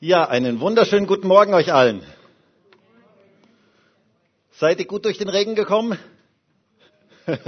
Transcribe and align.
Ja, 0.00 0.28
einen 0.28 0.60
wunderschönen 0.60 1.08
guten 1.08 1.26
Morgen 1.26 1.54
euch 1.54 1.72
allen. 1.72 2.04
Seid 4.52 4.78
ihr 4.78 4.86
gut 4.86 5.04
durch 5.04 5.18
den 5.18 5.28
Regen 5.28 5.56
gekommen? 5.56 5.98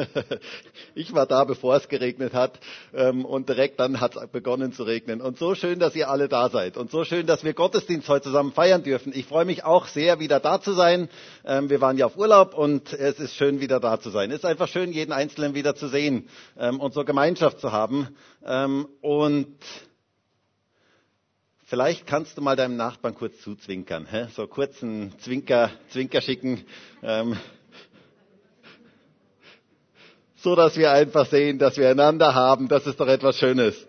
Ich 0.96 1.14
war 1.14 1.24
da, 1.24 1.44
bevor 1.44 1.76
es 1.76 1.88
geregnet 1.88 2.34
hat 2.34 2.58
ähm, 2.92 3.24
und 3.24 3.48
direkt 3.48 3.78
dann 3.78 4.00
hat 4.00 4.16
es 4.16 4.26
begonnen 4.26 4.72
zu 4.72 4.82
regnen. 4.82 5.20
Und 5.20 5.38
so 5.38 5.54
schön, 5.54 5.78
dass 5.78 5.94
ihr 5.94 6.10
alle 6.10 6.28
da 6.28 6.50
seid 6.50 6.76
und 6.76 6.90
so 6.90 7.04
schön, 7.04 7.26
dass 7.26 7.44
wir 7.44 7.54
Gottesdienst 7.54 8.08
heute 8.08 8.24
zusammen 8.24 8.52
feiern 8.52 8.82
dürfen. 8.82 9.12
Ich 9.14 9.26
freue 9.26 9.44
mich 9.44 9.64
auch 9.64 9.86
sehr, 9.86 10.18
wieder 10.18 10.40
da 10.40 10.60
zu 10.60 10.72
sein. 10.72 11.08
Ähm, 11.46 11.70
wir 11.70 11.80
waren 11.80 11.96
ja 11.96 12.06
auf 12.06 12.16
Urlaub 12.16 12.54
und 12.54 12.92
es 12.92 13.20
ist 13.20 13.36
schön, 13.36 13.60
wieder 13.60 13.78
da 13.78 14.00
zu 14.00 14.10
sein. 14.10 14.32
Es 14.32 14.38
ist 14.38 14.44
einfach 14.44 14.68
schön, 14.68 14.92
jeden 14.92 15.12
Einzelnen 15.12 15.54
wieder 15.54 15.76
zu 15.76 15.86
sehen 15.86 16.28
ähm, 16.58 16.80
und 16.80 16.92
so 16.92 17.04
Gemeinschaft 17.04 17.60
zu 17.60 17.70
haben. 17.70 18.08
Und 19.02 19.56
Vielleicht 21.70 22.04
kannst 22.04 22.36
du 22.36 22.42
mal 22.42 22.56
deinem 22.56 22.74
Nachbarn 22.74 23.14
kurz 23.14 23.40
zuzwinkern, 23.42 24.04
hä? 24.10 24.26
so 24.34 24.48
kurzen 24.48 25.12
Zwinker, 25.20 25.70
Zwinker 25.90 26.20
schicken, 26.20 26.64
ähm, 27.00 27.36
so 30.34 30.56
dass 30.56 30.76
wir 30.76 30.90
einfach 30.90 31.26
sehen, 31.26 31.60
dass 31.60 31.76
wir 31.76 31.88
einander 31.88 32.34
haben. 32.34 32.66
Das 32.66 32.88
ist 32.88 32.98
doch 32.98 33.06
etwas 33.06 33.38
Schönes. 33.38 33.86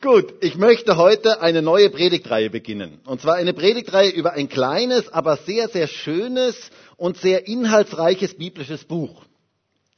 Gut, 0.00 0.32
ich 0.40 0.54
möchte 0.54 0.96
heute 0.96 1.40
eine 1.40 1.60
neue 1.60 1.90
Predigtreihe 1.90 2.48
beginnen. 2.48 3.00
Und 3.06 3.20
zwar 3.20 3.34
eine 3.34 3.54
Predigtreihe 3.54 4.10
über 4.10 4.34
ein 4.34 4.48
kleines, 4.48 5.08
aber 5.12 5.36
sehr, 5.38 5.68
sehr 5.68 5.88
schönes 5.88 6.70
und 6.96 7.16
sehr 7.16 7.48
inhaltsreiches 7.48 8.34
biblisches 8.34 8.84
Buch 8.84 9.24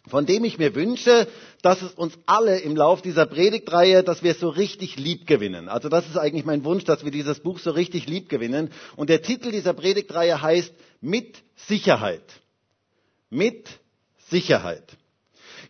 von 0.09 0.27
dem 0.27 0.45
ich 0.45 0.59
mir 0.59 0.75
wünsche, 0.75 1.29
dass 1.63 1.83
es 1.83 1.93
uns 1.93 2.15
alle 2.27 2.59
im 2.61 2.75
Lauf 2.77 3.03
dieser 3.03 3.27
Predigtreihe, 3.27 4.03
dass 4.03 4.23
wir 4.23 4.33
es 4.33 4.41
so 4.41 4.49
richtig 4.49 4.97
lieb 4.97 5.27
gewinnen. 5.27 5.69
Also 5.69 5.89
das 5.89 6.07
ist 6.09 6.17
eigentlich 6.17 6.45
mein 6.47 6.65
Wunsch, 6.65 6.85
dass 6.85 7.05
wir 7.05 7.11
dieses 7.11 7.41
Buch 7.41 7.59
so 7.59 7.71
richtig 7.71 8.07
lieb 8.09 8.29
gewinnen. 8.29 8.71
Und 8.97 9.11
der 9.11 9.23
Titel 9.23 9.51
dieser 9.51 9.75
Predigtreihe 9.75 10.41
heißt 10.41 10.73
Mit 11.01 11.39
Sicherheit. 11.57 12.23
Mit 13.29 13.69
Sicherheit. 14.31 14.85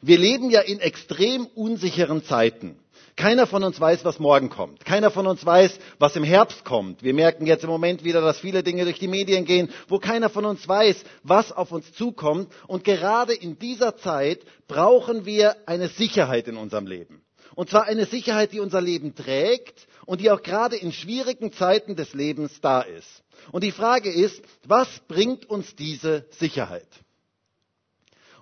Wir 0.00 0.18
leben 0.18 0.50
ja 0.50 0.60
in 0.60 0.80
extrem 0.80 1.46
unsicheren 1.46 2.24
Zeiten. 2.24 2.78
Keiner 3.20 3.46
von 3.46 3.62
uns 3.64 3.78
weiß, 3.78 4.02
was 4.06 4.18
morgen 4.18 4.48
kommt. 4.48 4.82
Keiner 4.86 5.10
von 5.10 5.26
uns 5.26 5.44
weiß, 5.44 5.78
was 5.98 6.16
im 6.16 6.24
Herbst 6.24 6.64
kommt. 6.64 7.02
Wir 7.02 7.12
merken 7.12 7.44
jetzt 7.44 7.62
im 7.64 7.68
Moment 7.68 8.02
wieder, 8.02 8.22
dass 8.22 8.38
viele 8.38 8.62
Dinge 8.62 8.84
durch 8.84 8.98
die 8.98 9.08
Medien 9.08 9.44
gehen, 9.44 9.68
wo 9.88 9.98
keiner 9.98 10.30
von 10.30 10.46
uns 10.46 10.66
weiß, 10.66 11.04
was 11.22 11.52
auf 11.52 11.70
uns 11.70 11.92
zukommt. 11.92 12.50
Und 12.66 12.82
gerade 12.82 13.34
in 13.34 13.58
dieser 13.58 13.98
Zeit 13.98 14.40
brauchen 14.68 15.26
wir 15.26 15.54
eine 15.68 15.88
Sicherheit 15.88 16.48
in 16.48 16.56
unserem 16.56 16.86
Leben. 16.86 17.20
Und 17.54 17.68
zwar 17.68 17.84
eine 17.84 18.06
Sicherheit, 18.06 18.52
die 18.52 18.60
unser 18.60 18.80
Leben 18.80 19.14
trägt 19.14 19.86
und 20.06 20.22
die 20.22 20.30
auch 20.30 20.40
gerade 20.40 20.76
in 20.76 20.90
schwierigen 20.90 21.52
Zeiten 21.52 21.96
des 21.96 22.14
Lebens 22.14 22.62
da 22.62 22.80
ist. 22.80 23.22
Und 23.52 23.64
die 23.64 23.72
Frage 23.72 24.10
ist, 24.10 24.40
was 24.66 24.88
bringt 25.08 25.44
uns 25.44 25.76
diese 25.76 26.24
Sicherheit? 26.30 26.88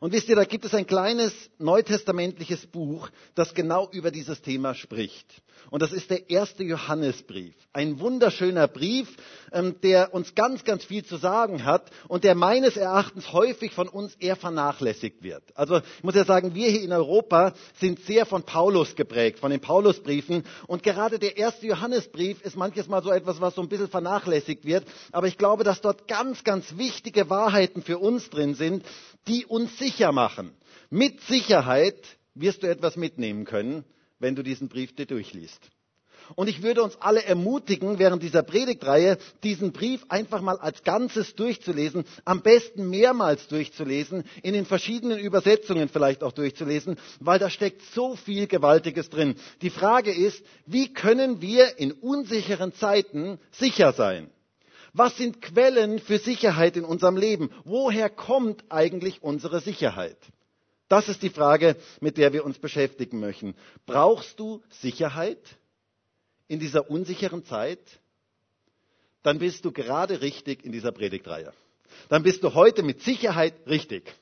Und 0.01 0.13
wisst 0.13 0.29
ihr, 0.29 0.37
da 0.37 0.45
gibt 0.45 0.65
es 0.65 0.75
ein 0.75 0.87
kleines 0.87 1.33
neutestamentliches 1.59 2.67
Buch, 2.67 3.09
das 3.35 3.55
genau 3.55 3.89
über 3.91 4.11
dieses 4.11 4.41
Thema 4.43 4.75
spricht. 4.75 5.43
Und 5.71 5.83
das 5.83 5.93
ist 5.93 6.11
der 6.11 6.31
erste 6.31 6.63
Johannesbrief. 6.63 7.55
Ein 7.73 8.01
wunderschöner 8.01 8.69
Brief, 8.69 9.09
ähm, 9.53 9.75
der 9.83 10.15
uns 10.15 10.35
ganz, 10.35 10.65
ganz 10.65 10.85
viel 10.85 11.05
zu 11.05 11.17
sagen 11.17 11.65
hat 11.65 11.91
und 12.07 12.25
der 12.25 12.35
meines 12.35 12.77
Erachtens 12.77 13.33
häufig 13.33 13.73
von 13.73 13.89
uns 13.89 14.15
eher 14.17 14.37
vernachlässigt 14.37 15.23
wird. 15.23 15.43
Also 15.55 15.79
ich 15.79 16.05
muss 16.05 16.15
ja 16.15 16.25
sagen, 16.25 16.55
wir 16.55 16.71
hier 16.71 16.83
in 16.83 16.93
Europa 16.93 17.53
sind 17.79 18.01
sehr 18.01 18.25
von 18.25 18.45
Paulus 18.45 18.95
geprägt, 18.95 19.41
von 19.41 19.51
den 19.51 19.61
Paulusbriefen. 19.61 20.45
Und 20.67 20.83
gerade 20.83 21.19
der 21.19 21.37
erste 21.37 21.67
Johannesbrief 21.67 22.41
ist 22.43 22.57
manches 22.57 22.89
Mal 22.89 23.03
so 23.03 23.11
etwas, 23.11 23.41
was 23.41 23.55
so 23.55 23.63
ein 23.63 23.69
bisschen 23.69 23.89
vernachlässigt 23.89 24.65
wird. 24.65 24.85
Aber 25.13 25.27
ich 25.27 25.37
glaube, 25.37 25.65
dass 25.65 25.81
dort 25.81 26.09
ganz, 26.09 26.45
ganz 26.45 26.79
wichtige 26.79 27.29
Wahrheiten 27.29 27.83
für 27.83 27.99
uns 27.99 28.31
drin 28.31 28.55
sind, 28.55 28.85
die 29.29 29.47
uns 29.47 29.79
sicher 29.79 30.13
machen. 30.13 30.53
Mit 30.91 31.21
Sicherheit 31.23 31.97
wirst 32.35 32.63
du 32.63 32.67
etwas 32.69 32.97
mitnehmen 32.97 33.45
können, 33.45 33.85
wenn 34.19 34.35
du 34.35 34.43
diesen 34.43 34.69
Brief 34.69 34.95
dir 34.95 35.07
durchliest. 35.07 35.61
Und 36.35 36.49
ich 36.49 36.63
würde 36.63 36.83
uns 36.83 36.97
alle 37.01 37.25
ermutigen, 37.25 37.99
während 37.99 38.23
dieser 38.23 38.43
Predigtreihe 38.43 39.19
diesen 39.43 39.73
Brief 39.73 40.05
einfach 40.09 40.43
mal 40.43 40.59
als 40.59 40.83
Ganzes 40.83 41.35
durchzulesen, 41.35 42.05
am 42.25 42.43
besten 42.43 42.91
mehrmals 42.91 43.49
durchzulesen, 43.49 44.25
in 44.43 44.53
den 44.53 44.67
verschiedenen 44.67 45.19
Übersetzungen 45.19 45.89
vielleicht 45.89 46.23
auch 46.23 46.33
durchzulesen, 46.33 46.97
weil 47.21 47.39
da 47.39 47.49
steckt 47.49 47.83
so 47.95 48.17
viel 48.17 48.47
Gewaltiges 48.47 49.09
drin. 49.09 49.37
Die 49.63 49.71
Frage 49.71 50.13
ist, 50.13 50.45
wie 50.67 50.93
können 50.93 51.41
wir 51.41 51.79
in 51.79 51.93
unsicheren 51.93 52.75
Zeiten 52.75 53.39
sicher 53.51 53.93
sein? 53.93 54.29
Was 54.93 55.17
sind 55.17 55.43
Quellen 55.43 55.99
für 55.99 56.19
Sicherheit 56.19 56.77
in 56.77 56.85
unserem 56.85 57.17
Leben? 57.17 57.51
Woher 57.65 58.09
kommt 58.11 58.65
eigentlich 58.71 59.23
unsere 59.23 59.61
Sicherheit? 59.61 60.17
Das 60.89 61.09
ist 61.09 61.23
die 61.23 61.31
Frage, 61.31 61.77
mit 62.01 62.17
der 62.17 62.33
wir 62.33 62.45
uns 62.45 62.59
beschäftigen 62.59 63.21
möchten. 63.21 63.55
Brauchst 63.87 64.41
du 64.41 64.63
Sicherheit 64.71 65.39
in 66.49 66.59
dieser 66.59 66.91
unsicheren 66.91 67.45
Zeit? 67.45 67.79
Dann 69.23 69.39
bist 69.39 69.65
du 69.65 69.73
gerade 69.73 70.23
richtig 70.23 70.65
in 70.65 70.73
dieser 70.73 70.93
Predigtreihe. 70.93 71.53
Dann 72.09 72.23
bist 72.23 72.43
du 72.43 72.55
heute 72.55 72.83
mit 72.83 73.03
Sicherheit 73.03 73.55
richtig. 73.67 74.15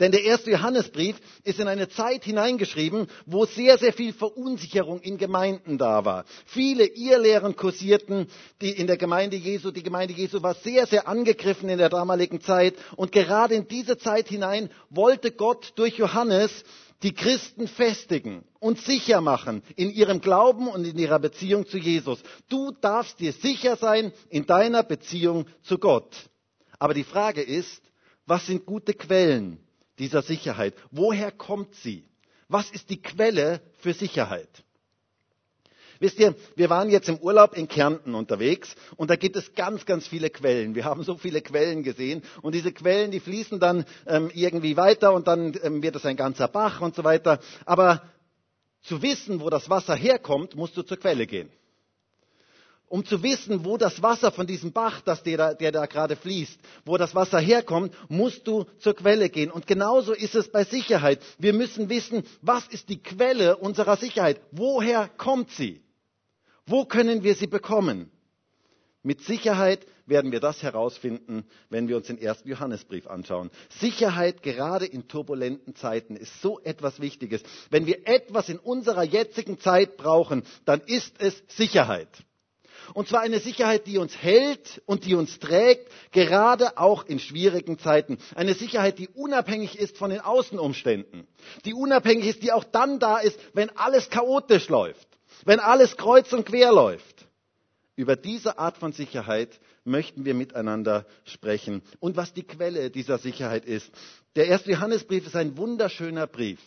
Denn 0.00 0.12
der 0.12 0.22
erste 0.22 0.50
Johannesbrief 0.52 1.16
ist 1.42 1.58
in 1.58 1.66
eine 1.66 1.88
Zeit 1.88 2.24
hineingeschrieben, 2.24 3.08
wo 3.26 3.46
sehr, 3.46 3.78
sehr 3.78 3.92
viel 3.92 4.12
Verunsicherung 4.12 5.00
in 5.00 5.18
Gemeinden 5.18 5.76
da 5.76 6.04
war. 6.04 6.24
Viele 6.46 6.84
Irrlehren 6.86 7.56
kursierten 7.56 8.28
die 8.60 8.70
in 8.70 8.86
der 8.86 8.96
Gemeinde 8.96 9.36
Jesu. 9.36 9.70
Die 9.72 9.82
Gemeinde 9.82 10.14
Jesu 10.14 10.42
war 10.42 10.54
sehr, 10.54 10.86
sehr 10.86 11.08
angegriffen 11.08 11.68
in 11.68 11.78
der 11.78 11.88
damaligen 11.88 12.40
Zeit. 12.40 12.74
Und 12.96 13.10
gerade 13.10 13.54
in 13.54 13.66
diese 13.66 13.98
Zeit 13.98 14.28
hinein 14.28 14.70
wollte 14.90 15.32
Gott 15.32 15.72
durch 15.76 15.98
Johannes 15.98 16.64
die 17.02 17.14
Christen 17.14 17.68
festigen 17.68 18.44
und 18.58 18.80
sicher 18.80 19.20
machen 19.20 19.62
in 19.76 19.90
ihrem 19.90 20.20
Glauben 20.20 20.68
und 20.68 20.84
in 20.84 20.98
ihrer 20.98 21.18
Beziehung 21.18 21.66
zu 21.66 21.78
Jesus. 21.78 22.20
Du 22.48 22.72
darfst 22.80 23.20
dir 23.20 23.32
sicher 23.32 23.76
sein 23.76 24.12
in 24.30 24.46
deiner 24.46 24.82
Beziehung 24.82 25.46
zu 25.62 25.78
Gott. 25.78 26.14
Aber 26.78 26.94
die 26.94 27.04
Frage 27.04 27.42
ist, 27.42 27.82
was 28.26 28.46
sind 28.46 28.66
gute 28.66 28.94
Quellen 28.94 29.60
dieser 29.98 30.22
Sicherheit? 30.22 30.74
Woher 30.90 31.30
kommt 31.32 31.74
sie? 31.76 32.04
Was 32.48 32.70
ist 32.70 32.90
die 32.90 33.00
Quelle 33.02 33.60
für 33.78 33.92
Sicherheit? 33.92 34.48
Wisst 36.00 36.20
ihr, 36.20 36.36
wir 36.54 36.70
waren 36.70 36.90
jetzt 36.90 37.08
im 37.08 37.18
Urlaub 37.18 37.56
in 37.56 37.66
Kärnten 37.66 38.14
unterwegs 38.14 38.76
und 38.96 39.10
da 39.10 39.16
gibt 39.16 39.34
es 39.36 39.54
ganz, 39.54 39.84
ganz 39.84 40.06
viele 40.06 40.30
Quellen. 40.30 40.76
Wir 40.76 40.84
haben 40.84 41.02
so 41.02 41.16
viele 41.16 41.42
Quellen 41.42 41.82
gesehen 41.82 42.22
und 42.40 42.54
diese 42.54 42.70
Quellen, 42.72 43.10
die 43.10 43.18
fließen 43.20 43.58
dann 43.58 43.84
ähm, 44.06 44.30
irgendwie 44.32 44.76
weiter 44.76 45.12
und 45.12 45.26
dann 45.26 45.58
ähm, 45.62 45.82
wird 45.82 45.96
es 45.96 46.06
ein 46.06 46.16
ganzer 46.16 46.46
Bach 46.46 46.80
und 46.80 46.94
so 46.94 47.02
weiter. 47.02 47.40
Aber 47.64 48.02
zu 48.82 49.02
wissen, 49.02 49.40
wo 49.40 49.50
das 49.50 49.68
Wasser 49.70 49.96
herkommt, 49.96 50.54
musst 50.54 50.76
du 50.76 50.82
zur 50.82 50.98
Quelle 50.98 51.26
gehen 51.26 51.50
um 52.88 53.04
zu 53.04 53.22
wissen, 53.22 53.64
wo 53.64 53.76
das 53.76 54.02
Wasser 54.02 54.32
von 54.32 54.46
diesem 54.46 54.72
Bach, 54.72 55.00
das 55.02 55.22
der, 55.22 55.36
da, 55.36 55.54
der 55.54 55.72
da 55.72 55.86
gerade 55.86 56.16
fließt, 56.16 56.58
wo 56.84 56.96
das 56.96 57.14
Wasser 57.14 57.38
herkommt, 57.38 57.94
musst 58.08 58.46
du 58.46 58.64
zur 58.78 58.94
Quelle 58.94 59.28
gehen. 59.28 59.50
Und 59.50 59.66
genauso 59.66 60.12
ist 60.12 60.34
es 60.34 60.50
bei 60.50 60.64
Sicherheit. 60.64 61.20
Wir 61.38 61.52
müssen 61.52 61.88
wissen, 61.88 62.24
was 62.42 62.66
ist 62.68 62.88
die 62.88 63.02
Quelle 63.02 63.56
unserer 63.56 63.96
Sicherheit? 63.96 64.40
Woher 64.52 65.08
kommt 65.08 65.50
sie? 65.50 65.82
Wo 66.66 66.84
können 66.84 67.22
wir 67.22 67.34
sie 67.34 67.46
bekommen? 67.46 68.10
Mit 69.02 69.22
Sicherheit 69.22 69.86
werden 70.06 70.32
wir 70.32 70.40
das 70.40 70.62
herausfinden, 70.62 71.44
wenn 71.70 71.88
wir 71.88 71.96
uns 71.96 72.08
den 72.08 72.18
ersten 72.20 72.48
Johannesbrief 72.48 73.06
anschauen. 73.06 73.50
Sicherheit 73.68 74.42
gerade 74.42 74.86
in 74.86 75.08
turbulenten 75.08 75.74
Zeiten 75.76 76.16
ist 76.16 76.40
so 76.42 76.60
etwas 76.60 77.00
Wichtiges. 77.00 77.42
Wenn 77.70 77.86
wir 77.86 78.06
etwas 78.08 78.48
in 78.48 78.58
unserer 78.58 79.04
jetzigen 79.04 79.58
Zeit 79.60 79.96
brauchen, 79.96 80.42
dann 80.64 80.80
ist 80.80 81.14
es 81.20 81.42
Sicherheit. 81.48 82.08
Und 82.94 83.08
zwar 83.08 83.20
eine 83.20 83.40
Sicherheit, 83.40 83.86
die 83.86 83.98
uns 83.98 84.16
hält 84.16 84.82
und 84.86 85.04
die 85.04 85.14
uns 85.14 85.38
trägt, 85.38 85.90
gerade 86.12 86.78
auch 86.78 87.04
in 87.04 87.18
schwierigen 87.18 87.78
Zeiten. 87.78 88.18
Eine 88.34 88.54
Sicherheit, 88.54 88.98
die 88.98 89.08
unabhängig 89.08 89.78
ist 89.78 89.98
von 89.98 90.10
den 90.10 90.20
Außenumständen. 90.20 91.26
Die 91.64 91.74
unabhängig 91.74 92.26
ist, 92.26 92.42
die 92.42 92.52
auch 92.52 92.64
dann 92.64 92.98
da 92.98 93.18
ist, 93.18 93.38
wenn 93.54 93.70
alles 93.76 94.10
chaotisch 94.10 94.68
läuft. 94.68 95.06
Wenn 95.44 95.60
alles 95.60 95.96
kreuz 95.96 96.32
und 96.32 96.46
quer 96.46 96.72
läuft. 96.72 97.26
Über 97.96 98.16
diese 98.16 98.58
Art 98.58 98.78
von 98.78 98.92
Sicherheit 98.92 99.60
möchten 99.84 100.24
wir 100.24 100.34
miteinander 100.34 101.04
sprechen. 101.24 101.82
Und 101.98 102.16
was 102.16 102.32
die 102.32 102.44
Quelle 102.44 102.90
dieser 102.90 103.18
Sicherheit 103.18 103.64
ist. 103.64 103.90
Der 104.36 104.46
erste 104.46 104.70
Johannesbrief 104.70 105.26
ist 105.26 105.36
ein 105.36 105.56
wunderschöner 105.56 106.26
Brief 106.26 106.60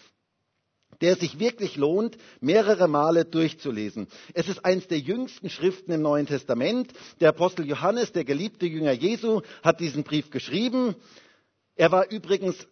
der 1.01 1.15
sich 1.15 1.39
wirklich 1.39 1.75
lohnt, 1.75 2.17
mehrere 2.39 2.87
Male 2.87 3.25
durchzulesen. 3.25 4.07
Es 4.33 4.47
ist 4.47 4.63
eines 4.63 4.87
der 4.87 4.99
jüngsten 4.99 5.49
Schriften 5.49 5.91
im 5.91 6.01
Neuen 6.01 6.27
Testament. 6.27 6.91
Der 7.19 7.29
Apostel 7.29 7.65
Johannes, 7.67 8.11
der 8.11 8.23
geliebte 8.23 8.65
Jünger 8.65 8.91
Jesu, 8.93 9.41
hat 9.63 9.79
diesen 9.79 10.03
Brief 10.03 10.29
geschrieben. 10.29 10.95
Er 11.75 11.91
war 11.91 12.09
übrigens 12.11 12.67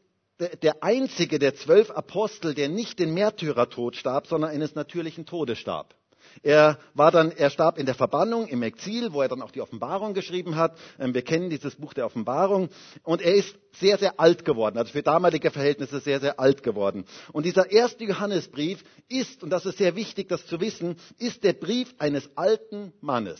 der 0.61 0.83
einzige 0.83 1.37
der 1.37 1.55
zwölf 1.55 1.91
Apostel, 1.91 2.53
der 2.53 2.69
nicht 2.69 2.99
den 2.99 3.13
Märtyrertod 3.13 3.95
starb, 3.97 4.27
sondern 4.27 4.51
eines 4.51 4.73
natürlichen 4.75 5.25
Todes 5.25 5.57
starb. 5.57 5.95
Er 6.41 6.79
war 6.93 7.11
dann, 7.11 7.31
er 7.31 7.49
starb 7.49 7.77
in 7.77 7.85
der 7.85 7.95
Verbannung 7.95 8.47
im 8.47 8.63
Exil, 8.63 9.13
wo 9.13 9.21
er 9.21 9.27
dann 9.27 9.41
auch 9.41 9.51
die 9.51 9.61
Offenbarung 9.61 10.13
geschrieben 10.13 10.55
hat. 10.55 10.77
Ähm, 10.99 11.13
wir 11.13 11.21
kennen 11.21 11.49
dieses 11.49 11.75
Buch 11.75 11.93
der 11.93 12.05
Offenbarung. 12.05 12.69
Und 13.03 13.21
er 13.21 13.33
ist 13.33 13.55
sehr, 13.73 13.97
sehr 13.97 14.19
alt 14.19 14.45
geworden, 14.45 14.77
also 14.77 14.91
für 14.91 15.03
damalige 15.03 15.51
Verhältnisse 15.51 15.99
sehr, 15.99 16.19
sehr 16.19 16.39
alt 16.39 16.63
geworden. 16.63 17.05
Und 17.31 17.45
dieser 17.45 17.71
erste 17.71 18.03
Johannesbrief 18.03 18.83
ist, 19.07 19.43
und 19.43 19.49
das 19.49 19.65
ist 19.65 19.77
sehr 19.77 19.95
wichtig, 19.95 20.29
das 20.29 20.45
zu 20.45 20.59
wissen, 20.59 20.95
ist 21.17 21.43
der 21.43 21.53
Brief 21.53 21.93
eines 21.99 22.29
alten 22.35 22.93
Mannes. 23.01 23.39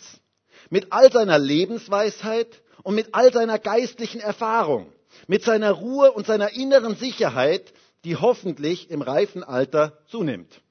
Mit 0.69 0.91
all 0.91 1.11
seiner 1.11 1.39
Lebensweisheit 1.39 2.61
und 2.83 2.95
mit 2.95 3.09
all 3.13 3.31
seiner 3.31 3.59
geistlichen 3.59 4.21
Erfahrung. 4.21 4.91
Mit 5.27 5.43
seiner 5.43 5.71
Ruhe 5.71 6.11
und 6.11 6.27
seiner 6.27 6.53
inneren 6.53 6.95
Sicherheit, 6.95 7.73
die 8.03 8.15
hoffentlich 8.15 8.89
im 8.89 9.01
reifen 9.01 9.43
Alter 9.43 9.99
zunimmt. 10.07 10.61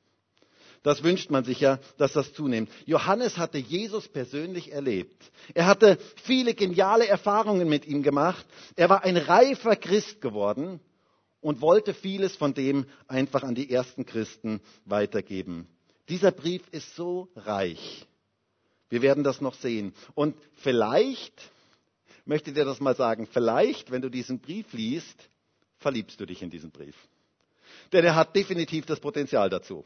Das 0.82 1.02
wünscht 1.02 1.30
man 1.30 1.44
sich 1.44 1.60
ja, 1.60 1.78
dass 1.96 2.12
das 2.12 2.32
zunimmt. 2.32 2.70
Johannes 2.86 3.36
hatte 3.36 3.58
Jesus 3.58 4.08
persönlich 4.08 4.72
erlebt. 4.72 5.30
Er 5.54 5.66
hatte 5.66 5.98
viele 6.22 6.54
geniale 6.54 7.06
Erfahrungen 7.06 7.68
mit 7.68 7.86
ihm 7.86 8.02
gemacht. 8.02 8.46
Er 8.76 8.88
war 8.88 9.04
ein 9.04 9.16
reifer 9.16 9.76
Christ 9.76 10.20
geworden 10.20 10.80
und 11.40 11.60
wollte 11.60 11.94
vieles 11.94 12.36
von 12.36 12.54
dem 12.54 12.86
einfach 13.06 13.42
an 13.42 13.54
die 13.54 13.70
ersten 13.70 14.06
Christen 14.06 14.60
weitergeben. 14.84 15.66
Dieser 16.08 16.30
Brief 16.30 16.62
ist 16.70 16.94
so 16.94 17.28
reich. 17.36 18.06
Wir 18.88 19.02
werden 19.02 19.24
das 19.24 19.40
noch 19.40 19.54
sehen. 19.54 19.92
Und 20.14 20.36
vielleicht, 20.54 21.50
möchte 22.24 22.52
dir 22.52 22.64
das 22.64 22.80
mal 22.80 22.96
sagen, 22.96 23.26
vielleicht, 23.26 23.90
wenn 23.90 24.02
du 24.02 24.08
diesen 24.08 24.40
Brief 24.40 24.72
liest, 24.72 25.28
verliebst 25.78 26.18
du 26.20 26.26
dich 26.26 26.42
in 26.42 26.50
diesen 26.50 26.70
Brief. 26.70 26.96
Denn 27.92 28.04
er 28.04 28.14
hat 28.16 28.34
definitiv 28.34 28.86
das 28.86 29.00
Potenzial 29.00 29.48
dazu. 29.50 29.84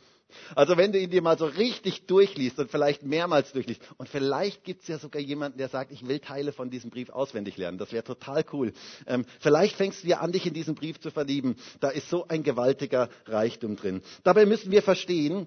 Also 0.55 0.77
wenn 0.77 0.93
du 0.93 0.99
ihn 0.99 1.11
dir 1.11 1.23
mal 1.23 1.39
so 1.39 1.47
richtig 1.47 2.07
durchliest 2.07 2.59
und 2.59 2.71
vielleicht 2.71 3.03
mehrmals 3.03 3.53
durchliest 3.53 3.83
und 3.99 4.09
vielleicht 4.09 4.65
gibt 4.65 4.83
es 4.83 4.89
ja 4.89 4.99
sogar 4.99 5.21
jemanden, 5.21 5.59
der 5.59 5.69
sagt, 5.69 5.93
ich 5.93 6.07
will 6.07 6.21
Teile 6.21 6.53
von 6.53 6.71
diesem 6.71 6.91
Brief 6.91 7.11
auswendig 7.11 7.57
lernen. 7.57 7.79
Das 7.79 7.93
wäre 7.93 8.05
total 8.05 8.45
cool. 8.53 8.73
Ähm, 9.07 9.25
vielleicht 9.41 9.77
fängst 9.77 10.03
du 10.03 10.07
dir 10.07 10.21
an, 10.21 10.33
dich 10.33 10.47
in 10.47 10.55
diesen 10.55 10.75
Brief 10.75 11.01
zu 11.01 11.11
verlieben. 11.11 11.57
Da 11.81 11.89
ist 11.91 12.09
so 12.09 12.27
ein 12.29 12.43
gewaltiger 12.43 13.09
Reichtum 13.27 13.77
drin. 13.77 14.03
Dabei 14.25 14.47
müssen 14.47 14.71
wir 14.71 14.83
verstehen, 14.83 15.47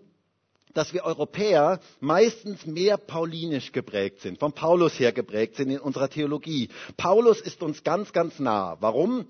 dass 0.74 0.94
wir 0.94 1.06
Europäer 1.06 1.80
meistens 2.02 2.66
mehr 2.66 2.98
paulinisch 2.98 3.72
geprägt 3.72 4.20
sind, 4.22 4.40
von 4.40 4.52
Paulus 4.52 5.00
her 5.00 5.14
geprägt 5.14 5.56
sind 5.56 5.70
in 5.70 5.80
unserer 5.80 6.10
Theologie. 6.10 6.70
Paulus 6.98 7.40
ist 7.40 7.64
uns 7.64 7.84
ganz, 7.84 8.12
ganz 8.12 8.40
nah. 8.40 8.76
Warum? 8.82 9.26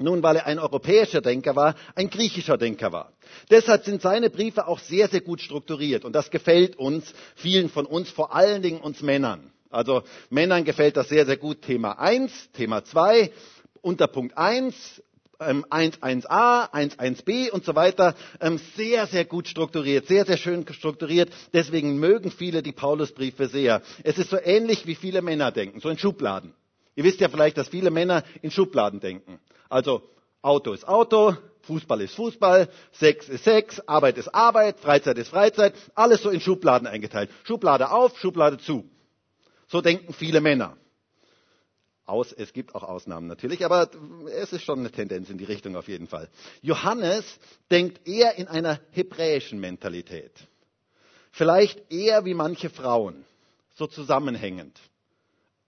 Nun, 0.00 0.22
weil 0.22 0.36
er 0.36 0.46
ein 0.46 0.58
europäischer 0.58 1.20
Denker 1.20 1.54
war, 1.56 1.74
ein 1.94 2.08
griechischer 2.08 2.56
Denker 2.56 2.90
war. 2.90 3.12
Deshalb 3.50 3.84
sind 3.84 4.00
seine 4.00 4.30
Briefe 4.30 4.66
auch 4.66 4.78
sehr, 4.78 5.08
sehr 5.08 5.20
gut 5.20 5.40
strukturiert. 5.42 6.04
Und 6.06 6.14
das 6.14 6.30
gefällt 6.30 6.76
uns, 6.76 7.12
vielen 7.36 7.68
von 7.68 7.84
uns, 7.84 8.08
vor 8.10 8.34
allen 8.34 8.62
Dingen 8.62 8.80
uns 8.80 9.02
Männern. 9.02 9.52
Also 9.68 10.02
Männern 10.30 10.64
gefällt 10.64 10.96
das 10.96 11.08
sehr, 11.10 11.26
sehr 11.26 11.36
gut. 11.36 11.62
Thema 11.62 11.98
1, 11.98 12.50
Thema 12.52 12.82
2, 12.82 13.30
Unterpunkt 13.82 14.36
1, 14.38 15.02
1.1a, 15.38 16.70
1.1b 16.72 17.50
und 17.50 17.64
so 17.64 17.74
weiter, 17.74 18.14
ähm, 18.40 18.58
sehr, 18.76 19.06
sehr 19.06 19.24
gut 19.24 19.48
strukturiert, 19.48 20.06
sehr, 20.06 20.24
sehr 20.26 20.36
schön 20.38 20.66
strukturiert. 20.70 21.30
Deswegen 21.52 21.98
mögen 21.98 22.30
viele 22.30 22.62
die 22.62 22.72
Paulusbriefe 22.72 23.48
sehr. 23.48 23.82
Es 24.02 24.18
ist 24.18 24.30
so 24.30 24.38
ähnlich, 24.42 24.86
wie 24.86 24.94
viele 24.94 25.22
Männer 25.22 25.50
denken, 25.52 25.80
so 25.80 25.88
in 25.88 25.98
Schubladen. 25.98 26.52
Ihr 26.96 27.04
wisst 27.04 27.20
ja 27.20 27.28
vielleicht, 27.28 27.56
dass 27.56 27.68
viele 27.68 27.90
Männer 27.90 28.24
in 28.42 28.50
Schubladen 28.50 29.00
denken. 29.00 29.38
Also 29.70 30.02
Auto 30.42 30.72
ist 30.72 30.86
Auto, 30.86 31.34
Fußball 31.62 32.00
ist 32.02 32.14
Fußball, 32.14 32.68
Sex 32.92 33.28
ist 33.28 33.44
Sex, 33.44 33.80
Arbeit 33.86 34.18
ist 34.18 34.28
Arbeit, 34.34 34.80
Freizeit 34.80 35.16
ist 35.16 35.28
Freizeit, 35.28 35.74
alles 35.94 36.22
so 36.22 36.30
in 36.30 36.40
Schubladen 36.40 36.86
eingeteilt. 36.88 37.30
Schublade 37.44 37.90
auf, 37.90 38.18
Schublade 38.18 38.58
zu. 38.58 38.84
So 39.68 39.80
denken 39.80 40.12
viele 40.12 40.40
Männer. 40.40 40.76
Aus, 42.04 42.32
es 42.32 42.52
gibt 42.52 42.74
auch 42.74 42.82
Ausnahmen 42.82 43.28
natürlich, 43.28 43.64
aber 43.64 43.88
es 44.32 44.52
ist 44.52 44.64
schon 44.64 44.80
eine 44.80 44.90
Tendenz 44.90 45.30
in 45.30 45.38
die 45.38 45.44
Richtung 45.44 45.76
auf 45.76 45.86
jeden 45.86 46.08
Fall. 46.08 46.28
Johannes 46.60 47.24
denkt 47.70 48.08
eher 48.08 48.34
in 48.36 48.48
einer 48.48 48.80
hebräischen 48.90 49.60
Mentalität. 49.60 50.32
Vielleicht 51.30 51.92
eher 51.92 52.24
wie 52.24 52.34
manche 52.34 52.68
Frauen, 52.68 53.24
so 53.76 53.86
zusammenhängend. 53.86 54.76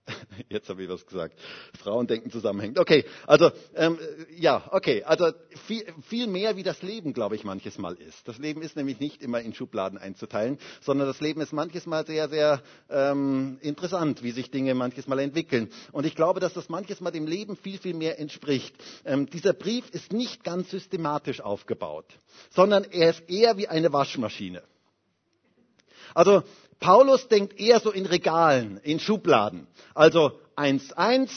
Jetzt 0.48 0.68
habe 0.68 0.82
ich 0.82 0.88
was 0.88 1.06
gesagt. 1.06 1.38
Frauen 1.78 2.06
denken 2.06 2.30
zusammenhängend. 2.30 2.78
Okay, 2.78 3.04
also 3.26 3.50
ähm, 3.74 3.98
ja, 4.36 4.68
okay, 4.72 5.04
also 5.04 5.32
viel, 5.66 5.84
viel 6.02 6.26
mehr 6.26 6.56
wie 6.56 6.62
das 6.62 6.82
Leben, 6.82 7.12
glaube 7.12 7.36
ich, 7.36 7.44
manches 7.44 7.78
Mal 7.78 7.94
ist. 7.94 8.26
Das 8.26 8.38
Leben 8.38 8.62
ist 8.62 8.76
nämlich 8.76 8.98
nicht 9.00 9.22
immer 9.22 9.40
in 9.40 9.54
Schubladen 9.54 9.98
einzuteilen, 9.98 10.58
sondern 10.80 11.06
das 11.06 11.20
Leben 11.20 11.40
ist 11.40 11.52
manches 11.52 11.86
Mal 11.86 12.06
sehr, 12.06 12.28
sehr 12.28 12.62
ähm, 12.90 13.58
interessant, 13.60 14.22
wie 14.22 14.32
sich 14.32 14.50
Dinge 14.50 14.74
manches 14.74 15.06
Mal 15.06 15.20
entwickeln. 15.20 15.70
Und 15.92 16.04
ich 16.04 16.16
glaube, 16.16 16.40
dass 16.40 16.54
das 16.54 16.68
manches 16.68 17.00
Mal 17.00 17.10
dem 17.12 17.26
Leben 17.26 17.56
viel, 17.56 17.78
viel 17.78 17.94
mehr 17.94 18.18
entspricht. 18.18 18.74
Ähm, 19.04 19.26
dieser 19.26 19.52
Brief 19.52 19.88
ist 19.90 20.12
nicht 20.12 20.42
ganz 20.42 20.70
systematisch 20.70 21.40
aufgebaut, 21.40 22.06
sondern 22.50 22.84
er 22.84 23.10
ist 23.10 23.28
eher 23.28 23.56
wie 23.56 23.68
eine 23.68 23.92
Waschmaschine. 23.92 24.62
Also 26.14 26.42
Paulus 26.82 27.28
denkt 27.28 27.58
eher 27.58 27.80
so 27.80 27.90
in 27.92 28.04
Regalen, 28.06 28.78
in 28.82 28.98
Schubladen. 29.00 29.66
Also 29.94 30.32
1.1, 30.56 31.30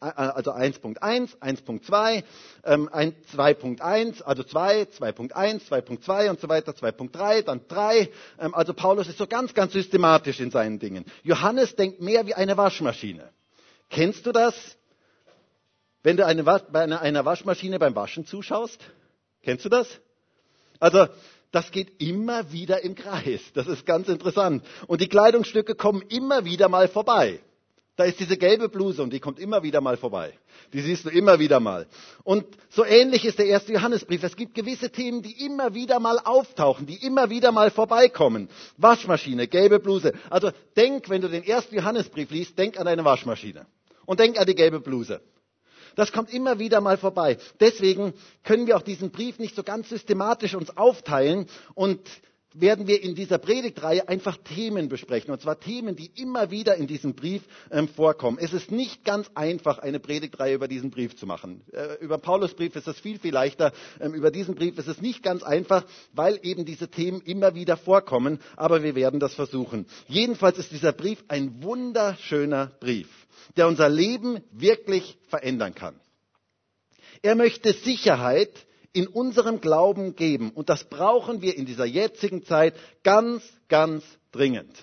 äh, 0.00 0.04
also 0.06 0.52
1.1, 0.52 1.38
1.2, 1.38 2.24
2.1, 2.64 4.22
also 4.24 4.42
2, 4.42 4.82
2.1, 4.82 5.68
2.2 5.70 6.30
und 6.30 6.40
so 6.40 6.48
weiter, 6.48 6.72
2.3, 6.72 7.42
dann 7.42 7.60
3. 7.68 8.10
Ähm, 8.40 8.54
also 8.54 8.74
Paulus 8.74 9.06
ist 9.08 9.18
so 9.18 9.26
ganz, 9.28 9.54
ganz 9.54 9.72
systematisch 9.72 10.40
in 10.40 10.50
seinen 10.50 10.80
Dingen. 10.80 11.04
Johannes 11.22 11.76
denkt 11.76 12.00
mehr 12.00 12.26
wie 12.26 12.34
eine 12.34 12.56
Waschmaschine. 12.56 13.30
Kennst 13.90 14.26
du 14.26 14.32
das? 14.32 14.54
Wenn 16.02 16.16
du 16.16 16.26
eine, 16.26 16.42
bei 16.42 16.80
einer 16.82 17.24
Waschmaschine 17.24 17.78
beim 17.78 17.94
Waschen 17.94 18.26
zuschaust? 18.26 18.80
Kennst 19.42 19.64
du 19.64 19.68
das? 19.68 19.86
Also 20.80 21.06
das 21.52 21.70
geht 21.70 22.00
immer 22.00 22.52
wieder 22.52 22.82
im 22.82 22.94
Kreis. 22.94 23.40
Das 23.54 23.66
ist 23.66 23.84
ganz 23.84 24.08
interessant. 24.08 24.64
Und 24.86 25.00
die 25.00 25.08
Kleidungsstücke 25.08 25.74
kommen 25.74 26.02
immer 26.08 26.44
wieder 26.44 26.68
mal 26.68 26.88
vorbei. 26.88 27.40
Da 27.96 28.04
ist 28.04 28.18
diese 28.18 28.38
gelbe 28.38 28.70
Bluse 28.70 29.02
und 29.02 29.12
die 29.12 29.20
kommt 29.20 29.38
immer 29.38 29.62
wieder 29.62 29.82
mal 29.82 29.98
vorbei. 29.98 30.32
Die 30.72 30.80
siehst 30.80 31.04
du 31.04 31.10
immer 31.10 31.38
wieder 31.38 31.60
mal. 31.60 31.86
Und 32.22 32.46
so 32.70 32.82
ähnlich 32.82 33.26
ist 33.26 33.38
der 33.38 33.44
erste 33.44 33.74
Johannesbrief. 33.74 34.22
Es 34.22 34.36
gibt 34.36 34.54
gewisse 34.54 34.90
Themen, 34.90 35.20
die 35.20 35.44
immer 35.44 35.74
wieder 35.74 36.00
mal 36.00 36.18
auftauchen, 36.18 36.86
die 36.86 37.04
immer 37.04 37.28
wieder 37.28 37.52
mal 37.52 37.70
vorbeikommen. 37.70 38.48
Waschmaschine, 38.78 39.48
gelbe 39.48 39.80
Bluse. 39.80 40.14
Also 40.30 40.50
denk, 40.76 41.10
wenn 41.10 41.20
du 41.20 41.28
den 41.28 41.44
ersten 41.44 41.74
Johannesbrief 41.74 42.30
liest, 42.30 42.58
denk 42.58 42.80
an 42.80 42.86
eine 42.86 43.04
Waschmaschine. 43.04 43.66
Und 44.06 44.18
denk 44.18 44.38
an 44.38 44.46
die 44.46 44.54
gelbe 44.54 44.80
Bluse. 44.80 45.20
Das 45.96 46.12
kommt 46.12 46.32
immer 46.32 46.58
wieder 46.58 46.80
mal 46.80 46.96
vorbei. 46.98 47.38
Deswegen 47.60 48.14
können 48.44 48.66
wir 48.66 48.76
auch 48.76 48.82
diesen 48.82 49.10
Brief 49.10 49.38
nicht 49.38 49.56
so 49.56 49.62
ganz 49.62 49.88
systematisch 49.88 50.54
uns 50.54 50.76
aufteilen 50.76 51.46
und 51.74 52.00
werden 52.54 52.86
wir 52.86 53.02
in 53.02 53.14
dieser 53.14 53.38
Predigtreihe 53.38 54.08
einfach 54.08 54.36
Themen 54.36 54.88
besprechen. 54.88 55.30
Und 55.32 55.40
zwar 55.40 55.60
Themen, 55.60 55.96
die 55.96 56.10
immer 56.16 56.50
wieder 56.50 56.76
in 56.76 56.86
diesem 56.86 57.14
Brief 57.14 57.42
ähm, 57.70 57.88
vorkommen. 57.88 58.38
Es 58.40 58.52
ist 58.52 58.70
nicht 58.70 59.04
ganz 59.04 59.30
einfach, 59.34 59.78
eine 59.78 60.00
Predigtreihe 60.00 60.54
über 60.54 60.68
diesen 60.68 60.90
Brief 60.90 61.16
zu 61.16 61.26
machen. 61.26 61.62
Äh, 61.72 61.94
über 62.00 62.18
Paulusbrief 62.18 62.74
ist 62.76 62.88
es 62.88 62.98
viel, 62.98 63.18
viel 63.18 63.32
leichter. 63.32 63.72
Ähm, 64.00 64.14
über 64.14 64.30
diesen 64.30 64.54
Brief 64.54 64.78
ist 64.78 64.88
es 64.88 65.00
nicht 65.00 65.22
ganz 65.22 65.42
einfach, 65.42 65.84
weil 66.12 66.38
eben 66.42 66.64
diese 66.64 66.88
Themen 66.88 67.20
immer 67.20 67.54
wieder 67.54 67.76
vorkommen. 67.76 68.40
Aber 68.56 68.82
wir 68.82 68.94
werden 68.94 69.20
das 69.20 69.34
versuchen. 69.34 69.86
Jedenfalls 70.08 70.58
ist 70.58 70.72
dieser 70.72 70.92
Brief 70.92 71.22
ein 71.28 71.62
wunderschöner 71.62 72.72
Brief 72.80 73.08
der 73.56 73.68
unser 73.68 73.88
Leben 73.88 74.40
wirklich 74.52 75.18
verändern 75.28 75.74
kann. 75.74 75.98
Er 77.22 77.34
möchte 77.34 77.72
Sicherheit 77.72 78.50
in 78.92 79.06
unserem 79.06 79.60
Glauben 79.60 80.16
geben. 80.16 80.50
Und 80.50 80.68
das 80.68 80.84
brauchen 80.84 81.42
wir 81.42 81.56
in 81.56 81.66
dieser 81.66 81.84
jetzigen 81.84 82.44
Zeit 82.44 82.74
ganz, 83.02 83.42
ganz 83.68 84.04
dringend. 84.32 84.74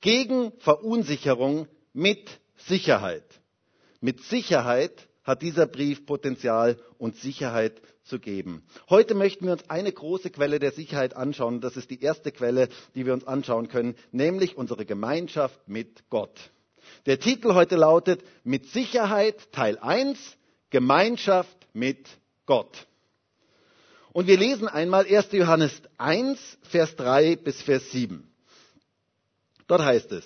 Gegen 0.00 0.52
Verunsicherung 0.58 1.68
mit 1.92 2.40
Sicherheit. 2.56 3.24
Mit 4.00 4.20
Sicherheit 4.22 5.08
hat 5.24 5.42
dieser 5.42 5.66
Brief 5.66 6.04
Potenzial 6.06 6.78
und 6.98 7.16
Sicherheit 7.16 7.80
zu 8.04 8.18
geben. 8.18 8.64
Heute 8.90 9.14
möchten 9.14 9.44
wir 9.46 9.52
uns 9.52 9.70
eine 9.70 9.92
große 9.92 10.30
Quelle 10.30 10.58
der 10.58 10.72
Sicherheit 10.72 11.14
anschauen. 11.14 11.60
Das 11.60 11.76
ist 11.76 11.90
die 11.90 12.00
erste 12.02 12.32
Quelle, 12.32 12.68
die 12.94 13.06
wir 13.06 13.12
uns 13.12 13.26
anschauen 13.26 13.68
können, 13.68 13.94
nämlich 14.10 14.56
unsere 14.56 14.84
Gemeinschaft 14.84 15.60
mit 15.68 16.08
Gott. 16.10 16.50
Der 17.06 17.20
Titel 17.20 17.54
heute 17.54 17.76
lautet 17.76 18.24
Mit 18.42 18.66
Sicherheit 18.66 19.52
Teil 19.52 19.78
1 19.78 20.18
Gemeinschaft 20.70 21.56
mit 21.74 22.08
Gott. 22.46 22.86
Und 24.12 24.26
wir 24.26 24.36
lesen 24.36 24.68
einmal 24.68 25.06
1. 25.06 25.32
Johannes 25.32 25.72
1, 25.96 26.38
Vers 26.62 26.96
3 26.96 27.36
bis 27.36 27.62
Vers 27.62 27.90
7. 27.92 28.30
Dort 29.66 29.82
heißt 29.82 30.12
es, 30.12 30.24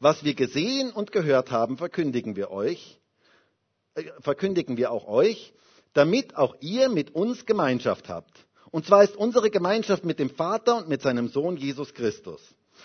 was 0.00 0.22
wir 0.22 0.34
gesehen 0.34 0.92
und 0.92 1.12
gehört 1.12 1.50
haben, 1.50 1.78
verkündigen 1.78 2.36
wir 2.36 2.50
euch, 2.50 3.00
äh, 3.94 4.04
verkündigen 4.20 4.76
wir 4.76 4.90
auch 4.90 5.08
euch, 5.08 5.54
damit 5.94 6.36
auch 6.36 6.56
ihr 6.60 6.90
mit 6.90 7.14
uns 7.14 7.46
Gemeinschaft 7.46 8.10
habt. 8.10 8.46
Und 8.70 8.84
zwar 8.84 9.02
ist 9.02 9.16
unsere 9.16 9.50
Gemeinschaft 9.50 10.04
mit 10.04 10.18
dem 10.18 10.28
Vater 10.28 10.76
und 10.76 10.88
mit 10.88 11.00
seinem 11.00 11.28
Sohn 11.28 11.56
Jesus 11.56 11.94
Christus. 11.94 12.42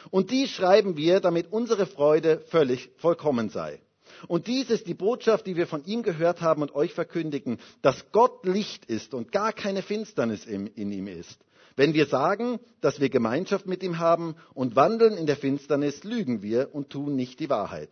Und 0.10 0.32
dies 0.32 0.50
schreiben 0.50 0.96
wir, 0.96 1.20
damit 1.20 1.52
unsere 1.52 1.86
Freude 1.86 2.40
völlig 2.48 2.90
vollkommen 2.98 3.50
sei. 3.50 3.82
Und 4.28 4.48
dies 4.48 4.70
ist 4.70 4.88
die 4.88 4.94
Botschaft, 4.94 5.48
die 5.48 5.56
wir 5.56 5.68
von 5.68 5.86
ihm 5.86 6.04
gehört 6.04 6.42
haben 6.42 6.62
und 6.62 6.76
euch 6.76 6.94
verkündigen, 6.94 7.60
dass 7.82 8.12
Gott 8.12 8.46
Licht 8.46 8.86
ist 8.86 9.14
und 9.14 9.32
gar 9.32 9.54
keine 9.54 9.82
Finsternis 9.82 10.46
in, 10.46 10.68
ihm 10.76 11.08
ist. 11.08 11.40
Wenn 11.76 11.94
wir 11.94 12.06
sagen, 12.06 12.60
dass 12.82 13.00
wir 13.00 13.10
Gemeinschaft 13.10 13.66
mit 13.66 13.82
ihm 13.82 14.00
haben 14.00 14.36
und 14.54 14.76
wandeln 14.76 15.16
in 15.18 15.26
der 15.26 15.38
Finsternis, 15.38 16.04
lügen 16.04 16.42
wir 16.42 16.70
und 16.74 16.90
tun 16.90 17.16
nicht 17.16 17.40
die 17.40 17.50
Wahrheit. 17.50 17.90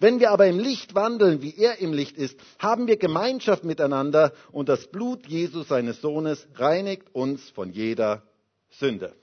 Wenn 0.00 0.20
wir 0.20 0.30
aber 0.30 0.46
im 0.46 0.58
Licht 0.58 0.94
wandeln, 0.94 1.40
wie 1.40 1.56
er 1.56 1.78
im 1.78 1.92
Licht 1.92 2.18
ist, 2.18 2.38
haben 2.58 2.86
wir 2.88 2.96
Gemeinschaft 2.98 3.64
miteinander 3.64 4.32
und 4.50 4.68
das 4.68 4.86
Blut 4.88 5.26
Jesus, 5.26 5.68
seines 5.68 6.00
Sohnes, 6.00 6.46
reinigt 6.56 7.14
uns 7.14 7.48
von 7.50 7.70
jeder 7.72 8.22
Sünde 8.70 9.14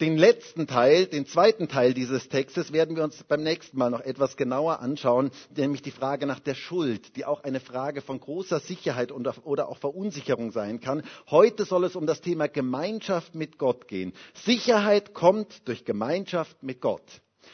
den 0.00 0.16
letzten 0.16 0.66
Teil, 0.66 1.06
den 1.06 1.26
zweiten 1.26 1.68
Teil 1.68 1.92
dieses 1.92 2.28
Textes 2.28 2.72
werden 2.72 2.96
wir 2.96 3.04
uns 3.04 3.22
beim 3.24 3.42
nächsten 3.42 3.76
Mal 3.76 3.90
noch 3.90 4.00
etwas 4.00 4.36
genauer 4.36 4.80
anschauen, 4.80 5.30
nämlich 5.54 5.82
die 5.82 5.90
Frage 5.90 6.26
nach 6.26 6.40
der 6.40 6.54
Schuld, 6.54 7.16
die 7.16 7.26
auch 7.26 7.44
eine 7.44 7.60
Frage 7.60 8.00
von 8.00 8.18
großer 8.18 8.60
Sicherheit 8.60 9.12
oder 9.12 9.68
auch 9.68 9.76
Verunsicherung 9.76 10.52
sein 10.52 10.80
kann. 10.80 11.02
Heute 11.30 11.66
soll 11.66 11.84
es 11.84 11.96
um 11.96 12.06
das 12.06 12.22
Thema 12.22 12.48
Gemeinschaft 12.48 13.34
mit 13.34 13.58
Gott 13.58 13.88
gehen. 13.88 14.14
Sicherheit 14.32 15.12
kommt 15.12 15.68
durch 15.68 15.84
Gemeinschaft 15.84 16.62
mit 16.62 16.80
Gott. 16.80 17.04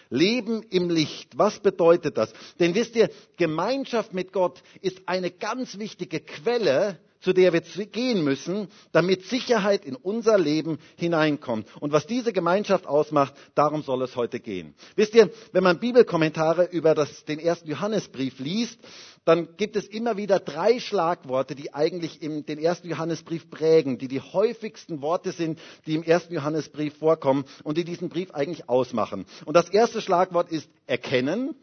Leben 0.08 0.62
im 0.70 0.88
Licht. 0.88 1.36
Was 1.36 1.58
bedeutet 1.58 2.16
das? 2.16 2.32
Denn 2.60 2.74
wisst 2.76 2.94
ihr, 2.94 3.10
Gemeinschaft 3.36 4.14
mit 4.14 4.32
Gott 4.32 4.62
ist 4.80 5.02
eine 5.06 5.32
ganz 5.32 5.78
wichtige 5.78 6.20
Quelle 6.20 7.00
zu 7.26 7.32
der 7.32 7.52
wir 7.52 7.60
gehen 7.86 8.22
müssen, 8.22 8.68
damit 8.92 9.24
Sicherheit 9.24 9.84
in 9.84 9.96
unser 9.96 10.38
Leben 10.38 10.78
hineinkommt. 10.94 11.66
Und 11.80 11.90
was 11.90 12.06
diese 12.06 12.32
Gemeinschaft 12.32 12.86
ausmacht, 12.86 13.34
darum 13.56 13.82
soll 13.82 14.02
es 14.02 14.14
heute 14.14 14.38
gehen. 14.38 14.76
Wisst 14.94 15.12
ihr, 15.16 15.30
wenn 15.50 15.64
man 15.64 15.80
Bibelkommentare 15.80 16.66
über 16.66 16.94
das, 16.94 17.24
den 17.24 17.40
ersten 17.40 17.68
Johannesbrief 17.68 18.38
liest, 18.38 18.78
dann 19.24 19.56
gibt 19.56 19.74
es 19.74 19.88
immer 19.88 20.16
wieder 20.16 20.38
drei 20.38 20.78
Schlagworte, 20.78 21.56
die 21.56 21.74
eigentlich 21.74 22.22
im, 22.22 22.46
den 22.46 22.60
ersten 22.60 22.88
Johannesbrief 22.88 23.50
prägen, 23.50 23.98
die 23.98 24.06
die 24.06 24.20
häufigsten 24.20 25.02
Worte 25.02 25.32
sind, 25.32 25.58
die 25.84 25.96
im 25.96 26.04
ersten 26.04 26.32
Johannesbrief 26.32 26.96
vorkommen 26.98 27.44
und 27.64 27.76
die 27.76 27.82
diesen 27.84 28.08
Brief 28.08 28.30
eigentlich 28.34 28.68
ausmachen. 28.68 29.26
Und 29.46 29.56
das 29.56 29.68
erste 29.68 30.00
Schlagwort 30.00 30.52
ist 30.52 30.70
erkennen. 30.86 31.56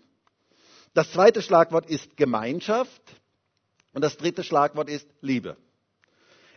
Das 0.93 1.09
zweite 1.13 1.41
Schlagwort 1.41 1.85
ist 1.89 2.17
Gemeinschaft. 2.17 3.01
Und 3.93 4.01
das 4.01 4.17
dritte 4.17 4.43
Schlagwort 4.43 4.89
ist 4.89 5.07
Liebe. 5.21 5.57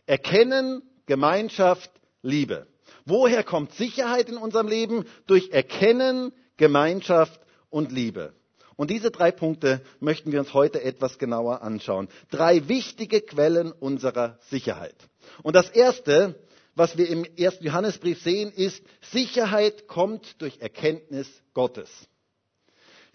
Erkennen, 0.07 0.83
Gemeinschaft, 1.07 1.91
Liebe. 2.23 2.67
Woher 3.05 3.45
kommt 3.45 3.73
Sicherheit 3.73 4.29
in 4.29 4.37
unserem 4.37 4.69
Leben? 4.69 5.05
Durch 5.27 5.51
Erkennen, 5.51 6.33
Gemeinschaft 6.57 7.41
und 7.71 7.93
Liebe. 7.93 8.33
Und 8.77 8.91
diese 8.91 9.11
drei 9.11 9.31
Punkte 9.31 9.81
möchten 10.01 10.33
wir 10.33 10.41
uns 10.41 10.53
heute 10.53 10.83
etwas 10.83 11.19
genauer 11.19 11.63
anschauen. 11.63 12.09
Drei 12.31 12.69
wichtige 12.69 13.21
Quellen 13.23 13.73
unserer 13.73 14.39
Sicherheit. 14.51 14.97
Und 15.43 15.57
das 15.57 15.71
erste, 15.71 16.35
was 16.75 16.99
wir 16.99 17.09
im 17.09 17.25
ersten 17.25 17.65
Johannesbrief 17.65 18.23
sehen, 18.23 18.53
ist, 18.53 18.83
Sicherheit 19.01 19.89
kommt 19.89 20.41
durch 20.43 20.61
Erkenntnis 20.61 21.29
Gottes. 21.55 21.91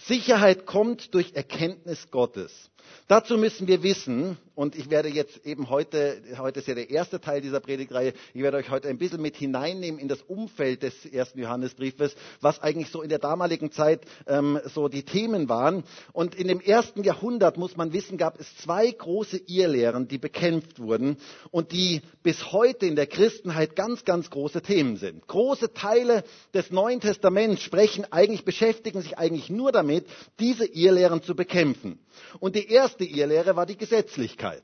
Sicherheit 0.05 0.65
kommt 0.65 1.13
durch 1.13 1.34
Erkenntnis 1.34 2.10
Gottes. 2.12 2.72
Dazu 3.08 3.38
müssen 3.38 3.67
wir 3.67 3.84
wissen, 3.84 4.38
und 4.55 4.75
ich 4.75 4.89
werde 4.89 5.10
jetzt 5.10 5.46
eben 5.46 5.70
heute, 5.70 6.22
heute 6.38 6.60
ist 6.60 6.67
ja 6.67 6.75
der 6.75 6.89
erste 6.89 7.20
Teil 7.20 7.41
dieser 7.41 7.60
Predigtreihe, 7.60 8.13
ich 8.34 8.41
werde 8.41 8.58
euch 8.58 8.70
heute 8.70 8.89
ein 8.89 8.98
bisschen 8.98 9.22
mit 9.22 9.36
hineinnehmen 9.36 10.00
in 10.00 10.08
das 10.08 10.22
Umfeld 10.22 10.84
des 10.84 11.05
ersten 11.05 11.39
Johannesbriefes, 11.39 12.15
was 12.41 12.62
eigentlich 12.62 12.89
so 12.89 13.01
in 13.01 13.10
der 13.10 13.20
damaligen 13.20 13.72
Zeit 13.72 14.01
ähm, 14.27 14.60
so 14.74 14.88
die 14.88 15.03
Themen 15.03 15.50
waren. 15.50 15.84
Und 16.13 16.36
in 16.36 16.48
dem 16.48 16.60
ersten 16.62 17.03
Jahrhundert, 17.03 17.58
muss 17.58 17.75
man 17.75 17.91
wissen, 17.91 18.17
gab 18.17 18.39
es 18.39 18.55
zwei 18.58 18.89
große 18.91 19.41
Irrlehren, 19.48 20.08
die 20.08 20.17
bekämpft 20.17 20.79
wurden 20.79 21.17
und 21.50 21.72
die 21.72 22.01
bis 22.24 22.51
heute 22.51 22.86
in 22.86 22.96
der 22.96 23.08
Christenheit 23.08 23.75
ganz, 23.75 24.05
ganz 24.05 24.29
große 24.29 24.62
Themen 24.62 24.98
sind. 24.98 25.27
Große 25.27 25.74
Teile 25.74 26.24
des 26.53 26.72
Neuen 26.72 27.00
Testaments 27.01 27.62
sprechen 27.62 28.05
eigentlich, 28.12 28.46
beschäftigen 28.46 29.01
sich 29.01 29.17
eigentlich 29.17 29.50
nur 29.50 29.72
damit, 29.72 29.90
diese 30.39 30.65
Irrlehren 30.65 31.21
zu 31.21 31.36
bekämpfen. 31.36 32.00
Und 32.39 32.55
die 32.55 32.67
erste 32.67 33.03
Irrlehre 33.03 33.55
war 33.55 33.65
die 33.65 33.77
Gesetzlichkeit, 33.77 34.63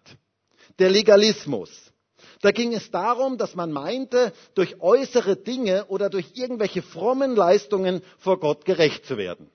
der 0.79 0.89
Legalismus. 0.89 1.69
Da 2.41 2.51
ging 2.51 2.73
es 2.73 2.91
darum, 2.91 3.37
dass 3.37 3.55
man 3.55 3.71
meinte, 3.71 4.33
durch 4.53 4.79
äußere 4.79 5.35
Dinge 5.35 5.85
oder 5.87 6.09
durch 6.09 6.31
irgendwelche 6.35 6.81
frommen 6.81 7.35
Leistungen 7.35 8.01
vor 8.19 8.39
Gott 8.39 8.65
gerecht 8.65 9.05
zu 9.05 9.17
werden. 9.17 9.49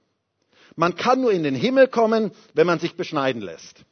Man 0.76 0.96
kann 0.96 1.20
nur 1.20 1.32
in 1.32 1.42
den 1.42 1.54
Himmel 1.54 1.88
kommen, 1.88 2.32
wenn 2.54 2.66
man 2.66 2.78
sich 2.78 2.94
beschneiden 2.96 3.42
lässt. 3.42 3.84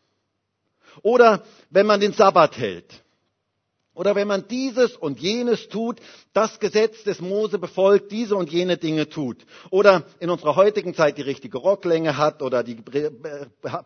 Oder 1.02 1.44
wenn 1.70 1.86
man 1.86 2.00
den 2.00 2.12
Sabbat 2.12 2.56
hält. 2.58 3.02
Oder 4.00 4.14
wenn 4.14 4.28
man 4.28 4.48
dieses 4.48 4.96
und 4.96 5.20
jenes 5.20 5.68
tut, 5.68 5.98
das 6.32 6.58
Gesetz 6.58 7.04
des 7.04 7.20
Mose 7.20 7.58
befolgt, 7.58 8.10
diese 8.10 8.34
und 8.34 8.50
jene 8.50 8.78
Dinge 8.78 9.10
tut. 9.10 9.44
Oder 9.68 10.04
in 10.20 10.30
unserer 10.30 10.56
heutigen 10.56 10.94
Zeit 10.94 11.18
die 11.18 11.22
richtige 11.22 11.58
Rocklänge 11.58 12.16
hat 12.16 12.40
oder 12.40 12.62
die 12.62 12.76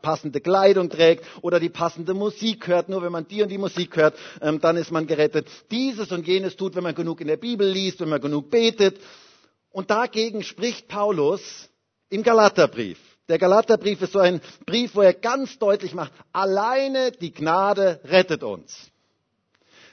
passende 0.02 0.40
Kleidung 0.40 0.88
trägt 0.88 1.24
oder 1.42 1.58
die 1.58 1.68
passende 1.68 2.14
Musik 2.14 2.68
hört. 2.68 2.88
Nur 2.88 3.02
wenn 3.02 3.10
man 3.10 3.26
die 3.26 3.42
und 3.42 3.48
die 3.48 3.58
Musik 3.58 3.96
hört, 3.96 4.14
ähm, 4.40 4.60
dann 4.60 4.76
ist 4.76 4.92
man 4.92 5.08
gerettet. 5.08 5.48
Dieses 5.72 6.12
und 6.12 6.28
jenes 6.28 6.54
tut, 6.54 6.76
wenn 6.76 6.84
man 6.84 6.94
genug 6.94 7.20
in 7.20 7.26
der 7.26 7.36
Bibel 7.36 7.68
liest, 7.68 7.98
wenn 7.98 8.10
man 8.10 8.20
genug 8.20 8.50
betet. 8.50 9.00
Und 9.72 9.90
dagegen 9.90 10.44
spricht 10.44 10.86
Paulus 10.86 11.68
im 12.08 12.22
Galaterbrief. 12.22 13.00
Der 13.28 13.40
Galaterbrief 13.40 14.00
ist 14.00 14.12
so 14.12 14.20
ein 14.20 14.40
Brief, 14.64 14.94
wo 14.94 15.00
er 15.00 15.14
ganz 15.14 15.58
deutlich 15.58 15.92
macht, 15.92 16.12
alleine 16.32 17.10
die 17.10 17.32
Gnade 17.32 17.98
rettet 18.04 18.44
uns. 18.44 18.92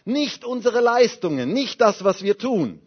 Nicht 0.05 0.46
unsere 0.46 0.81
Leistungen, 0.81 1.53
nicht 1.53 1.81
das, 1.81 2.03
was 2.03 2.24
wir 2.24 2.38
tun. 2.38 2.81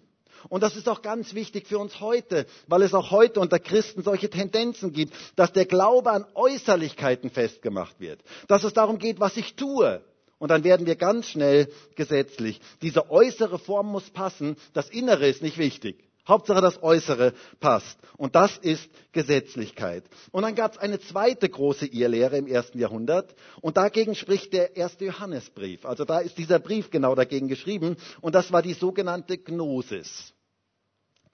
Und 0.49 0.63
das 0.63 0.77
ist 0.77 0.89
auch 0.89 1.01
ganz 1.03 1.35
wichtig 1.35 1.67
für 1.67 1.79
uns 1.79 2.01
heute, 2.01 2.47
weil 2.67 2.83
es 2.83 2.93
auch 2.95 3.11
heute 3.11 3.41
unter 3.41 3.59
Christen 3.59 4.03
solche 4.03 4.29
Tendenzen 4.29 4.93
gibt, 4.93 5.15
dass 5.37 5.53
der 5.53 5.65
Glaube 5.65 6.11
an 6.11 6.27
Äußerlichkeiten 6.35 7.31
festgemacht 7.31 7.99
wird. 8.01 8.21
Dass 8.49 8.65
es 8.65 8.75
darum 8.75 8.99
geht, 8.99 9.21
was 9.21 9.37
ich 9.37 9.55
tue. 9.55 10.03
Und 10.39 10.51
dann 10.51 10.65
werden 10.65 10.87
wir 10.87 10.97
ganz 10.97 11.29
schnell 11.29 11.69
gesetzlich. 11.97 12.61
Diese 12.83 13.11
äußere 13.11 13.59
Form 13.59 13.87
muss 13.87 14.11
passen, 14.11 14.57
das 14.75 14.91
Innere 14.91 15.27
ist 15.27 15.41
nicht 15.43 15.57
wichtig. 15.59 16.05
Hauptsache 16.27 16.61
das 16.61 16.83
Äußere 16.83 17.35
passt. 17.61 17.99
Und 18.17 18.35
das 18.35 18.57
ist 18.59 18.89
Gesetzlichkeit. 19.13 20.05
Und 20.31 20.43
dann 20.43 20.55
gab 20.55 20.73
es 20.73 20.79
eine 20.79 21.01
zweite 21.01 21.49
große 21.49 21.87
Irrlehre 21.87 22.37
im 22.39 22.47
ersten 22.47 22.79
Jahrhundert. 22.79 23.35
Und 23.61 23.77
dagegen 23.77 24.15
spricht 24.15 24.53
der 24.53 24.77
erste 24.77 25.05
Johannesbrief. 25.07 25.85
Also 25.85 26.05
da 26.05 26.21
ist 26.21 26.39
dieser 26.39 26.59
Brief 26.59 26.91
genau 26.91 27.15
dagegen 27.15 27.49
geschrieben. 27.49 27.97
Und 28.21 28.35
das 28.35 28.53
war 28.53 28.63
die 28.63 28.75
sogenannte 28.75 29.37
Gnosis. 29.39 30.33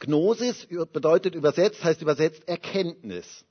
Gnosis 0.00 0.66
bedeutet 0.92 1.34
übersetzt, 1.34 1.84
heißt 1.84 2.02
übersetzt 2.02 2.48
Erkenntnis. 2.48 3.44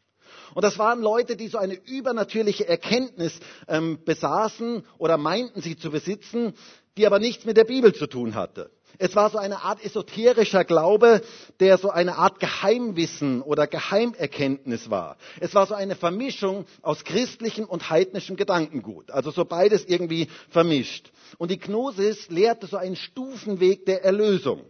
Und 0.53 0.63
das 0.63 0.77
waren 0.77 1.01
Leute, 1.01 1.35
die 1.35 1.47
so 1.47 1.57
eine 1.57 1.75
übernatürliche 1.75 2.67
Erkenntnis 2.67 3.39
ähm, 3.67 4.03
besaßen 4.03 4.83
oder 4.97 5.17
meinten 5.17 5.61
sie 5.61 5.77
zu 5.77 5.91
besitzen, 5.91 6.53
die 6.97 7.05
aber 7.05 7.19
nichts 7.19 7.45
mit 7.45 7.57
der 7.57 7.63
Bibel 7.63 7.93
zu 7.93 8.07
tun 8.07 8.35
hatte. 8.35 8.71
Es 9.01 9.15
war 9.15 9.29
so 9.29 9.37
eine 9.37 9.63
Art 9.63 9.83
esoterischer 9.83 10.65
Glaube, 10.65 11.21
der 11.61 11.77
so 11.77 11.89
eine 11.89 12.17
Art 12.17 12.41
Geheimwissen 12.41 13.41
oder 13.41 13.65
Geheimerkenntnis 13.65 14.89
war. 14.89 15.15
Es 15.39 15.55
war 15.55 15.65
so 15.67 15.73
eine 15.73 15.95
Vermischung 15.95 16.65
aus 16.81 17.05
christlichem 17.05 17.63
und 17.63 17.89
heidnischem 17.89 18.35
Gedankengut. 18.35 19.09
Also 19.09 19.31
so 19.31 19.45
beides 19.45 19.85
irgendwie 19.85 20.27
vermischt. 20.49 21.13
Und 21.37 21.49
die 21.49 21.59
Gnosis 21.59 22.29
lehrte 22.29 22.67
so 22.67 22.75
einen 22.75 22.97
Stufenweg 22.97 23.85
der 23.85 24.03
Erlösung. 24.03 24.65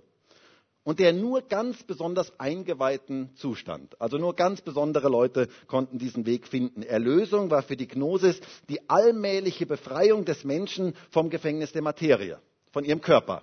Und 0.83 0.99
der 0.99 1.11
nur 1.11 1.41
ganz 1.41 1.81
besonders 1.81 2.39
eingeweihten 2.39 3.35
Zustand. 3.35 3.99
Also 3.99 4.19
nur 4.19 4.35
ganz 4.35 4.61
besondere 4.61 5.09
Leute 5.09 5.47
konnten 5.65 5.97
diesen 5.97 6.27
Weg 6.27 6.47
finden. 6.47 6.83
Erlösung 6.83 7.49
war 7.49 7.63
für 7.63 7.75
die 7.75 7.87
Gnosis 7.87 8.39
die 8.69 8.91
allmähliche 8.91 9.65
Befreiung 9.65 10.23
des 10.23 10.43
Menschen 10.43 10.93
vom 11.09 11.31
Gefängnis 11.31 11.71
der 11.71 11.81
Materie, 11.81 12.37
von 12.71 12.85
ihrem 12.85 13.01
Körper. 13.01 13.41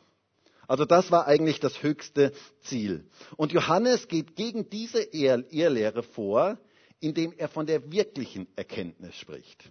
Also 0.68 0.84
das 0.84 1.10
war 1.10 1.26
eigentlich 1.26 1.60
das 1.60 1.82
höchste 1.82 2.32
Ziel. 2.62 3.08
Und 3.36 3.52
Johannes 3.52 4.08
geht 4.08 4.36
gegen 4.36 4.68
diese 4.68 5.02
Irrlehre 5.02 6.02
vor, 6.02 6.58
indem 7.00 7.32
er 7.32 7.48
von 7.48 7.66
der 7.66 7.92
wirklichen 7.92 8.48
Erkenntnis 8.56 9.14
spricht. 9.16 9.70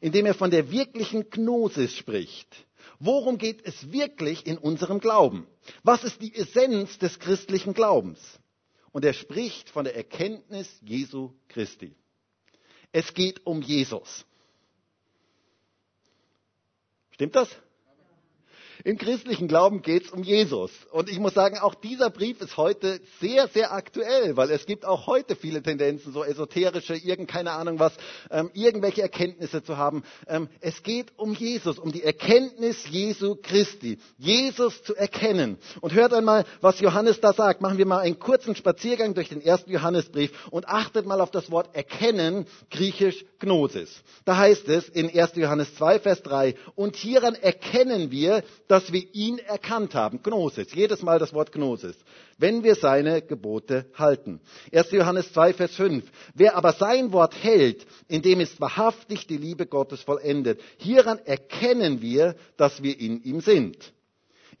Indem 0.00 0.26
er 0.26 0.34
von 0.34 0.50
der 0.50 0.70
wirklichen 0.70 1.30
Gnosis 1.30 1.94
spricht. 1.94 2.66
Worum 2.98 3.38
geht 3.38 3.64
es 3.64 3.92
wirklich 3.92 4.46
in 4.46 4.58
unserem 4.58 5.00
Glauben? 5.00 5.46
Was 5.82 6.04
ist 6.04 6.20
die 6.20 6.34
Essenz 6.34 6.98
des 6.98 7.18
christlichen 7.18 7.74
Glaubens? 7.74 8.18
Und 8.92 9.04
er 9.04 9.12
spricht 9.12 9.70
von 9.70 9.84
der 9.84 9.94
Erkenntnis 9.94 10.68
Jesu 10.82 11.32
Christi. 11.48 11.94
Es 12.90 13.14
geht 13.14 13.46
um 13.46 13.62
Jesus. 13.62 14.24
Stimmt 17.10 17.36
das? 17.36 17.48
Im 18.84 18.96
christlichen 18.96 19.48
Glauben 19.48 19.82
geht 19.82 20.04
es 20.04 20.10
um 20.10 20.22
Jesus. 20.22 20.70
Und 20.92 21.08
ich 21.08 21.18
muss 21.18 21.34
sagen, 21.34 21.58
auch 21.58 21.74
dieser 21.74 22.10
Brief 22.10 22.40
ist 22.40 22.56
heute 22.56 23.00
sehr, 23.20 23.48
sehr 23.48 23.72
aktuell, 23.72 24.36
weil 24.36 24.50
es 24.50 24.66
gibt 24.66 24.84
auch 24.84 25.06
heute 25.06 25.34
viele 25.34 25.62
Tendenzen, 25.62 26.12
so 26.12 26.22
esoterische, 26.22 26.94
irgend 26.94 27.28
keine 27.28 27.52
Ahnung 27.52 27.78
was, 27.78 27.92
ähm, 28.30 28.50
irgendwelche 28.54 29.02
Erkenntnisse 29.02 29.62
zu 29.62 29.76
haben. 29.76 30.04
Ähm, 30.28 30.48
es 30.60 30.82
geht 30.82 31.12
um 31.16 31.34
Jesus, 31.34 31.78
um 31.78 31.90
die 31.90 32.04
Erkenntnis 32.04 32.88
Jesu 32.88 33.36
Christi. 33.42 33.98
Jesus 34.16 34.82
zu 34.84 34.94
erkennen. 34.94 35.58
Und 35.80 35.94
hört 35.94 36.12
einmal, 36.12 36.44
was 36.60 36.80
Johannes 36.80 37.20
da 37.20 37.32
sagt. 37.32 37.60
Machen 37.60 37.78
wir 37.78 37.86
mal 37.86 37.98
einen 37.98 38.18
kurzen 38.18 38.54
Spaziergang 38.54 39.14
durch 39.14 39.28
den 39.28 39.40
ersten 39.40 39.70
Johannesbrief 39.70 40.30
und 40.50 40.68
achtet 40.68 41.04
mal 41.04 41.20
auf 41.20 41.30
das 41.30 41.50
Wort 41.50 41.74
erkennen, 41.74 42.46
griechisch 42.70 43.24
Gnosis. 43.40 44.02
Da 44.24 44.36
heißt 44.36 44.68
es 44.68 44.88
in 44.88 45.08
1. 45.08 45.36
Johannes 45.36 45.74
2, 45.76 46.00
Vers 46.00 46.22
3, 46.22 46.54
und 46.74 46.96
hieran 46.96 47.34
erkennen 47.34 48.10
wir, 48.10 48.42
dass 48.68 48.92
wir 48.92 49.02
ihn 49.14 49.38
erkannt 49.38 49.94
haben. 49.94 50.22
Gnosis, 50.22 50.74
jedes 50.74 51.02
Mal 51.02 51.18
das 51.18 51.32
Wort 51.32 51.52
Gnosis. 51.52 51.96
Wenn 52.36 52.62
wir 52.62 52.74
seine 52.74 53.22
Gebote 53.22 53.86
halten. 53.94 54.40
1. 54.72 54.92
Johannes 54.92 55.32
2, 55.32 55.54
Vers 55.54 55.74
5. 55.74 56.04
Wer 56.34 56.56
aber 56.56 56.72
sein 56.72 57.12
Wort 57.12 57.34
hält, 57.42 57.86
in 58.06 58.22
dem 58.22 58.40
ist 58.40 58.60
wahrhaftig 58.60 59.26
die 59.26 59.38
Liebe 59.38 59.66
Gottes 59.66 60.02
vollendet. 60.02 60.60
Hieran 60.76 61.18
erkennen 61.24 62.00
wir, 62.02 62.36
dass 62.56 62.82
wir 62.82 62.98
in 62.98 63.22
ihm 63.24 63.40
sind. 63.40 63.92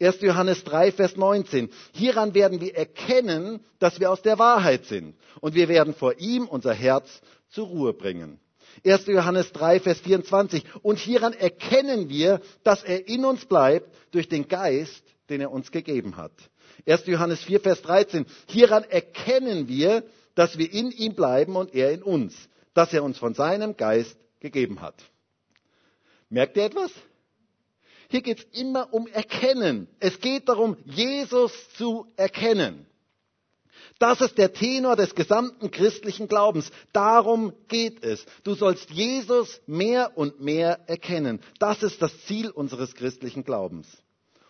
1. 0.00 0.20
Johannes 0.22 0.64
3, 0.64 0.92
Vers 0.92 1.16
19. 1.16 1.70
Hieran 1.92 2.34
werden 2.34 2.60
wir 2.60 2.74
erkennen, 2.74 3.60
dass 3.78 4.00
wir 4.00 4.10
aus 4.10 4.22
der 4.22 4.38
Wahrheit 4.38 4.86
sind. 4.86 5.16
Und 5.40 5.54
wir 5.54 5.68
werden 5.68 5.94
vor 5.94 6.18
ihm 6.18 6.46
unser 6.46 6.72
Herz 6.72 7.20
zur 7.50 7.66
Ruhe 7.66 7.92
bringen. 7.92 8.40
1. 8.84 9.06
Johannes 9.06 9.52
3, 9.52 9.80
Vers 9.80 10.00
24. 10.00 10.64
Und 10.82 10.98
hieran 10.98 11.32
erkennen 11.32 12.08
wir, 12.08 12.40
dass 12.64 12.82
er 12.82 13.08
in 13.08 13.24
uns 13.24 13.44
bleibt 13.44 13.88
durch 14.12 14.28
den 14.28 14.48
Geist, 14.48 15.02
den 15.28 15.40
er 15.40 15.50
uns 15.50 15.70
gegeben 15.70 16.16
hat. 16.16 16.32
1. 16.86 17.06
Johannes 17.06 17.42
4, 17.42 17.60
Vers 17.60 17.82
13. 17.82 18.26
Hieran 18.46 18.84
erkennen 18.84 19.68
wir, 19.68 20.04
dass 20.34 20.58
wir 20.58 20.72
in 20.72 20.90
ihm 20.90 21.14
bleiben 21.14 21.56
und 21.56 21.74
er 21.74 21.92
in 21.92 22.02
uns, 22.02 22.34
dass 22.74 22.92
er 22.92 23.02
uns 23.02 23.18
von 23.18 23.34
seinem 23.34 23.76
Geist 23.76 24.16
gegeben 24.40 24.80
hat. 24.80 24.94
Merkt 26.30 26.56
ihr 26.56 26.64
etwas? 26.64 26.92
Hier 28.10 28.22
geht 28.22 28.38
es 28.38 28.60
immer 28.60 28.92
um 28.92 29.06
Erkennen. 29.06 29.88
Es 30.00 30.20
geht 30.20 30.48
darum, 30.48 30.76
Jesus 30.84 31.52
zu 31.74 32.06
erkennen. 32.16 32.87
Das 33.98 34.20
ist 34.20 34.38
der 34.38 34.52
Tenor 34.52 34.94
des 34.94 35.14
gesamten 35.14 35.70
christlichen 35.70 36.28
Glaubens. 36.28 36.70
Darum 36.92 37.52
geht 37.66 38.04
es. 38.04 38.24
Du 38.44 38.54
sollst 38.54 38.90
Jesus 38.90 39.60
mehr 39.66 40.16
und 40.16 40.40
mehr 40.40 40.80
erkennen. 40.88 41.40
Das 41.58 41.82
ist 41.82 42.00
das 42.00 42.12
Ziel 42.26 42.50
unseres 42.50 42.94
christlichen 42.94 43.42
Glaubens. 43.42 43.88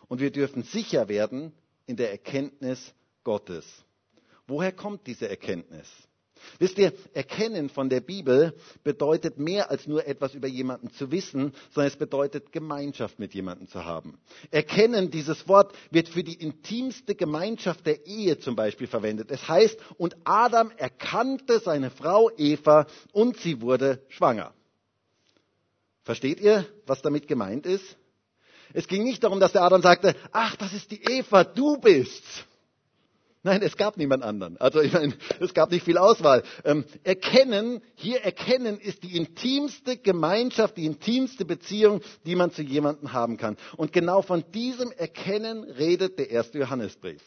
Und 0.06 0.20
wir 0.20 0.30
dürfen 0.30 0.62
sicher 0.64 1.08
werden 1.08 1.52
in 1.86 1.96
der 1.96 2.10
Erkenntnis 2.10 2.94
Gottes. 3.24 3.64
Woher 4.46 4.72
kommt 4.72 5.06
diese 5.06 5.28
Erkenntnis? 5.28 5.88
Wisst 6.58 6.78
ihr, 6.78 6.92
Erkennen 7.14 7.68
von 7.68 7.88
der 7.88 8.00
Bibel 8.00 8.54
bedeutet 8.84 9.38
mehr 9.38 9.70
als 9.70 9.86
nur 9.86 10.06
etwas 10.06 10.34
über 10.34 10.48
jemanden 10.48 10.90
zu 10.92 11.10
wissen, 11.10 11.52
sondern 11.70 11.92
es 11.92 11.96
bedeutet 11.96 12.52
Gemeinschaft 12.52 13.18
mit 13.18 13.34
jemandem 13.34 13.68
zu 13.68 13.84
haben. 13.84 14.18
Erkennen, 14.50 15.10
dieses 15.10 15.48
Wort 15.48 15.74
wird 15.90 16.08
für 16.08 16.24
die 16.24 16.34
intimste 16.34 17.14
Gemeinschaft 17.14 17.86
der 17.86 18.06
Ehe 18.06 18.38
zum 18.38 18.56
Beispiel 18.56 18.86
verwendet. 18.86 19.30
Es 19.30 19.48
heißt, 19.48 19.78
und 19.96 20.16
Adam 20.24 20.70
erkannte 20.76 21.60
seine 21.60 21.90
Frau 21.90 22.30
Eva 22.36 22.86
und 23.12 23.36
sie 23.38 23.60
wurde 23.60 24.02
schwanger. 24.08 24.52
Versteht 26.04 26.40
ihr, 26.40 26.66
was 26.86 27.02
damit 27.02 27.28
gemeint 27.28 27.66
ist? 27.66 27.96
Es 28.72 28.86
ging 28.86 29.04
nicht 29.04 29.24
darum, 29.24 29.40
dass 29.40 29.52
der 29.52 29.62
Adam 29.62 29.82
sagte, 29.82 30.14
ach, 30.32 30.56
das 30.56 30.72
ist 30.72 30.90
die 30.90 31.02
Eva, 31.02 31.44
du 31.44 31.78
bist's 31.78 32.44
Nein, 33.44 33.62
es 33.62 33.76
gab 33.76 33.96
niemand 33.96 34.24
anderen. 34.24 34.56
Also 34.56 34.80
ich 34.80 34.92
meine, 34.92 35.14
es 35.40 35.54
gab 35.54 35.70
nicht 35.70 35.84
viel 35.84 35.96
Auswahl. 35.96 36.42
Ähm, 36.64 36.84
erkennen, 37.04 37.80
hier 37.94 38.20
erkennen 38.22 38.78
ist 38.78 39.04
die 39.04 39.16
intimste 39.16 39.96
Gemeinschaft, 39.96 40.76
die 40.76 40.86
intimste 40.86 41.44
Beziehung, 41.44 42.00
die 42.26 42.34
man 42.34 42.50
zu 42.50 42.62
jemandem 42.62 43.12
haben 43.12 43.36
kann. 43.36 43.56
Und 43.76 43.92
genau 43.92 44.22
von 44.22 44.44
diesem 44.52 44.90
Erkennen 44.90 45.64
redet 45.64 46.18
der 46.18 46.30
erste 46.30 46.58
Johannesbrief. 46.58 47.22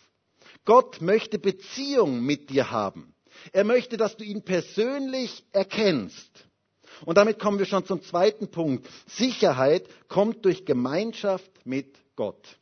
Gott 0.65 1.02
möchte 1.02 1.39
Beziehung 1.39 2.21
mit 2.21 2.50
dir 2.50 2.71
haben. 2.71 3.15
Er 3.54 3.63
möchte, 3.63 3.97
dass 3.97 4.17
du 4.17 4.24
ihn 4.24 4.43
persönlich 4.43 5.45
erkennst. 5.54 6.30
Und 7.06 7.17
damit 7.17 7.39
kommen 7.39 7.58
wir 7.58 7.65
schon 7.65 7.86
zum 7.86 8.04
zweiten 8.04 8.52
Punkt. 8.52 8.88
Sicherheit 9.08 9.88
kommt 10.08 10.45
durch 10.45 10.65
Gemeinschaft 10.65 11.50
mit 11.65 11.97
Gott. 12.15 12.60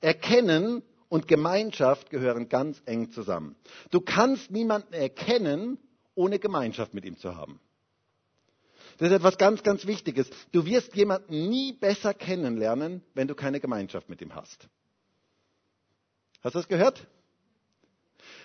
Erkennen 0.00 0.82
und 1.08 1.28
Gemeinschaft 1.28 2.10
gehören 2.10 2.48
ganz 2.48 2.82
eng 2.86 3.10
zusammen. 3.10 3.56
Du 3.90 4.00
kannst 4.00 4.50
niemanden 4.50 4.92
erkennen, 4.92 5.78
ohne 6.14 6.38
Gemeinschaft 6.38 6.94
mit 6.94 7.04
ihm 7.04 7.16
zu 7.16 7.36
haben. 7.36 7.60
Das 8.98 9.10
ist 9.10 9.14
etwas 9.14 9.38
ganz, 9.38 9.62
ganz 9.62 9.86
Wichtiges. 9.86 10.28
Du 10.50 10.66
wirst 10.66 10.94
jemanden 10.96 11.48
nie 11.48 11.72
besser 11.72 12.14
kennenlernen, 12.14 13.02
wenn 13.14 13.28
du 13.28 13.34
keine 13.34 13.60
Gemeinschaft 13.60 14.08
mit 14.08 14.20
ihm 14.20 14.34
hast. 14.34 14.68
Hast 16.40 16.54
du 16.54 16.58
das 16.58 16.68
gehört? 16.68 17.06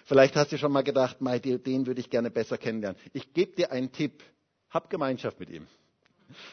Vielleicht 0.06 0.36
hast 0.36 0.52
du 0.52 0.58
schon 0.58 0.71
mal 0.71 0.84
gedacht, 0.84 1.17
den 1.19 1.88
würde 1.88 1.99
ich 1.99 2.10
gerne 2.10 2.30
besser 2.30 2.58
kennenlernen. 2.58 2.99
Ich 3.13 3.34
gebe 3.34 3.56
dir 3.56 3.71
einen 3.71 3.91
Tipp. 3.91 4.23
Hab 4.69 4.89
Gemeinschaft 4.89 5.39
mit 5.39 5.49
ihm. 5.49 5.67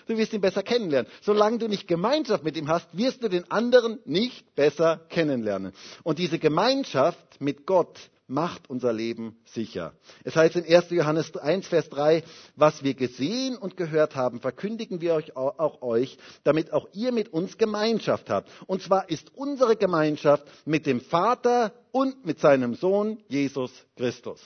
Du 0.07 0.17
wirst 0.17 0.33
ihn 0.33 0.41
besser 0.41 0.63
kennenlernen. 0.63 1.11
Solange 1.21 1.59
du 1.59 1.69
nicht 1.69 1.89
Gemeinschaft 1.89 2.45
mit 2.45 2.57
ihm 2.57 2.69
hast, 2.69 2.97
wirst 2.97 3.23
du 3.23 3.29
den 3.29 3.51
anderen 3.51 3.99
nicht 4.05 4.55
besser 4.55 5.01
kennenlernen. 5.09 5.73
Und 6.03 6.19
diese 6.19 6.39
Gemeinschaft 6.39 7.41
mit 7.41 7.67
Gott 7.67 7.99
macht 8.31 8.71
unser 8.71 8.93
Leben 8.93 9.37
sicher. 9.45 9.93
Es 10.25 10.37
heißt 10.37 10.57
in 10.57 10.65
1. 10.65 10.91
Johannes 10.91 11.37
1, 11.37 11.67
Vers 11.67 11.91
3, 11.91 12.23
was 12.55 12.85
wir 12.85 12.95
gesehen 12.95 13.57
und 13.57 13.77
gehört 13.77 14.15
haben, 14.15 14.41
verkündigen 14.41 15.01
wir 15.01 15.15
euch 15.15 15.37
auch 15.37 15.83
euch, 15.83 16.17
damit 16.45 16.73
auch 16.73 16.89
ihr 16.93 17.13
mit 17.13 17.33
uns 17.33 17.59
Gemeinschaft 17.59 18.31
habt. 18.31 18.49
Und 18.67 18.83
zwar 18.83 19.11
ist 19.11 19.35
unsere 19.35 19.77
Gemeinschaft 19.77 20.47
mit 20.65 20.87
dem 20.87 21.01
Vater 21.01 21.73
und 21.91 22.25
mit 22.25 22.39
seinem 22.39 22.75
Sohn 22.75 23.19
Jesus 23.29 23.73
Christus. 23.97 24.41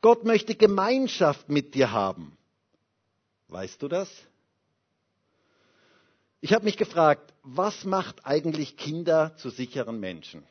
Gott 0.00 0.24
möchte 0.24 0.54
Gemeinschaft 0.54 1.48
mit 1.48 1.74
dir 1.74 1.90
haben. 1.90 2.38
Weißt 3.48 3.80
du 3.82 3.88
das? 3.88 4.08
Ich 6.40 6.52
habe 6.52 6.64
mich 6.64 6.76
gefragt, 6.76 7.32
was 7.42 7.84
macht 7.84 8.26
eigentlich 8.26 8.76
Kinder 8.76 9.34
zu 9.36 9.50
sicheren 9.50 9.98
Menschen? 9.98 10.44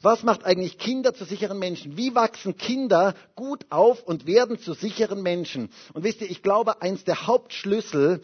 Was 0.00 0.22
macht 0.22 0.44
eigentlich 0.44 0.78
Kinder 0.78 1.14
zu 1.14 1.24
sicheren 1.24 1.58
Menschen? 1.58 1.96
Wie 1.96 2.14
wachsen 2.14 2.56
Kinder 2.56 3.14
gut 3.36 3.66
auf 3.70 4.02
und 4.02 4.26
werden 4.26 4.58
zu 4.58 4.74
sicheren 4.74 5.22
Menschen? 5.22 5.70
Und 5.92 6.04
wisst 6.04 6.20
ihr, 6.20 6.30
ich 6.30 6.42
glaube, 6.42 6.82
eins 6.82 7.04
der 7.04 7.26
Hauptschlüssel 7.26 8.22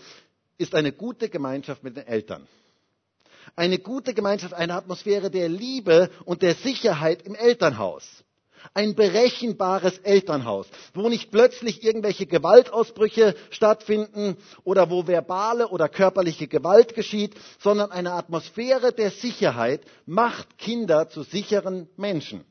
ist 0.59 0.75
eine 0.75 0.93
gute 0.93 1.29
Gemeinschaft 1.29 1.83
mit 1.83 1.97
den 1.97 2.07
Eltern. 2.07 2.47
Eine 3.57 3.79
gute 3.79 4.15
Gemeinschaft, 4.15 4.55
eine 4.55 4.75
Atmosphäre 4.75 5.31
der 5.31 5.49
Liebe 5.49 6.11
und 6.25 6.43
der 6.43 6.55
Sicherheit 6.55 7.23
im 7.23 7.35
Elternhaus 7.35 8.24
ein 8.73 8.95
berechenbares 8.95 9.99
Elternhaus, 9.99 10.67
wo 10.95 11.09
nicht 11.09 11.31
plötzlich 11.31 11.85
irgendwelche 11.85 12.27
Gewaltausbrüche 12.27 13.35
stattfinden 13.51 14.37
oder 14.65 14.91
wo 14.91 15.07
verbale 15.07 15.69
oder 15.69 15.89
körperliche 15.89 16.49
Gewalt 16.49 16.95
geschieht, 16.95 17.35
sondern 17.61 17.91
eine 17.93 18.13
Atmosphäre 18.13 18.93
der 18.93 19.11
Sicherheit 19.11 19.83
macht 20.07 20.59
Kinder 20.59 21.09
zu 21.09 21.23
sicheren 21.23 21.89
Menschen. 21.97 22.45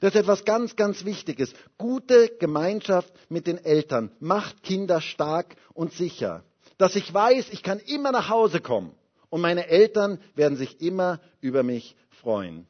Das 0.00 0.14
ist 0.14 0.20
etwas 0.20 0.44
ganz, 0.44 0.76
ganz 0.76 1.04
Wichtiges. 1.04 1.52
Gute 1.78 2.28
Gemeinschaft 2.38 3.12
mit 3.28 3.46
den 3.46 3.58
Eltern 3.58 4.12
macht 4.20 4.62
Kinder 4.62 5.00
stark 5.00 5.56
und 5.74 5.92
sicher. 5.92 6.44
Dass 6.78 6.96
ich 6.96 7.12
weiß, 7.12 7.48
ich 7.50 7.62
kann 7.62 7.80
immer 7.80 8.12
nach 8.12 8.28
Hause 8.28 8.60
kommen 8.60 8.94
und 9.30 9.40
meine 9.40 9.66
Eltern 9.68 10.20
werden 10.34 10.56
sich 10.56 10.80
immer 10.80 11.20
über 11.40 11.62
mich 11.62 11.96
freuen. 12.08 12.66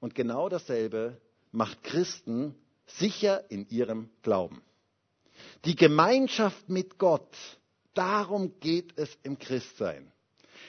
Und 0.00 0.14
genau 0.14 0.48
dasselbe 0.48 1.20
macht 1.56 1.82
Christen 1.82 2.54
sicher 2.86 3.50
in 3.50 3.66
ihrem 3.70 4.10
Glauben. 4.22 4.60
Die 5.64 5.74
Gemeinschaft 5.74 6.68
mit 6.68 6.98
Gott, 6.98 7.34
darum 7.94 8.60
geht 8.60 8.92
es 8.96 9.08
im 9.22 9.38
Christsein. 9.38 10.12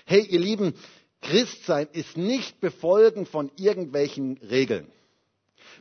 Hey, 0.06 0.21
ihr 0.21 0.39
Lieben, 0.39 0.73
Christsein 1.21 1.89
ist 1.91 2.15
nicht 2.15 2.62
Befolgen 2.62 3.26
von 3.26 3.52
irgendwelchen 3.58 4.38
Regeln, 4.38 4.88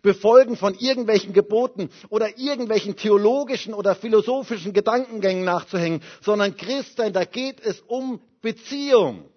Befolgen 0.02 0.56
von 0.56 0.74
irgendwelchen 0.74 1.32
Geboten 1.32 1.88
oder 2.08 2.36
irgendwelchen 2.36 2.96
theologischen 2.96 3.74
oder 3.74 3.94
philosophischen 3.94 4.72
Gedankengängen 4.72 5.44
nachzuhängen, 5.44 6.02
sondern 6.20 6.56
Christsein, 6.56 7.12
da 7.12 7.24
geht 7.24 7.60
es 7.60 7.80
um 7.80 8.20
Beziehung. 8.42 9.28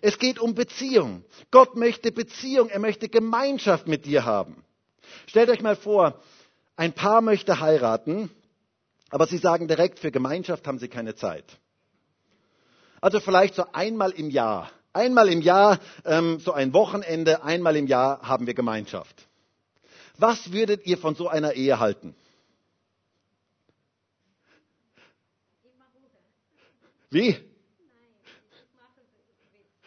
Es 0.00 0.18
geht 0.18 0.38
um 0.38 0.54
Beziehung. 0.54 1.24
Gott 1.50 1.76
möchte 1.76 2.12
Beziehung, 2.12 2.68
er 2.68 2.78
möchte 2.78 3.08
Gemeinschaft 3.08 3.86
mit 3.86 4.06
dir 4.06 4.24
haben. 4.24 4.64
Stellt 5.26 5.50
euch 5.50 5.60
mal 5.60 5.76
vor, 5.76 6.20
ein 6.76 6.92
Paar 6.92 7.20
möchte 7.20 7.60
heiraten, 7.60 8.30
aber 9.10 9.26
sie 9.26 9.38
sagen 9.38 9.68
direkt, 9.68 9.98
für 9.98 10.10
Gemeinschaft 10.10 10.66
haben 10.66 10.78
sie 10.78 10.88
keine 10.88 11.14
Zeit. 11.14 11.44
Also 13.00 13.20
vielleicht 13.20 13.54
so 13.54 13.64
einmal 13.72 14.12
im 14.12 14.30
Jahr. 14.30 14.70
Einmal 14.94 15.28
im 15.28 15.40
Jahr, 15.40 15.80
ähm, 16.04 16.38
so 16.38 16.52
ein 16.52 16.72
Wochenende, 16.72 17.42
einmal 17.42 17.76
im 17.76 17.86
Jahr 17.86 18.22
haben 18.22 18.46
wir 18.46 18.54
Gemeinschaft. 18.54 19.26
Was 20.18 20.52
würdet 20.52 20.86
ihr 20.86 20.98
von 20.98 21.14
so 21.14 21.28
einer 21.28 21.54
Ehe 21.54 21.78
halten? 21.78 22.14
Wie? 27.10 27.36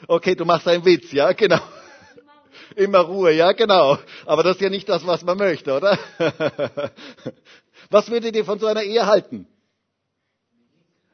Okay, 0.07 0.35
du 0.35 0.45
machst 0.45 0.67
einen 0.67 0.85
Witz, 0.85 1.11
ja, 1.11 1.31
genau. 1.33 1.59
Immer 2.75 2.99
Ruhe, 2.99 3.31
ja, 3.33 3.51
genau. 3.53 3.97
Aber 4.25 4.43
das 4.43 4.57
ist 4.57 4.61
ja 4.61 4.69
nicht 4.69 4.87
das, 4.89 5.05
was 5.05 5.23
man 5.23 5.37
möchte, 5.37 5.73
oder? 5.73 5.97
Was 7.89 8.09
würdet 8.09 8.35
ihr 8.35 8.45
von 8.45 8.59
so 8.59 8.65
einer 8.65 8.83
Ehe 8.83 9.05
halten? 9.05 9.47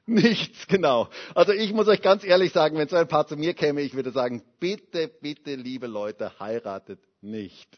Nichts, 0.06 0.68
genau. 0.68 1.10
Also 1.36 1.54
ich 1.54 1.74
muss 1.74 1.88
euch 1.88 2.02
ganz 2.02 2.24
ehrlich 2.24 2.52
sagen, 2.52 2.78
wenn 2.78 2.88
so 2.88 2.96
ein 2.96 3.08
Paar 3.08 3.28
zu 3.28 3.38
mir 3.38 3.54
käme, 3.54 3.82
ich 3.82 3.94
würde 3.94 4.12
sagen, 4.12 4.44
bitte, 4.60 5.08
bitte, 5.08 5.56
liebe 5.56 5.88
Leute, 5.88 6.40
heiratet 6.40 7.00
nicht. 7.22 7.70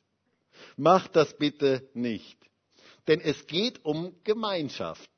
Macht 0.77 1.15
das 1.15 1.37
bitte 1.37 1.87
nicht. 1.93 2.37
Denn 3.07 3.19
es 3.19 3.45
geht 3.47 3.83
um 3.83 4.15
Gemeinschaft. 4.23 5.09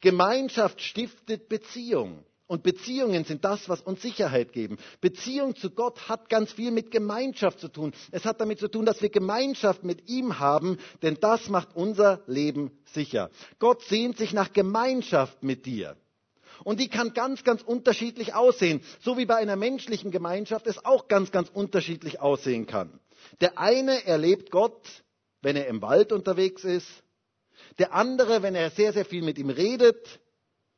Gemeinschaft 0.00 0.80
stiftet 0.80 1.48
Beziehung. 1.48 2.24
Und 2.48 2.62
Beziehungen 2.62 3.24
sind 3.24 3.44
das, 3.44 3.68
was 3.68 3.80
uns 3.80 4.02
Sicherheit 4.02 4.52
geben. 4.52 4.78
Beziehung 5.00 5.56
zu 5.56 5.70
Gott 5.70 6.08
hat 6.08 6.28
ganz 6.28 6.52
viel 6.52 6.70
mit 6.70 6.92
Gemeinschaft 6.92 7.58
zu 7.58 7.68
tun. 7.68 7.92
Es 8.12 8.24
hat 8.24 8.40
damit 8.40 8.60
zu 8.60 8.68
tun, 8.68 8.86
dass 8.86 9.02
wir 9.02 9.08
Gemeinschaft 9.08 9.82
mit 9.82 10.08
ihm 10.08 10.38
haben, 10.38 10.78
denn 11.02 11.18
das 11.20 11.48
macht 11.48 11.74
unser 11.74 12.22
Leben 12.28 12.70
sicher. 12.92 13.30
Gott 13.58 13.82
sehnt 13.82 14.16
sich 14.16 14.32
nach 14.32 14.52
Gemeinschaft 14.52 15.42
mit 15.42 15.66
dir. 15.66 15.96
Und 16.64 16.80
die 16.80 16.88
kann 16.88 17.12
ganz, 17.12 17.42
ganz 17.44 17.62
unterschiedlich 17.62 18.34
aussehen, 18.34 18.80
so 19.00 19.18
wie 19.18 19.26
bei 19.26 19.36
einer 19.36 19.56
menschlichen 19.56 20.10
Gemeinschaft 20.10 20.66
es 20.66 20.84
auch 20.84 21.08
ganz, 21.08 21.32
ganz 21.32 21.50
unterschiedlich 21.52 22.20
aussehen 22.20 22.66
kann. 22.66 23.00
Der 23.40 23.58
eine 23.58 24.06
erlebt 24.06 24.50
Gott, 24.50 25.04
wenn 25.42 25.56
er 25.56 25.66
im 25.66 25.82
Wald 25.82 26.12
unterwegs 26.12 26.64
ist, 26.64 26.88
der 27.78 27.92
andere, 27.92 28.42
wenn 28.42 28.54
er 28.54 28.70
sehr, 28.70 28.92
sehr 28.92 29.04
viel 29.04 29.22
mit 29.22 29.38
ihm 29.38 29.50
redet, 29.50 30.20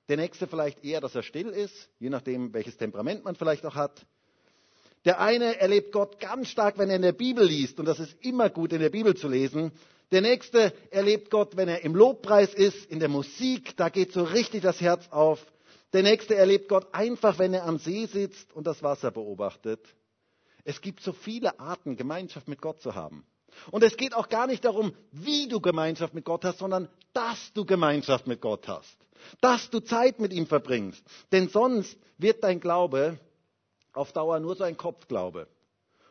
der 0.09 0.17
nächste 0.17 0.47
vielleicht 0.47 0.85
eher, 0.85 1.01
dass 1.01 1.15
er 1.15 1.23
still 1.23 1.49
ist, 1.49 1.91
je 1.99 2.09
nachdem, 2.11 2.53
welches 2.55 2.77
Temperament 2.77 3.25
man 3.25 3.35
vielleicht 3.37 3.65
auch 3.67 3.75
hat. 3.75 4.07
Der 5.05 5.21
eine 5.21 5.61
erlebt 5.61 5.93
Gott 5.93 6.19
ganz 6.19 6.49
stark, 6.49 6.79
wenn 6.79 6.91
er 6.91 6.97
in 6.97 7.03
der 7.03 7.13
Bibel 7.13 7.45
liest, 7.45 7.79
und 7.79 7.87
das 7.87 8.01
ist 8.01 8.17
immer 8.25 8.51
gut, 8.51 8.73
in 8.73 8.81
der 8.81 8.91
Bibel 8.91 9.15
zu 9.17 9.29
lesen. 9.29 9.73
Der 10.11 10.23
nächste 10.23 10.73
erlebt 10.91 11.31
Gott, 11.31 11.57
wenn 11.57 11.69
er 11.69 11.83
im 11.85 11.95
Lobpreis 11.95 12.55
ist, 12.55 12.87
in 12.91 12.99
der 12.99 13.09
Musik, 13.09 13.77
da 13.77 13.91
geht 13.91 14.13
so 14.13 14.23
richtig 14.25 14.63
das 14.63 14.81
Herz 14.81 15.09
auf. 15.11 15.45
Der 15.93 16.03
nächste 16.03 16.35
erlebt 16.35 16.69
Gott 16.69 16.87
einfach, 16.93 17.39
wenn 17.39 17.55
er 17.55 17.65
am 17.65 17.79
See 17.79 18.07
sitzt 18.07 18.53
und 18.55 18.67
das 18.67 18.83
Wasser 18.83 19.11
beobachtet. 19.11 19.81
Es 20.65 20.81
gibt 20.81 21.01
so 21.01 21.13
viele 21.13 21.59
Arten, 21.61 21.97
Gemeinschaft 21.97 22.49
mit 22.49 22.61
Gott 22.61 22.81
zu 22.81 22.95
haben. 22.95 23.25
Und 23.71 23.83
es 23.83 23.97
geht 23.97 24.15
auch 24.15 24.29
gar 24.29 24.47
nicht 24.47 24.65
darum, 24.65 24.93
wie 25.13 25.49
du 25.49 25.61
Gemeinschaft 25.61 26.15
mit 26.15 26.25
Gott 26.25 26.45
hast, 26.45 26.59
sondern 26.59 26.89
dass 27.13 27.53
du 27.53 27.65
Gemeinschaft 27.65 28.27
mit 28.27 28.41
Gott 28.41 28.69
hast 28.69 28.99
dass 29.41 29.71
du 29.71 29.81
Zeit 29.81 30.21
mit 30.21 30.33
ihm 30.33 30.47
verbringst. 30.47 31.03
Denn 31.33 31.49
sonst 31.49 31.97
wird 32.19 32.43
dein 32.45 32.61
Glaube 32.61 33.19
auf 33.93 34.13
Dauer 34.13 34.41
nur 34.41 34.57
so 34.57 34.65
ein 34.65 34.77
Kopfglaube, 34.77 35.49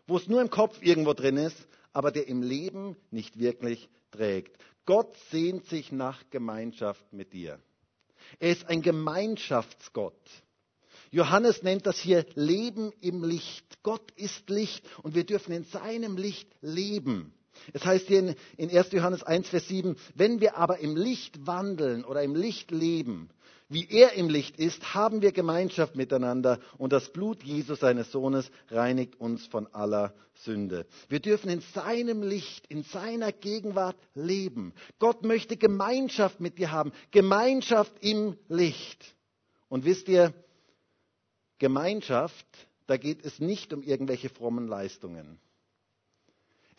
wo 0.07 0.17
es 0.17 0.27
nur 0.27 0.41
im 0.41 0.49
Kopf 0.49 0.81
irgendwo 0.81 1.13
drin 1.13 1.37
ist, 1.37 1.67
aber 1.93 2.11
der 2.11 2.27
im 2.27 2.41
Leben 2.41 2.95
nicht 3.11 3.39
wirklich 3.39 3.89
trägt. 4.11 4.57
Gott 4.85 5.15
sehnt 5.31 5.65
sich 5.65 5.91
nach 5.91 6.23
Gemeinschaft 6.29 7.11
mit 7.11 7.33
dir. 7.33 7.59
Er 8.39 8.51
ist 8.51 8.67
ein 8.69 8.81
Gemeinschaftsgott. 8.81 10.19
Johannes 11.17 11.63
nennt 11.63 11.87
das 11.87 11.97
hier 11.97 12.27
Leben 12.35 12.91
im 13.01 13.23
Licht. 13.23 13.65
Gott 13.81 14.11
ist 14.15 14.51
Licht 14.51 14.85
und 15.01 15.15
wir 15.15 15.23
dürfen 15.23 15.51
in 15.51 15.63
seinem 15.63 16.15
Licht 16.15 16.47
leben. 16.61 17.33
Es 17.73 17.83
heißt 17.83 18.05
hier 18.07 18.35
in 18.55 18.69
1. 18.69 18.91
Johannes 18.91 19.23
1, 19.23 19.49
Vers 19.49 19.67
7, 19.67 19.95
wenn 20.13 20.41
wir 20.41 20.57
aber 20.57 20.77
im 20.77 20.95
Licht 20.95 21.47
wandeln 21.47 22.05
oder 22.05 22.21
im 22.21 22.35
Licht 22.35 22.69
leben, 22.69 23.31
wie 23.67 23.87
er 23.89 24.13
im 24.13 24.29
Licht 24.29 24.59
ist, 24.59 24.93
haben 24.93 25.23
wir 25.23 25.31
Gemeinschaft 25.31 25.95
miteinander 25.95 26.59
und 26.77 26.93
das 26.93 27.11
Blut 27.11 27.41
Jesus, 27.41 27.79
seines 27.79 28.11
Sohnes, 28.11 28.51
reinigt 28.69 29.19
uns 29.19 29.47
von 29.47 29.65
aller 29.73 30.13
Sünde. 30.35 30.85
Wir 31.09 31.19
dürfen 31.19 31.49
in 31.49 31.61
seinem 31.73 32.21
Licht, 32.21 32.67
in 32.67 32.83
seiner 32.83 33.31
Gegenwart 33.31 33.97
leben. 34.13 34.71
Gott 34.99 35.25
möchte 35.25 35.57
Gemeinschaft 35.57 36.39
mit 36.39 36.59
dir 36.59 36.71
haben, 36.71 36.91
Gemeinschaft 37.09 37.93
im 38.01 38.37
Licht. 38.49 39.15
Und 39.67 39.83
wisst 39.83 40.09
ihr, 40.09 40.35
Gemeinschaft, 41.59 42.45
da 42.87 42.97
geht 42.97 43.25
es 43.25 43.39
nicht 43.39 43.73
um 43.73 43.83
irgendwelche 43.83 44.29
frommen 44.29 44.67
Leistungen. 44.67 45.39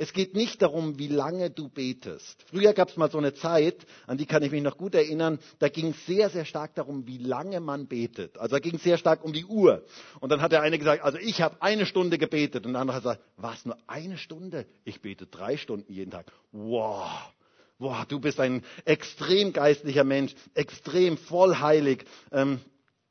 Es 0.01 0.12
geht 0.12 0.35
nicht 0.35 0.62
darum, 0.62 0.97
wie 1.01 1.09
lange 1.09 1.51
du 1.51 1.69
betest. 1.69 2.45
Früher 2.49 2.73
gab 2.73 2.88
es 2.88 2.97
mal 2.97 3.11
so 3.11 3.19
eine 3.19 3.35
Zeit, 3.35 3.85
an 4.07 4.17
die 4.17 4.27
kann 4.27 4.45
ich 4.45 4.53
mich 4.53 4.62
noch 4.62 4.77
gut 4.79 4.95
erinnern, 4.95 5.41
da 5.59 5.69
ging 5.69 5.88
es 5.88 6.07
sehr, 6.07 6.31
sehr 6.31 6.45
stark 6.45 6.77
darum, 6.77 7.09
wie 7.09 7.19
lange 7.19 7.59
man 7.59 7.88
betet. 7.88 8.38
Also 8.38 8.55
da 8.55 8.61
ging 8.61 8.77
es 8.77 8.85
sehr 8.85 8.97
stark 8.97 9.25
um 9.25 9.33
die 9.33 9.45
Uhr. 9.45 9.85
Und 10.21 10.31
dann 10.31 10.41
hat 10.41 10.53
der 10.53 10.62
eine 10.62 10.79
gesagt, 10.79 11.03
also 11.03 11.19
ich 11.19 11.43
habe 11.43 11.61
eine 11.61 11.85
Stunde 11.85 12.17
gebetet. 12.17 12.64
Und 12.64 12.75
der 12.75 12.81
andere 12.81 12.97
hat 12.99 13.03
gesagt, 13.03 13.23
was, 13.37 13.67
nur 13.67 13.77
eine 13.88 14.19
Stunde? 14.19 14.67
Ich 14.85 15.01
bete 15.01 15.27
drei 15.27 15.57
Stunden 15.57 15.93
jeden 15.93 16.12
Tag. 16.12 16.31
Wow. 16.53 17.11
Wow, 17.81 18.05
du 18.07 18.21
bist 18.21 18.38
ein 18.38 18.62
extrem 18.85 19.53
geistlicher 19.53 20.05
Mensch, 20.05 20.33
extrem 20.55 21.17
voll 21.17 21.57
heilig. 21.57 22.05
Ähm, 22.31 22.61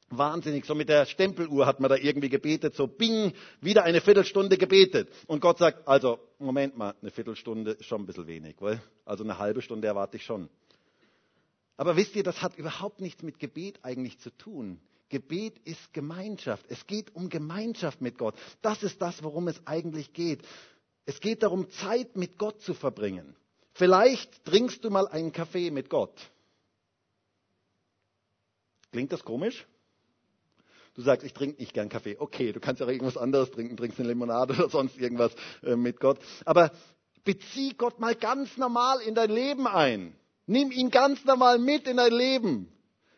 Wahnsinnig, 0.10 0.65
so 0.65 0.74
mit 0.74 0.88
der 0.88 1.06
Stempeluhr 1.06 1.65
hat 1.65 1.82
man 1.82 1.89
da 1.89 1.98
irgendwie 1.98 2.30
gebetet, 2.30 2.76
so 2.76 2.88
bing, 2.88 3.34
wieder 3.60 3.84
eine 3.84 4.00
Viertelstunde 4.00 4.58
gebetet. 4.58 5.10
Und 5.28 5.41
Gott 5.41 5.58
sagt, 5.58 5.86
also, 5.86 6.20
Moment 6.39 6.78
mal, 6.78 6.96
eine 7.02 7.12
Viertelstunde 7.12 7.72
ist 7.72 7.86
schon 7.86 8.04
ein 8.04 8.06
bisschen 8.06 8.26
wenig, 8.28 8.56
weil, 8.60 8.82
also 9.04 9.26
eine 9.26 9.38
halbe 9.38 9.62
Stunde 9.62 9.86
erwarte 9.88 10.15
ich 10.15 10.24
schon. 10.24 10.50
Aber 11.76 11.98
wisst 11.98 12.15
ihr, 12.15 12.24
das 12.24 12.41
hat 12.41 12.58
überhaupt 12.58 13.02
nichts 13.02 13.22
mit 13.22 13.38
Gebet 13.38 13.80
eigentlich 13.84 14.17
zu 14.20 14.30
tun. 14.32 14.80
Gebet 15.10 15.60
ist 15.65 15.93
Gemeinschaft. 15.93 16.65
Es 16.70 16.88
geht 16.88 17.13
um 17.13 17.30
Gemeinschaft 17.30 18.02
mit 18.02 18.17
Gott. 18.17 18.36
Das 18.62 18.84
ist 18.84 19.02
das, 19.02 19.22
worum 19.24 19.48
es 19.50 19.62
eigentlich 19.65 20.13
geht. 20.13 20.41
Es 21.06 21.20
geht 21.20 21.43
darum, 21.43 21.70
Zeit 21.70 22.15
mit 22.15 22.38
Gott 22.38 22.62
zu 22.62 22.74
verbringen. 22.74 23.36
Vielleicht 23.74 24.43
trinkst 24.46 24.84
du 24.84 24.89
mal 24.89 25.08
einen 25.08 25.32
Kaffee 25.32 25.70
mit 25.70 25.89
Gott. 25.89 26.17
Klingt 28.91 29.12
das 29.12 29.24
komisch? 29.24 29.67
Du 30.98 31.04
sagst, 31.04 31.24
ich 31.24 31.34
trinke 31.34 31.62
nicht 31.62 31.76
gern 31.76 31.90
Kaffee. 31.90 32.18
Okay, 32.18 32.52
du 32.52 32.60
kannst 32.60 32.80
ja 32.80 32.88
auch 32.88 32.92
irgendwas 32.92 33.18
anderes 33.18 33.52
trinken, 33.52 33.78
trinkst 33.78 34.00
eine 34.00 34.10
Limonade 34.10 34.56
oder 34.56 34.68
sonst 34.72 34.98
irgendwas 34.98 35.32
äh, 35.62 35.76
mit 35.76 36.00
Gott. 36.00 36.18
Aber 36.44 36.72
bezieh 37.24 37.76
Gott 37.76 38.00
mal 38.00 38.16
ganz 38.16 38.58
normal 38.58 39.02
in 39.02 39.14
dein 39.14 39.30
Leben 39.30 39.68
ein. 39.68 40.16
Nimm 40.48 40.72
ihn 40.72 40.90
ganz 40.90 41.24
normal 41.24 41.60
mit 41.60 41.88
in 41.88 41.98
dein 41.98 42.12
Leben. 42.12 42.74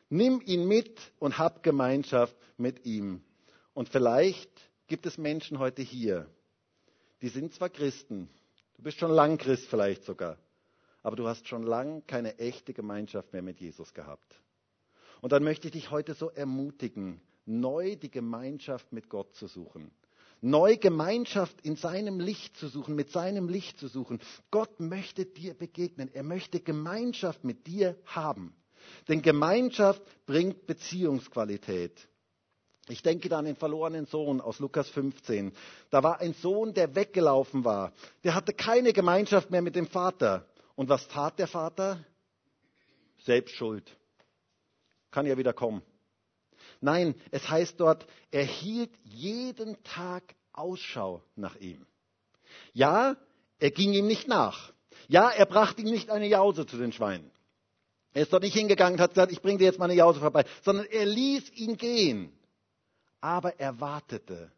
Nimm 0.09 0.41
ihn 0.45 0.67
mit 0.67 0.99
und 1.19 1.37
hab 1.37 1.63
Gemeinschaft 1.63 2.35
mit 2.57 2.85
ihm. 2.85 3.23
Und 3.73 3.87
vielleicht 3.87 4.51
gibt 4.87 5.05
es 5.05 5.17
Menschen 5.17 5.59
heute 5.59 5.81
hier, 5.81 6.29
die 7.21 7.29
sind 7.29 7.53
zwar 7.53 7.69
Christen, 7.69 8.29
du 8.75 8.83
bist 8.83 8.99
schon 8.99 9.11
lang 9.11 9.37
Christ 9.37 9.67
vielleicht 9.69 10.03
sogar, 10.03 10.37
aber 11.01 11.15
du 11.15 11.27
hast 11.29 11.47
schon 11.47 11.63
lang 11.63 12.05
keine 12.07 12.39
echte 12.39 12.73
Gemeinschaft 12.73 13.31
mehr 13.31 13.41
mit 13.41 13.61
Jesus 13.61 13.93
gehabt. 13.93 14.35
Und 15.21 15.31
dann 15.31 15.43
möchte 15.43 15.67
ich 15.67 15.73
dich 15.73 15.91
heute 15.91 16.13
so 16.13 16.29
ermutigen, 16.29 17.21
neu 17.49 17.95
die 17.95 18.11
Gemeinschaft 18.11 18.93
mit 18.93 19.09
Gott 19.09 19.35
zu 19.35 19.47
suchen. 19.47 19.91
Neu 20.41 20.77
Gemeinschaft 20.77 21.59
in 21.63 21.75
seinem 21.75 22.19
Licht 22.19 22.55
zu 22.55 22.69
suchen, 22.69 22.95
mit 22.95 23.11
seinem 23.11 23.49
Licht 23.49 23.77
zu 23.77 23.87
suchen. 23.87 24.19
Gott 24.51 24.79
möchte 24.79 25.25
dir 25.25 25.53
begegnen. 25.53 26.09
Er 26.13 26.23
möchte 26.23 26.61
Gemeinschaft 26.61 27.43
mit 27.43 27.67
dir 27.67 27.97
haben. 28.05 28.55
Denn 29.09 29.21
Gemeinschaft 29.21 30.01
bringt 30.25 30.65
Beziehungsqualität. 30.65 32.07
Ich 32.87 33.03
denke 33.03 33.29
da 33.29 33.39
an 33.39 33.45
den 33.45 33.57
verlorenen 33.57 34.05
Sohn 34.05 34.39
aus 34.39 34.59
Lukas 34.59 34.89
15. 34.89 35.51
Da 35.89 36.01
war 36.01 36.21
ein 36.21 36.33
Sohn, 36.33 36.73
der 36.73 36.95
weggelaufen 36.95 37.65
war. 37.65 37.91
Der 38.23 38.33
hatte 38.33 38.53
keine 38.53 38.93
Gemeinschaft 38.93 39.51
mehr 39.51 39.61
mit 39.61 39.75
dem 39.75 39.87
Vater. 39.87 40.47
Und 40.75 40.89
was 40.89 41.07
tat 41.09 41.37
der 41.37 41.47
Vater? 41.47 42.03
Selbst 43.25 43.53
schuld. 43.55 43.95
Kann 45.11 45.25
ja 45.25 45.37
wieder 45.37 45.53
kommen. 45.53 45.83
Nein, 46.81 47.15
es 47.31 47.49
heißt 47.49 47.79
dort, 47.79 48.05
er 48.31 48.43
hielt 48.43 48.91
jeden 49.03 49.81
Tag 49.83 50.35
Ausschau 50.53 51.21
nach 51.35 51.55
ihm. 51.57 51.85
Ja, 52.73 53.17
er 53.59 53.71
ging 53.71 53.93
ihm 53.93 54.07
nicht 54.07 54.27
nach. 54.27 54.71
Ja, 55.07 55.29
er 55.29 55.45
brachte 55.45 55.81
ihm 55.81 55.91
nicht 55.91 56.09
eine 56.09 56.27
Jause 56.27 56.65
zu 56.65 56.77
den 56.77 56.91
Schweinen. 56.91 57.31
Er 58.13 58.23
ist 58.23 58.33
dort 58.33 58.43
nicht 58.43 58.55
hingegangen 58.55 58.95
und 58.95 59.01
hat 59.01 59.11
gesagt, 59.11 59.31
ich 59.31 59.41
bringe 59.41 59.59
dir 59.59 59.65
jetzt 59.65 59.79
mal 59.79 59.85
eine 59.85 59.93
Jause 59.93 60.19
vorbei, 60.19 60.45
sondern 60.63 60.85
er 60.85 61.05
ließ 61.05 61.51
ihn 61.51 61.77
gehen. 61.77 62.31
Aber 63.21 63.59
er 63.59 63.79
wartete. 63.79 64.51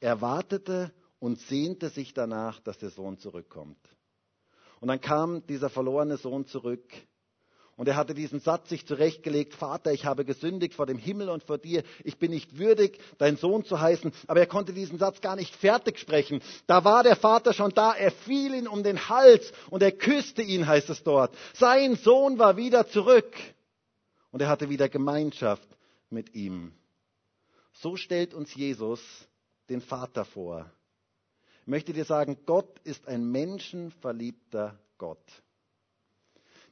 Er 0.00 0.20
wartete 0.20 0.92
und 1.18 1.38
sehnte 1.40 1.90
sich 1.90 2.12
danach, 2.12 2.60
dass 2.60 2.78
der 2.78 2.90
Sohn 2.90 3.18
zurückkommt. 3.18 3.78
Und 4.80 4.88
dann 4.88 5.00
kam 5.00 5.46
dieser 5.46 5.70
verlorene 5.70 6.16
Sohn 6.16 6.46
zurück 6.46 6.84
Und 7.80 7.88
er 7.88 7.96
hatte 7.96 8.12
diesen 8.12 8.40
Satz 8.40 8.68
sich 8.68 8.84
zurechtgelegt, 8.84 9.54
Vater, 9.54 9.90
ich 9.90 10.04
habe 10.04 10.26
gesündigt 10.26 10.74
vor 10.74 10.84
dem 10.84 10.98
Himmel 10.98 11.30
und 11.30 11.42
vor 11.44 11.56
dir, 11.56 11.82
ich 12.04 12.18
bin 12.18 12.30
nicht 12.30 12.58
würdig, 12.58 13.00
dein 13.16 13.38
Sohn 13.38 13.64
zu 13.64 13.80
heißen. 13.80 14.12
Aber 14.26 14.38
er 14.38 14.46
konnte 14.46 14.74
diesen 14.74 14.98
Satz 14.98 15.22
gar 15.22 15.34
nicht 15.34 15.56
fertig 15.56 15.98
sprechen. 15.98 16.42
Da 16.66 16.84
war 16.84 17.04
der 17.04 17.16
Vater 17.16 17.54
schon 17.54 17.70
da, 17.70 17.94
er 17.94 18.10
fiel 18.10 18.52
ihn 18.52 18.68
um 18.68 18.82
den 18.82 19.08
Hals 19.08 19.50
und 19.70 19.82
er 19.82 19.92
küsste 19.92 20.42
ihn, 20.42 20.66
heißt 20.66 20.90
es 20.90 21.02
dort. 21.04 21.34
Sein 21.54 21.96
Sohn 21.96 22.38
war 22.38 22.58
wieder 22.58 22.86
zurück 22.86 23.34
und 24.30 24.42
er 24.42 24.48
hatte 24.48 24.68
wieder 24.68 24.90
Gemeinschaft 24.90 25.66
mit 26.10 26.34
ihm. 26.34 26.74
So 27.72 27.96
stellt 27.96 28.34
uns 28.34 28.54
Jesus 28.54 29.00
den 29.70 29.80
Vater 29.80 30.26
vor. 30.26 30.70
Ich 31.62 31.66
möchte 31.66 31.94
dir 31.94 32.04
sagen, 32.04 32.36
Gott 32.44 32.78
ist 32.80 33.08
ein 33.08 33.24
menschenverliebter 33.24 34.78
Gott 34.98 35.24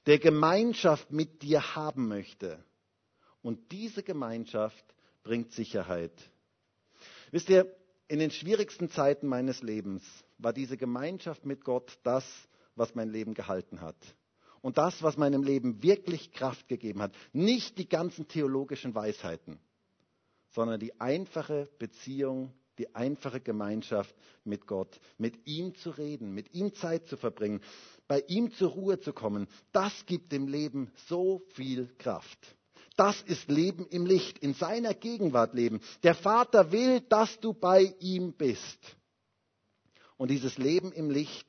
der 0.08 0.18
Gemeinschaft 0.18 1.12
mit 1.12 1.42
dir 1.42 1.76
haben 1.76 2.08
möchte. 2.08 2.64
Und 3.42 3.70
diese 3.72 4.02
Gemeinschaft 4.02 4.82
bringt 5.22 5.52
Sicherheit. 5.52 6.12
Wisst 7.30 7.50
ihr, 7.50 7.70
in 8.08 8.18
den 8.18 8.30
schwierigsten 8.30 8.88
Zeiten 8.88 9.26
meines 9.26 9.60
Lebens 9.62 10.02
war 10.38 10.54
diese 10.54 10.78
Gemeinschaft 10.78 11.44
mit 11.44 11.62
Gott 11.62 11.98
das, 12.04 12.24
was 12.74 12.94
mein 12.94 13.10
Leben 13.10 13.34
gehalten 13.34 13.82
hat. 13.82 13.96
Und 14.62 14.78
das, 14.78 15.02
was 15.02 15.18
meinem 15.18 15.42
Leben 15.42 15.82
wirklich 15.82 16.32
Kraft 16.32 16.68
gegeben 16.68 17.02
hat. 17.02 17.14
Nicht 17.34 17.76
die 17.76 17.88
ganzen 17.88 18.26
theologischen 18.28 18.94
Weisheiten, 18.94 19.60
sondern 20.48 20.80
die 20.80 20.98
einfache 20.98 21.68
Beziehung 21.78 22.54
die 22.78 22.94
einfache 22.94 23.40
Gemeinschaft 23.40 24.14
mit 24.44 24.66
Gott, 24.66 25.00
mit 25.18 25.46
ihm 25.46 25.74
zu 25.74 25.90
reden, 25.90 26.32
mit 26.32 26.54
ihm 26.54 26.74
Zeit 26.74 27.06
zu 27.06 27.16
verbringen, 27.16 27.60
bei 28.06 28.24
ihm 28.28 28.52
zur 28.52 28.70
Ruhe 28.70 29.00
zu 29.00 29.12
kommen, 29.12 29.48
das 29.72 30.06
gibt 30.06 30.32
dem 30.32 30.48
Leben 30.48 30.90
so 31.08 31.42
viel 31.54 31.88
Kraft. 31.98 32.38
Das 32.96 33.22
ist 33.22 33.48
Leben 33.48 33.86
im 33.86 34.06
Licht, 34.06 34.38
in 34.38 34.54
seiner 34.54 34.92
Gegenwart 34.92 35.54
leben. 35.54 35.80
Der 36.02 36.14
Vater 36.14 36.72
will, 36.72 37.00
dass 37.00 37.38
du 37.38 37.52
bei 37.52 37.94
ihm 38.00 38.32
bist. 38.32 38.78
Und 40.16 40.32
dieses 40.32 40.58
Leben 40.58 40.90
im 40.90 41.08
Licht, 41.10 41.46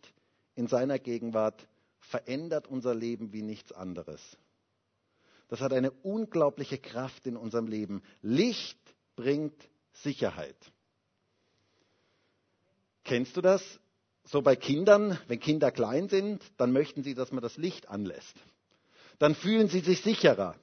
in 0.54 0.68
seiner 0.68 1.00
Gegenwart, 1.00 1.68
verändert 2.02 2.68
unser 2.68 2.94
Leben 2.94 3.34
wie 3.34 3.42
nichts 3.42 3.72
anderes. 3.72 4.22
Das 5.48 5.62
hat 5.62 5.74
eine 5.74 5.90
unglaubliche 5.90 6.78
Kraft 6.78 7.26
in 7.26 7.36
unserem 7.36 7.66
Leben. 7.68 8.04
Licht 8.22 8.80
bringt 9.16 9.60
Sicherheit. 9.92 10.56
Kennst 13.10 13.36
du 13.36 13.42
das? 13.42 13.64
So 14.24 14.44
bei 14.44 14.56
Kindern, 14.56 15.18
wenn 15.28 15.40
Kinder 15.40 15.72
klein 15.72 16.10
sind, 16.10 16.44
dann 16.58 16.72
möchten 16.72 17.02
sie, 17.02 17.16
dass 17.16 17.32
man 17.32 17.42
das 17.42 17.58
Licht 17.58 17.90
anlässt. 17.90 18.36
Dann 19.18 19.34
fühlen 19.34 19.68
sie 19.68 19.80
sich 19.80 20.02
sicherer. 20.02 20.56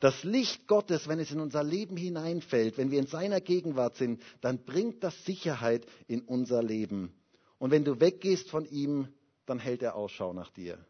Das 0.00 0.24
Licht 0.24 0.66
Gottes, 0.66 1.06
wenn 1.06 1.20
es 1.20 1.30
in 1.30 1.38
unser 1.38 1.62
Leben 1.62 1.96
hineinfällt, 1.96 2.78
wenn 2.78 2.90
wir 2.90 2.98
in 2.98 3.06
seiner 3.06 3.40
Gegenwart 3.40 3.94
sind, 3.94 4.20
dann 4.40 4.64
bringt 4.64 5.04
das 5.04 5.24
Sicherheit 5.24 5.86
in 6.08 6.22
unser 6.22 6.64
Leben. 6.64 7.14
Und 7.60 7.70
wenn 7.70 7.84
du 7.84 8.00
weggehst 8.00 8.50
von 8.50 8.66
ihm, 8.66 9.06
dann 9.46 9.60
hält 9.60 9.80
er 9.82 9.94
Ausschau 9.94 10.32
nach 10.32 10.50
dir. 10.50 10.84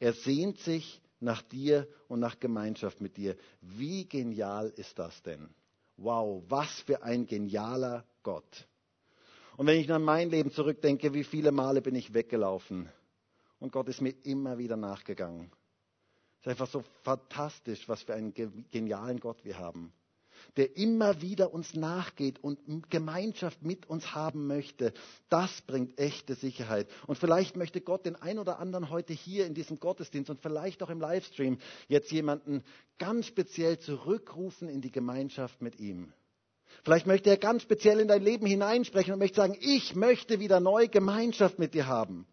Er 0.00 0.14
sehnt 0.14 0.58
sich 0.58 1.00
nach 1.20 1.42
dir 1.42 1.86
und 2.08 2.18
nach 2.18 2.40
Gemeinschaft 2.40 3.00
mit 3.00 3.16
dir. 3.16 3.36
Wie 3.60 4.08
genial 4.08 4.70
ist 4.70 4.98
das 4.98 5.22
denn? 5.22 5.48
Wow, 5.96 6.42
was 6.48 6.80
für 6.80 7.04
ein 7.04 7.28
genialer 7.28 8.04
Gott. 8.24 8.66
Und 9.58 9.66
wenn 9.66 9.80
ich 9.80 9.92
an 9.92 10.04
mein 10.04 10.30
Leben 10.30 10.52
zurückdenke, 10.52 11.14
wie 11.14 11.24
viele 11.24 11.50
Male 11.50 11.82
bin 11.82 11.96
ich 11.96 12.14
weggelaufen 12.14 12.88
und 13.58 13.72
Gott 13.72 13.88
ist 13.88 14.00
mir 14.00 14.14
immer 14.22 14.56
wieder 14.56 14.76
nachgegangen. 14.76 15.50
Es 16.36 16.46
ist 16.46 16.50
einfach 16.50 16.68
so 16.68 16.84
fantastisch, 17.02 17.88
was 17.88 18.04
für 18.04 18.14
einen 18.14 18.32
genialen 18.70 19.18
Gott 19.18 19.44
wir 19.44 19.58
haben, 19.58 19.92
der 20.56 20.76
immer 20.76 21.22
wieder 21.22 21.52
uns 21.52 21.74
nachgeht 21.74 22.38
und 22.38 22.60
Gemeinschaft 22.88 23.64
mit 23.64 23.86
uns 23.86 24.14
haben 24.14 24.46
möchte. 24.46 24.92
Das 25.28 25.60
bringt 25.62 25.98
echte 25.98 26.36
Sicherheit. 26.36 26.86
Und 27.08 27.18
vielleicht 27.18 27.56
möchte 27.56 27.80
Gott 27.80 28.06
den 28.06 28.14
ein 28.14 28.38
oder 28.38 28.60
anderen 28.60 28.90
heute 28.90 29.12
hier 29.12 29.44
in 29.44 29.54
diesem 29.54 29.80
Gottesdienst 29.80 30.30
und 30.30 30.40
vielleicht 30.40 30.84
auch 30.84 30.90
im 30.90 31.00
Livestream 31.00 31.58
jetzt 31.88 32.12
jemanden 32.12 32.62
ganz 32.98 33.26
speziell 33.26 33.80
zurückrufen 33.80 34.68
in 34.68 34.82
die 34.82 34.92
Gemeinschaft 34.92 35.60
mit 35.62 35.80
ihm. 35.80 36.12
Vielleicht 36.84 37.06
möchte 37.06 37.30
er 37.30 37.36
ganz 37.36 37.62
speziell 37.62 38.00
in 38.00 38.08
dein 38.08 38.22
Leben 38.22 38.46
hineinsprechen 38.46 39.12
und 39.12 39.18
möchte 39.18 39.36
sagen, 39.36 39.56
ich 39.60 39.94
möchte 39.94 40.40
wieder 40.40 40.60
neu 40.60 40.88
Gemeinschaft 40.88 41.58
mit 41.58 41.74
dir 41.74 41.86
haben. 41.86 42.26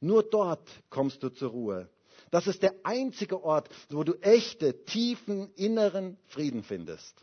Nur 0.00 0.22
dort 0.22 0.66
kommst 0.88 1.22
du 1.22 1.28
zur 1.28 1.50
Ruhe. 1.50 1.90
Das 2.30 2.46
ist 2.46 2.62
der 2.62 2.74
einzige 2.84 3.42
Ort, 3.42 3.68
wo 3.90 4.04
du 4.04 4.14
echte, 4.20 4.84
tiefen, 4.84 5.52
inneren 5.54 6.16
Frieden 6.26 6.62
findest. 6.62 7.20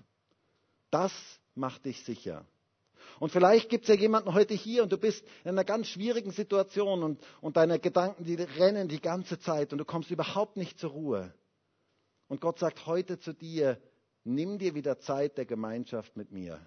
Das 0.91 1.11
macht 1.55 1.85
dich 1.85 2.03
sicher. 2.03 2.45
Und 3.19 3.31
vielleicht 3.31 3.69
gibt 3.69 3.85
es 3.85 3.89
ja 3.89 3.95
jemanden 3.95 4.33
heute 4.33 4.53
hier 4.53 4.83
und 4.83 4.91
du 4.91 4.97
bist 4.97 5.25
in 5.43 5.51
einer 5.51 5.63
ganz 5.63 5.87
schwierigen 5.87 6.31
Situation 6.31 7.03
und, 7.03 7.19
und 7.41 7.57
deine 7.57 7.79
Gedanken, 7.79 8.25
die 8.25 8.35
rennen 8.35 8.87
die 8.87 9.01
ganze 9.01 9.39
Zeit 9.39 9.71
und 9.71 9.79
du 9.79 9.85
kommst 9.85 10.11
überhaupt 10.11 10.57
nicht 10.57 10.77
zur 10.77 10.91
Ruhe. 10.91 11.33
Und 12.27 12.41
Gott 12.41 12.59
sagt 12.59 12.85
heute 12.85 13.17
zu 13.17 13.33
dir, 13.33 13.81
nimm 14.27 14.57
dir 14.57 14.75
wieder 14.75 14.99
Zeit 14.99 15.37
der 15.37 15.45
Gemeinschaft 15.45 16.15
mit 16.17 16.31
mir. 16.31 16.59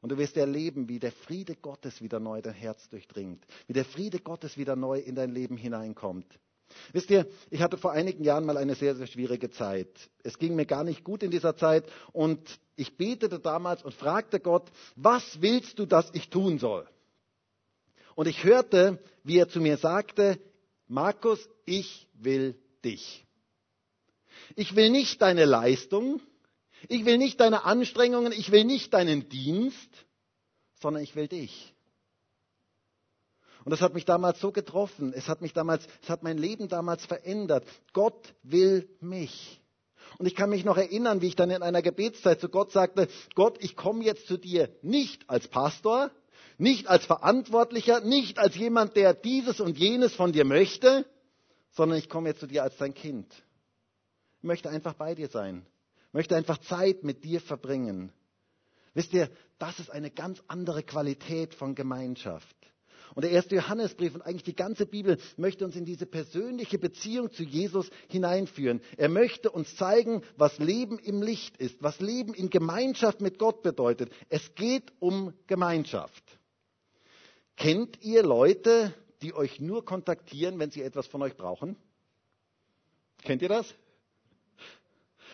Und 0.00 0.10
du 0.10 0.18
wirst 0.18 0.36
erleben, 0.36 0.88
wie 0.88 0.98
der 0.98 1.12
Friede 1.12 1.56
Gottes 1.56 2.02
wieder 2.02 2.20
neu 2.20 2.42
dein 2.42 2.52
Herz 2.52 2.88
durchdringt, 2.90 3.44
wie 3.66 3.72
der 3.72 3.86
Friede 3.86 4.18
Gottes 4.18 4.58
wieder 4.58 4.76
neu 4.76 4.98
in 4.98 5.14
dein 5.14 5.30
Leben 5.30 5.56
hineinkommt. 5.56 6.26
Wisst 6.92 7.10
ihr, 7.10 7.26
ich 7.50 7.62
hatte 7.62 7.78
vor 7.78 7.92
einigen 7.92 8.24
Jahren 8.24 8.44
mal 8.44 8.56
eine 8.56 8.74
sehr, 8.74 8.94
sehr 8.96 9.06
schwierige 9.06 9.50
Zeit. 9.50 9.88
Es 10.22 10.38
ging 10.38 10.56
mir 10.56 10.66
gar 10.66 10.84
nicht 10.84 11.04
gut 11.04 11.22
in 11.22 11.30
dieser 11.30 11.56
Zeit 11.56 11.90
und 12.12 12.40
ich 12.76 12.96
betete 12.96 13.38
damals 13.38 13.82
und 13.82 13.94
fragte 13.94 14.40
Gott, 14.40 14.70
was 14.96 15.40
willst 15.40 15.78
du, 15.78 15.86
dass 15.86 16.10
ich 16.12 16.30
tun 16.30 16.58
soll? 16.58 16.86
Und 18.14 18.26
ich 18.26 18.44
hörte, 18.44 18.98
wie 19.22 19.38
er 19.38 19.48
zu 19.48 19.60
mir 19.60 19.76
sagte, 19.76 20.38
Markus, 20.86 21.48
ich 21.64 22.06
will 22.14 22.56
dich. 22.84 23.24
Ich 24.56 24.76
will 24.76 24.90
nicht 24.90 25.22
deine 25.22 25.44
Leistung, 25.44 26.20
ich 26.88 27.04
will 27.04 27.18
nicht 27.18 27.40
deine 27.40 27.64
Anstrengungen, 27.64 28.32
ich 28.32 28.50
will 28.50 28.64
nicht 28.64 28.92
deinen 28.92 29.28
Dienst, 29.28 29.90
sondern 30.80 31.02
ich 31.02 31.16
will 31.16 31.28
dich. 31.28 31.74
Und 33.64 33.70
das 33.70 33.80
hat 33.80 33.94
mich 33.94 34.04
damals 34.04 34.40
so 34.40 34.52
getroffen. 34.52 35.14
Es 35.14 35.28
hat 35.28 35.40
mich 35.40 35.54
damals, 35.54 35.86
es 36.02 36.10
hat 36.10 36.22
mein 36.22 36.36
Leben 36.36 36.68
damals 36.68 37.06
verändert. 37.06 37.64
Gott 37.94 38.34
will 38.42 38.88
mich. 39.00 39.60
Und 40.18 40.26
ich 40.26 40.34
kann 40.34 40.50
mich 40.50 40.64
noch 40.64 40.76
erinnern, 40.76 41.22
wie 41.22 41.28
ich 41.28 41.36
dann 41.36 41.50
in 41.50 41.62
einer 41.62 41.80
Gebetszeit 41.80 42.40
zu 42.40 42.50
Gott 42.50 42.72
sagte, 42.72 43.08
Gott, 43.34 43.56
ich 43.60 43.74
komme 43.74 44.04
jetzt 44.04 44.26
zu 44.26 44.36
dir 44.36 44.68
nicht 44.82 45.28
als 45.30 45.48
Pastor, 45.48 46.10
nicht 46.58 46.88
als 46.88 47.06
Verantwortlicher, 47.06 48.00
nicht 48.00 48.38
als 48.38 48.54
jemand, 48.54 48.96
der 48.96 49.14
dieses 49.14 49.60
und 49.60 49.78
jenes 49.78 50.14
von 50.14 50.32
dir 50.32 50.44
möchte, 50.44 51.06
sondern 51.70 51.98
ich 51.98 52.08
komme 52.10 52.28
jetzt 52.28 52.40
zu 52.40 52.46
dir 52.46 52.62
als 52.62 52.76
dein 52.76 52.94
Kind. 52.94 53.32
Ich 54.38 54.44
möchte 54.44 54.68
einfach 54.68 54.92
bei 54.92 55.14
dir 55.14 55.28
sein 55.28 55.66
möchte 56.14 56.36
einfach 56.36 56.58
Zeit 56.58 57.02
mit 57.02 57.24
dir 57.24 57.40
verbringen. 57.40 58.12
Wisst 58.94 59.12
ihr, 59.12 59.28
das 59.58 59.80
ist 59.80 59.90
eine 59.90 60.10
ganz 60.10 60.42
andere 60.46 60.84
Qualität 60.84 61.54
von 61.54 61.74
Gemeinschaft. 61.74 62.56
Und 63.16 63.22
der 63.22 63.32
erste 63.32 63.56
Johannesbrief 63.56 64.14
und 64.14 64.22
eigentlich 64.22 64.44
die 64.44 64.56
ganze 64.56 64.86
Bibel 64.86 65.18
möchte 65.36 65.64
uns 65.64 65.76
in 65.76 65.84
diese 65.84 66.06
persönliche 66.06 66.78
Beziehung 66.78 67.32
zu 67.32 67.42
Jesus 67.42 67.90
hineinführen. 68.08 68.80
Er 68.96 69.08
möchte 69.08 69.50
uns 69.50 69.76
zeigen, 69.76 70.22
was 70.36 70.58
Leben 70.58 70.98
im 71.00 71.20
Licht 71.20 71.56
ist, 71.56 71.76
was 71.82 72.00
Leben 72.00 72.32
in 72.32 72.48
Gemeinschaft 72.48 73.20
mit 73.20 73.38
Gott 73.38 73.62
bedeutet. 73.62 74.10
Es 74.28 74.54
geht 74.54 74.92
um 75.00 75.34
Gemeinschaft. 75.46 76.22
Kennt 77.56 78.02
ihr 78.02 78.22
Leute, 78.22 78.94
die 79.22 79.34
euch 79.34 79.60
nur 79.60 79.84
kontaktieren, 79.84 80.58
wenn 80.58 80.70
sie 80.70 80.82
etwas 80.82 81.06
von 81.06 81.22
euch 81.22 81.36
brauchen? 81.36 81.76
Kennt 83.22 83.42
ihr 83.42 83.48
das? 83.48 83.74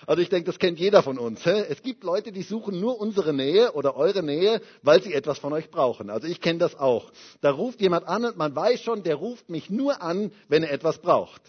Also 0.07 0.23
ich 0.23 0.29
denke, 0.29 0.47
das 0.47 0.59
kennt 0.59 0.79
jeder 0.79 1.03
von 1.03 1.19
uns. 1.19 1.45
Es 1.45 1.83
gibt 1.83 2.05
Leute, 2.05 2.33
die 2.33 2.43
suchen 2.43 2.81
nur 2.81 2.99
unsere 3.01 3.33
Nähe 3.33 3.73
oder 3.73 3.97
eure 3.97 4.23
Nähe, 4.23 4.61
weil 4.83 5.03
sie 5.03 5.13
etwas 5.13 5.39
von 5.39 5.53
euch 5.53 5.71
brauchen. 5.71 6.11
Also 6.11 6.27
ich 6.27 6.41
kenne 6.41 6.59
das 6.59 6.79
auch. 6.79 7.13
Da 7.41 7.51
ruft 7.51 7.81
jemand 7.81 8.07
an 8.07 8.25
und 8.25 8.37
man 8.37 8.55
weiß 8.55 8.81
schon, 8.83 9.03
der 9.03 9.17
ruft 9.17 9.51
mich 9.51 9.71
nur 9.71 10.03
an, 10.03 10.33
wenn 10.49 10.63
er 10.63 10.73
etwas 10.73 10.99
braucht. 10.99 11.43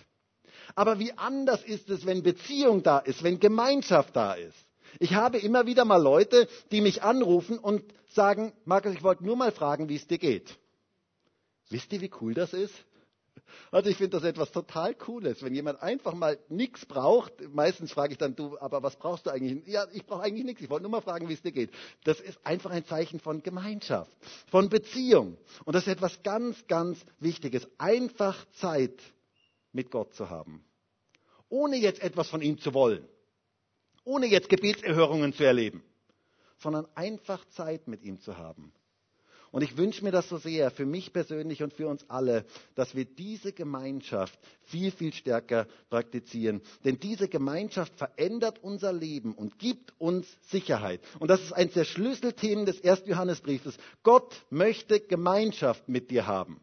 Aber 0.75 0.99
wie 0.99 1.13
anders 1.17 1.63
ist 1.63 1.89
es, 1.89 2.05
wenn 2.05 2.23
Beziehung 2.23 2.83
da 2.83 2.99
ist, 2.99 3.23
wenn 3.23 3.39
Gemeinschaft 3.39 4.15
da 4.15 4.33
ist? 4.33 4.57
Ich 4.99 5.15
habe 5.15 5.37
immer 5.37 5.65
wieder 5.65 5.85
mal 5.85 6.01
Leute, 6.01 6.47
die 6.71 6.81
mich 6.81 7.03
anrufen 7.03 7.57
und 7.57 7.83
sagen, 8.09 8.53
Markus, 8.65 8.93
ich 8.93 9.03
wollte 9.03 9.25
nur 9.25 9.35
mal 9.35 9.51
fragen, 9.51 9.89
wie 9.89 9.95
es 9.95 10.07
dir 10.07 10.17
geht. 10.17 10.57
Wisst 11.69 11.93
ihr, 11.93 12.01
wie 12.01 12.11
cool 12.19 12.33
das 12.33 12.53
ist? 12.53 12.73
Also 13.71 13.89
ich 13.89 13.97
finde 13.97 14.17
das 14.17 14.23
etwas 14.23 14.51
total 14.51 14.95
Cooles, 14.95 15.43
wenn 15.43 15.53
jemand 15.55 15.81
einfach 15.81 16.13
mal 16.13 16.39
nichts 16.49 16.85
braucht. 16.85 17.33
Meistens 17.53 17.91
frage 17.91 18.13
ich 18.13 18.17
dann, 18.17 18.35
du, 18.35 18.57
aber 18.59 18.83
was 18.83 18.95
brauchst 18.95 19.25
du 19.25 19.29
eigentlich? 19.29 19.65
Ja, 19.67 19.85
ich 19.93 20.05
brauche 20.05 20.23
eigentlich 20.23 20.45
nichts. 20.45 20.61
Ich 20.61 20.69
wollte 20.69 20.83
nur 20.83 20.91
mal 20.91 21.01
fragen, 21.01 21.29
wie 21.29 21.33
es 21.33 21.41
dir 21.41 21.51
geht. 21.51 21.71
Das 22.03 22.19
ist 22.19 22.39
einfach 22.45 22.71
ein 22.71 22.85
Zeichen 22.85 23.19
von 23.19 23.43
Gemeinschaft, 23.43 24.11
von 24.49 24.69
Beziehung. 24.69 25.37
Und 25.65 25.75
das 25.75 25.87
ist 25.87 25.93
etwas 25.93 26.23
ganz, 26.23 26.67
ganz 26.67 26.99
Wichtiges. 27.19 27.67
Einfach 27.77 28.45
Zeit 28.53 29.01
mit 29.71 29.91
Gott 29.91 30.13
zu 30.13 30.29
haben. 30.29 30.65
ohne 31.51 31.77
jetzt 31.77 32.01
etwas 32.01 32.29
von 32.29 32.41
ihm 32.41 32.57
zu 32.57 32.73
wollen, 32.73 33.07
ohne 34.03 34.25
jetzt 34.25 34.49
Gebetserhörungen 34.49 35.33
zu 35.33 35.43
erleben, 35.43 35.83
sondern 36.57 36.87
einfach 36.95 37.45
Zeit 37.49 37.87
mit 37.87 38.01
ihm 38.03 38.19
zu 38.19 38.37
haben. 38.37 38.73
Und 39.51 39.63
ich 39.63 39.75
wünsche 39.75 40.03
mir 40.03 40.11
das 40.11 40.29
so 40.29 40.37
sehr 40.37 40.71
für 40.71 40.85
mich 40.85 41.11
persönlich 41.11 41.61
und 41.61 41.73
für 41.73 41.89
uns 41.89 42.09
alle, 42.09 42.45
dass 42.75 42.95
wir 42.95 43.03
diese 43.03 43.51
Gemeinschaft 43.51 44.39
viel, 44.63 44.91
viel 44.91 45.13
stärker 45.13 45.67
praktizieren. 45.89 46.61
Denn 46.85 46.99
diese 46.99 47.27
Gemeinschaft 47.27 47.93
verändert 47.97 48.59
unser 48.63 48.93
Leben 48.93 49.33
und 49.33 49.59
gibt 49.59 49.93
uns 49.99 50.25
Sicherheit. 50.49 51.01
Und 51.19 51.27
das 51.27 51.41
ist 51.41 51.51
eines 51.51 51.73
der 51.73 51.83
Schlüsselthemen 51.83 52.65
des 52.65 52.79
ersten 52.79 53.09
Johannesbriefes. 53.09 53.77
Gott 54.03 54.33
möchte 54.49 55.01
Gemeinschaft 55.01 55.89
mit 55.89 56.11
dir 56.11 56.27
haben. 56.27 56.61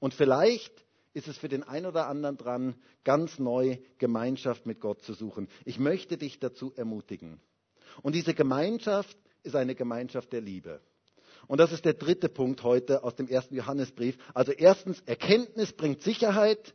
Und 0.00 0.12
vielleicht 0.12 0.84
ist 1.14 1.28
es 1.28 1.38
für 1.38 1.48
den 1.48 1.62
einen 1.62 1.86
oder 1.86 2.08
anderen 2.08 2.36
dran, 2.36 2.74
ganz 3.04 3.38
neu 3.38 3.78
Gemeinschaft 3.98 4.66
mit 4.66 4.80
Gott 4.80 5.00
zu 5.02 5.14
suchen. 5.14 5.48
Ich 5.64 5.78
möchte 5.78 6.18
dich 6.18 6.40
dazu 6.40 6.72
ermutigen. 6.74 7.40
Und 8.02 8.16
diese 8.16 8.34
Gemeinschaft 8.34 9.16
ist 9.44 9.54
eine 9.54 9.76
Gemeinschaft 9.76 10.32
der 10.32 10.40
Liebe. 10.40 10.80
Und 11.48 11.58
das 11.58 11.72
ist 11.72 11.84
der 11.84 11.94
dritte 11.94 12.28
Punkt 12.28 12.62
heute 12.62 13.04
aus 13.04 13.14
dem 13.14 13.28
ersten 13.28 13.54
Johannesbrief. 13.54 14.18
Also 14.34 14.52
erstens, 14.52 15.00
Erkenntnis 15.06 15.72
bringt 15.72 16.02
Sicherheit, 16.02 16.74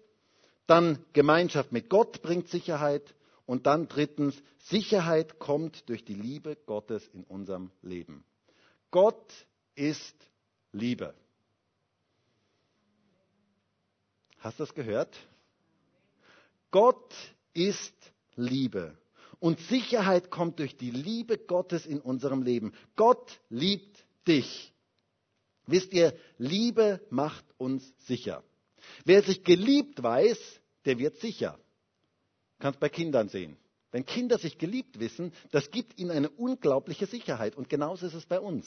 dann 0.67 1.03
Gemeinschaft 1.13 1.71
mit 1.71 1.89
Gott 1.89 2.21
bringt 2.21 2.47
Sicherheit 2.47 3.15
und 3.45 3.65
dann 3.65 3.87
drittens, 3.87 4.41
Sicherheit 4.59 5.39
kommt 5.39 5.89
durch 5.89 6.05
die 6.05 6.13
Liebe 6.13 6.55
Gottes 6.65 7.07
in 7.09 7.23
unserem 7.23 7.71
Leben. 7.81 8.23
Gott 8.91 9.33
ist 9.75 10.15
Liebe. 10.71 11.13
Hast 14.39 14.59
du 14.59 14.63
das 14.63 14.73
gehört? 14.73 15.17
Gott 16.71 17.13
ist 17.53 17.93
Liebe. 18.35 18.97
Und 19.39 19.59
Sicherheit 19.59 20.29
kommt 20.31 20.59
durch 20.59 20.77
die 20.77 20.91
Liebe 20.91 21.37
Gottes 21.37 21.85
in 21.85 21.99
unserem 21.99 22.43
Leben. 22.43 22.73
Gott 22.95 23.41
liebt 23.49 24.05
dich. 24.27 24.73
Wisst 25.65 25.93
ihr, 25.93 26.13
Liebe 26.37 27.01
macht 27.09 27.45
uns 27.57 27.93
sicher. 28.05 28.43
Wer 29.05 29.21
sich 29.23 29.43
geliebt 29.43 30.01
weiß, 30.01 30.37
der 30.85 30.97
wird 30.97 31.17
sicher. 31.17 31.59
Kannst 32.59 32.79
bei 32.79 32.89
Kindern 32.89 33.29
sehen. 33.29 33.57
Wenn 33.91 34.05
Kinder 34.05 34.37
sich 34.37 34.57
geliebt 34.57 34.99
wissen, 34.99 35.33
das 35.51 35.69
gibt 35.71 35.99
ihnen 35.99 36.11
eine 36.11 36.29
unglaubliche 36.29 37.05
Sicherheit. 37.05 37.55
Und 37.55 37.69
genauso 37.69 38.07
ist 38.07 38.13
es 38.13 38.25
bei 38.25 38.39
uns. 38.39 38.65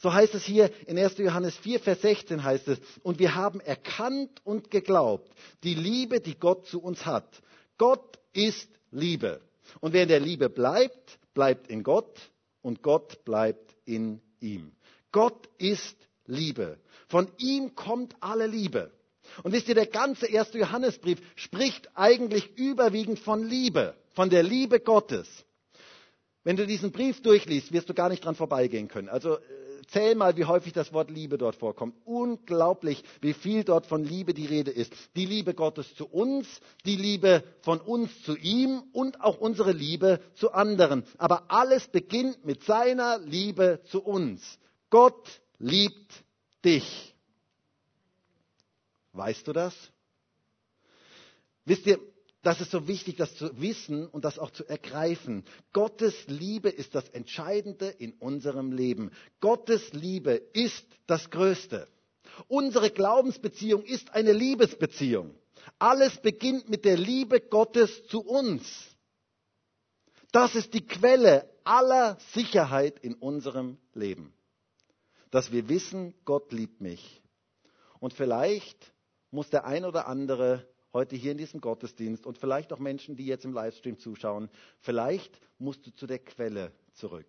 So 0.00 0.12
heißt 0.12 0.34
es 0.34 0.44
hier 0.44 0.70
in 0.86 0.98
1. 0.98 1.18
Johannes 1.18 1.56
4, 1.56 1.80
Vers 1.80 2.02
16 2.02 2.42
heißt 2.42 2.68
es, 2.68 2.80
und 3.02 3.18
wir 3.18 3.34
haben 3.34 3.60
erkannt 3.60 4.40
und 4.44 4.70
geglaubt, 4.70 5.30
die 5.62 5.74
Liebe, 5.74 6.20
die 6.20 6.38
Gott 6.38 6.66
zu 6.66 6.82
uns 6.82 7.06
hat. 7.06 7.42
Gott 7.78 8.18
ist 8.32 8.68
Liebe. 8.90 9.40
Und 9.80 9.92
wer 9.92 10.02
in 10.02 10.08
der 10.08 10.20
Liebe 10.20 10.50
bleibt, 10.50 11.18
bleibt 11.32 11.68
in 11.68 11.82
Gott 11.82 12.18
und 12.60 12.82
Gott 12.82 13.24
bleibt 13.24 13.74
in 13.84 14.20
ihm. 14.40 14.72
Gott 15.12 15.48
ist 15.58 15.96
Liebe. 16.26 16.78
Von 17.08 17.28
ihm 17.38 17.74
kommt 17.74 18.14
alle 18.20 18.46
Liebe. 18.46 18.92
Und 19.42 19.52
wisst 19.52 19.68
ihr, 19.68 19.74
der 19.74 19.86
ganze 19.86 20.26
erste 20.26 20.58
Johannesbrief 20.58 21.20
spricht 21.36 21.88
eigentlich 21.94 22.56
überwiegend 22.56 23.18
von 23.18 23.44
Liebe, 23.44 23.94
von 24.12 24.30
der 24.30 24.42
Liebe 24.42 24.80
Gottes. 24.80 25.28
Wenn 26.42 26.56
du 26.56 26.66
diesen 26.66 26.90
Brief 26.90 27.20
durchliest, 27.22 27.72
wirst 27.72 27.88
du 27.88 27.94
gar 27.94 28.08
nicht 28.08 28.24
dran 28.24 28.34
vorbeigehen 28.34 28.88
können. 28.88 29.08
Also 29.08 29.36
äh, 29.36 29.40
zähl 29.90 30.14
mal, 30.14 30.36
wie 30.36 30.44
häufig 30.44 30.72
das 30.72 30.92
Wort 30.92 31.10
Liebe 31.10 31.38
dort 31.38 31.56
vorkommt. 31.56 31.94
Unglaublich, 32.04 33.02
wie 33.20 33.32
viel 33.32 33.64
dort 33.64 33.86
von 33.86 34.04
Liebe 34.04 34.34
die 34.34 34.46
Rede 34.46 34.70
ist. 34.70 34.92
Die 35.16 35.26
Liebe 35.26 35.54
Gottes 35.54 35.94
zu 35.94 36.06
uns, 36.06 36.46
die 36.84 36.96
Liebe 36.96 37.44
von 37.62 37.80
uns 37.80 38.22
zu 38.22 38.36
ihm 38.36 38.82
und 38.92 39.20
auch 39.20 39.38
unsere 39.38 39.72
Liebe 39.72 40.20
zu 40.34 40.52
anderen. 40.52 41.04
Aber 41.18 41.50
alles 41.50 41.88
beginnt 41.88 42.44
mit 42.44 42.64
seiner 42.64 43.18
Liebe 43.18 43.80
zu 43.90 44.02
uns. 44.02 44.58
Gott 44.90 45.40
liebt 45.58 46.24
dich. 46.64 47.14
Weißt 49.12 49.46
du 49.46 49.52
das? 49.52 49.74
Wisst 51.64 51.86
ihr, 51.86 52.00
das 52.42 52.60
ist 52.60 52.70
so 52.70 52.88
wichtig, 52.88 53.16
das 53.16 53.34
zu 53.36 53.60
wissen 53.60 54.06
und 54.08 54.24
das 54.24 54.38
auch 54.38 54.50
zu 54.50 54.66
ergreifen. 54.66 55.44
Gottes 55.72 56.14
Liebe 56.26 56.68
ist 56.70 56.94
das 56.94 57.08
Entscheidende 57.10 57.86
in 57.88 58.12
unserem 58.14 58.72
Leben. 58.72 59.10
Gottes 59.40 59.92
Liebe 59.92 60.32
ist 60.52 60.86
das 61.06 61.30
Größte. 61.30 61.86
Unsere 62.48 62.90
Glaubensbeziehung 62.90 63.82
ist 63.84 64.10
eine 64.14 64.32
Liebesbeziehung. 64.32 65.34
Alles 65.78 66.16
beginnt 66.18 66.68
mit 66.70 66.84
der 66.84 66.96
Liebe 66.96 67.40
Gottes 67.40 68.06
zu 68.06 68.20
uns. 68.22 68.64
Das 70.32 70.54
ist 70.54 70.72
die 70.74 70.86
Quelle 70.86 71.48
aller 71.64 72.16
Sicherheit 72.32 72.98
in 73.00 73.14
unserem 73.14 73.76
Leben 73.94 74.32
dass 75.30 75.52
wir 75.52 75.68
wissen, 75.68 76.14
Gott 76.24 76.52
liebt 76.52 76.80
mich. 76.80 77.22
Und 78.00 78.12
vielleicht 78.12 78.92
muss 79.30 79.50
der 79.50 79.64
ein 79.64 79.84
oder 79.84 80.06
andere 80.08 80.66
heute 80.92 81.16
hier 81.16 81.32
in 81.32 81.38
diesem 81.38 81.60
Gottesdienst 81.60 82.26
und 82.26 82.38
vielleicht 82.38 82.72
auch 82.72 82.78
Menschen, 82.78 83.16
die 83.16 83.26
jetzt 83.26 83.44
im 83.44 83.52
Livestream 83.52 83.98
zuschauen, 83.98 84.50
vielleicht 84.80 85.40
musst 85.58 85.86
du 85.86 85.90
zu 85.90 86.06
der 86.06 86.18
Quelle 86.18 86.72
zurück. 86.94 87.28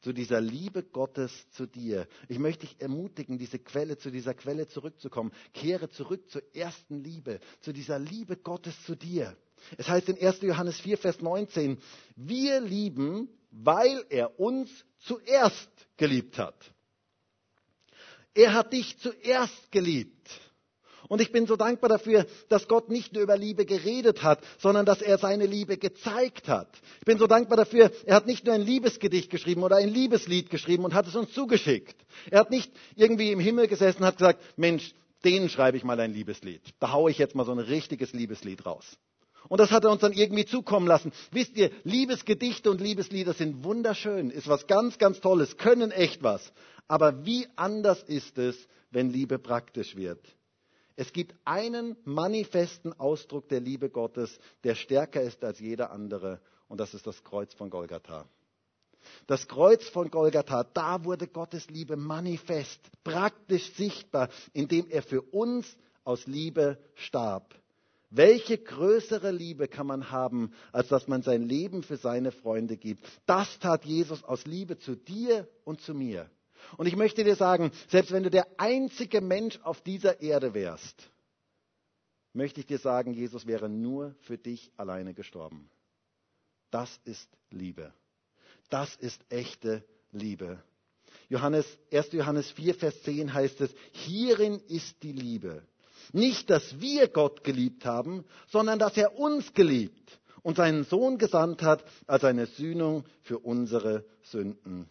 Zu 0.00 0.12
dieser 0.12 0.40
Liebe 0.40 0.82
Gottes 0.82 1.48
zu 1.50 1.66
dir. 1.66 2.08
Ich 2.28 2.38
möchte 2.38 2.66
dich 2.66 2.80
ermutigen, 2.80 3.38
diese 3.38 3.60
Quelle, 3.60 3.98
zu 3.98 4.10
dieser 4.10 4.34
Quelle 4.34 4.66
zurückzukommen. 4.66 5.30
Kehre 5.54 5.90
zurück 5.90 6.28
zur 6.28 6.42
ersten 6.54 7.04
Liebe, 7.04 7.38
zu 7.60 7.72
dieser 7.72 8.00
Liebe 8.00 8.36
Gottes 8.36 8.74
zu 8.84 8.96
dir. 8.96 9.36
Es 9.78 9.88
heißt 9.88 10.08
in 10.08 10.20
1. 10.20 10.40
Johannes 10.42 10.80
4, 10.80 10.98
Vers 10.98 11.20
19, 11.20 11.78
wir 12.16 12.60
lieben, 12.60 13.28
weil 13.52 14.04
er 14.08 14.40
uns 14.40 14.70
zuerst 14.98 15.70
geliebt 15.96 16.36
hat. 16.38 16.72
Er 18.34 18.54
hat 18.54 18.72
dich 18.72 18.98
zuerst 18.98 19.70
geliebt. 19.70 20.28
Und 21.12 21.20
ich 21.20 21.30
bin 21.30 21.46
so 21.46 21.56
dankbar 21.56 21.90
dafür, 21.90 22.24
dass 22.48 22.68
Gott 22.68 22.88
nicht 22.88 23.12
nur 23.12 23.22
über 23.22 23.36
Liebe 23.36 23.66
geredet 23.66 24.22
hat, 24.22 24.38
sondern 24.58 24.86
dass 24.86 25.02
er 25.02 25.18
seine 25.18 25.44
Liebe 25.44 25.76
gezeigt 25.76 26.48
hat. 26.48 26.70
Ich 27.00 27.04
bin 27.04 27.18
so 27.18 27.26
dankbar 27.26 27.58
dafür, 27.58 27.92
er 28.06 28.16
hat 28.16 28.26
nicht 28.26 28.46
nur 28.46 28.54
ein 28.54 28.62
Liebesgedicht 28.62 29.28
geschrieben 29.28 29.62
oder 29.62 29.76
ein 29.76 29.90
Liebeslied 29.90 30.48
geschrieben 30.48 30.86
und 30.86 30.94
hat 30.94 31.06
es 31.06 31.14
uns 31.14 31.30
zugeschickt. 31.34 31.96
Er 32.30 32.40
hat 32.40 32.50
nicht 32.50 32.72
irgendwie 32.96 33.30
im 33.30 33.40
Himmel 33.40 33.68
gesessen 33.68 33.98
und 33.98 34.06
hat 34.06 34.16
gesagt, 34.16 34.40
Mensch, 34.56 34.94
denen 35.22 35.50
schreibe 35.50 35.76
ich 35.76 35.84
mal 35.84 36.00
ein 36.00 36.14
Liebeslied. 36.14 36.62
Da 36.80 36.92
haue 36.92 37.10
ich 37.10 37.18
jetzt 37.18 37.34
mal 37.34 37.44
so 37.44 37.52
ein 37.52 37.58
richtiges 37.58 38.14
Liebeslied 38.14 38.64
raus. 38.64 38.96
Und 39.50 39.60
das 39.60 39.70
hat 39.70 39.84
er 39.84 39.90
uns 39.90 40.00
dann 40.00 40.14
irgendwie 40.14 40.46
zukommen 40.46 40.86
lassen. 40.86 41.12
Wisst 41.30 41.58
ihr, 41.58 41.72
Liebesgedichte 41.84 42.70
und 42.70 42.80
Liebeslieder 42.80 43.34
sind 43.34 43.64
wunderschön, 43.64 44.30
ist 44.30 44.48
was 44.48 44.66
ganz, 44.66 44.96
ganz 44.96 45.20
Tolles, 45.20 45.58
können 45.58 45.90
echt 45.90 46.22
was. 46.22 46.54
Aber 46.88 47.26
wie 47.26 47.48
anders 47.54 48.02
ist 48.02 48.38
es, 48.38 48.56
wenn 48.90 49.10
Liebe 49.10 49.38
praktisch 49.38 49.94
wird? 49.94 50.24
Es 50.96 51.12
gibt 51.12 51.34
einen 51.44 51.96
manifesten 52.04 52.92
Ausdruck 52.92 53.48
der 53.48 53.60
Liebe 53.60 53.90
Gottes, 53.90 54.38
der 54.64 54.74
stärker 54.74 55.22
ist 55.22 55.42
als 55.44 55.58
jeder 55.58 55.90
andere, 55.90 56.40
und 56.68 56.78
das 56.78 56.94
ist 56.94 57.06
das 57.06 57.22
Kreuz 57.24 57.52
von 57.54 57.70
Golgatha. 57.70 58.26
Das 59.26 59.48
Kreuz 59.48 59.88
von 59.88 60.10
Golgatha, 60.10 60.64
da 60.64 61.04
wurde 61.04 61.26
Gottes 61.26 61.68
Liebe 61.68 61.96
manifest, 61.96 62.80
praktisch 63.04 63.72
sichtbar, 63.74 64.28
indem 64.52 64.88
er 64.88 65.02
für 65.02 65.22
uns 65.22 65.76
aus 66.04 66.26
Liebe 66.26 66.78
starb. 66.94 67.54
Welche 68.10 68.58
größere 68.58 69.30
Liebe 69.30 69.68
kann 69.68 69.86
man 69.86 70.10
haben, 70.10 70.52
als 70.70 70.88
dass 70.88 71.08
man 71.08 71.22
sein 71.22 71.42
Leben 71.42 71.82
für 71.82 71.96
seine 71.96 72.30
Freunde 72.30 72.76
gibt? 72.76 73.06
Das 73.24 73.58
tat 73.58 73.86
Jesus 73.86 74.22
aus 74.22 74.44
Liebe 74.44 74.78
zu 74.78 74.96
dir 74.96 75.48
und 75.64 75.80
zu 75.80 75.94
mir. 75.94 76.28
Und 76.76 76.86
ich 76.86 76.96
möchte 76.96 77.24
dir 77.24 77.36
sagen, 77.36 77.70
selbst 77.88 78.12
wenn 78.12 78.22
du 78.22 78.30
der 78.30 78.46
einzige 78.58 79.20
Mensch 79.20 79.58
auf 79.62 79.80
dieser 79.82 80.20
Erde 80.20 80.54
wärst, 80.54 81.10
möchte 82.32 82.60
ich 82.60 82.66
dir 82.66 82.78
sagen, 82.78 83.12
Jesus 83.12 83.46
wäre 83.46 83.68
nur 83.68 84.14
für 84.20 84.38
dich 84.38 84.70
alleine 84.76 85.14
gestorben. 85.14 85.70
Das 86.70 87.00
ist 87.04 87.28
Liebe. 87.50 87.92
Das 88.70 88.96
ist 88.96 89.20
echte 89.28 89.84
Liebe. 90.12 90.62
Johannes, 91.28 91.66
1. 91.92 92.12
Johannes 92.12 92.50
4, 92.52 92.74
Vers 92.74 93.02
10 93.02 93.34
heißt 93.34 93.60
es, 93.60 93.74
hierin 93.92 94.60
ist 94.68 95.02
die 95.02 95.12
Liebe. 95.12 95.62
Nicht, 96.12 96.50
dass 96.50 96.80
wir 96.80 97.08
Gott 97.08 97.44
geliebt 97.44 97.84
haben, 97.84 98.24
sondern 98.48 98.78
dass 98.78 98.96
er 98.96 99.18
uns 99.18 99.52
geliebt 99.54 100.20
und 100.42 100.56
seinen 100.56 100.84
Sohn 100.84 101.18
gesandt 101.18 101.62
hat 101.62 101.84
als 102.06 102.24
eine 102.24 102.46
Sühnung 102.46 103.04
für 103.22 103.38
unsere 103.38 104.04
Sünden. 104.22 104.90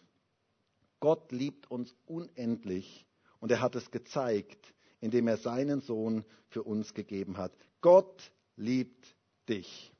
Gott 1.02 1.32
liebt 1.32 1.68
uns 1.68 1.92
unendlich 2.06 3.04
und 3.40 3.50
er 3.50 3.60
hat 3.60 3.74
es 3.74 3.90
gezeigt, 3.90 4.72
indem 5.00 5.26
er 5.26 5.36
seinen 5.36 5.80
Sohn 5.80 6.24
für 6.48 6.62
uns 6.62 6.94
gegeben 6.94 7.38
hat. 7.38 7.50
Gott 7.80 8.30
liebt 8.54 9.16
dich. 9.48 9.92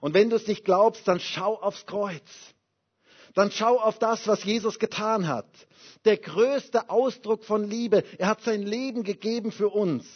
Und 0.00 0.14
wenn 0.14 0.30
du 0.30 0.36
es 0.36 0.46
nicht 0.46 0.64
glaubst, 0.64 1.06
dann 1.06 1.20
schau 1.20 1.60
aufs 1.60 1.84
Kreuz. 1.84 2.54
Dann 3.34 3.50
schau 3.50 3.78
auf 3.78 3.98
das, 3.98 4.26
was 4.26 4.42
Jesus 4.44 4.78
getan 4.78 5.28
hat. 5.28 5.46
Der 6.06 6.16
größte 6.16 6.88
Ausdruck 6.88 7.44
von 7.44 7.68
Liebe. 7.68 8.02
Er 8.16 8.28
hat 8.28 8.40
sein 8.40 8.62
Leben 8.62 9.02
gegeben 9.02 9.52
für 9.52 9.68
uns. 9.68 10.06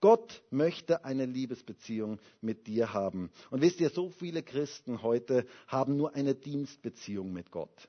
Gott 0.00 0.42
möchte 0.50 1.04
eine 1.04 1.26
Liebesbeziehung 1.26 2.18
mit 2.40 2.66
dir 2.66 2.94
haben. 2.94 3.30
Und 3.50 3.60
wisst 3.60 3.78
ihr, 3.78 3.90
so 3.90 4.10
viele 4.10 4.42
Christen 4.42 5.02
heute 5.02 5.46
haben 5.68 5.96
nur 5.96 6.16
eine 6.16 6.34
Dienstbeziehung 6.34 7.32
mit 7.32 7.52
Gott. 7.52 7.88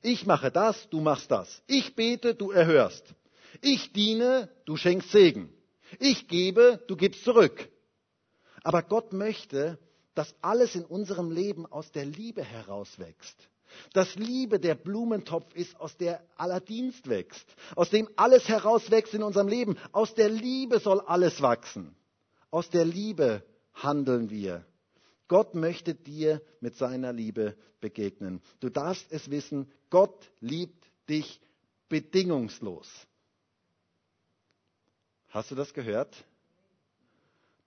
Ich 0.00 0.26
mache 0.26 0.50
das, 0.50 0.88
du 0.88 1.00
machst 1.00 1.30
das. 1.30 1.62
Ich 1.66 1.94
bete, 1.94 2.34
du 2.34 2.50
erhörst. 2.50 3.14
Ich 3.60 3.92
diene, 3.92 4.48
du 4.64 4.76
schenkst 4.76 5.10
Segen. 5.10 5.52
Ich 5.98 6.28
gebe, 6.28 6.82
du 6.88 6.96
gibst 6.96 7.24
zurück. 7.24 7.68
Aber 8.64 8.82
Gott 8.82 9.12
möchte, 9.12 9.78
dass 10.14 10.34
alles 10.40 10.74
in 10.74 10.84
unserem 10.84 11.30
Leben 11.30 11.66
aus 11.66 11.90
der 11.92 12.06
Liebe 12.06 12.42
herauswächst. 12.42 13.36
Dass 13.94 14.14
Liebe 14.16 14.60
der 14.60 14.74
Blumentopf 14.74 15.54
ist, 15.54 15.78
aus 15.80 15.96
der 15.96 16.22
aller 16.36 16.60
Dienst 16.60 17.08
wächst, 17.08 17.46
aus 17.74 17.88
dem 17.88 18.08
alles 18.16 18.48
herauswächst 18.48 19.14
in 19.14 19.22
unserem 19.22 19.48
Leben. 19.48 19.78
Aus 19.92 20.14
der 20.14 20.28
Liebe 20.28 20.78
soll 20.78 21.00
alles 21.00 21.40
wachsen. 21.40 21.94
Aus 22.50 22.68
der 22.68 22.84
Liebe 22.84 23.42
handeln 23.74 24.28
wir. 24.28 24.64
Gott 25.32 25.54
möchte 25.54 25.94
dir 25.94 26.42
mit 26.60 26.76
seiner 26.76 27.10
Liebe 27.10 27.56
begegnen. 27.80 28.42
Du 28.60 28.68
darfst 28.68 29.10
es 29.10 29.30
wissen, 29.30 29.72
Gott 29.88 30.30
liebt 30.40 30.84
dich 31.08 31.40
bedingungslos. 31.88 32.86
Hast 35.30 35.50
du 35.50 35.54
das 35.54 35.72
gehört? 35.72 36.22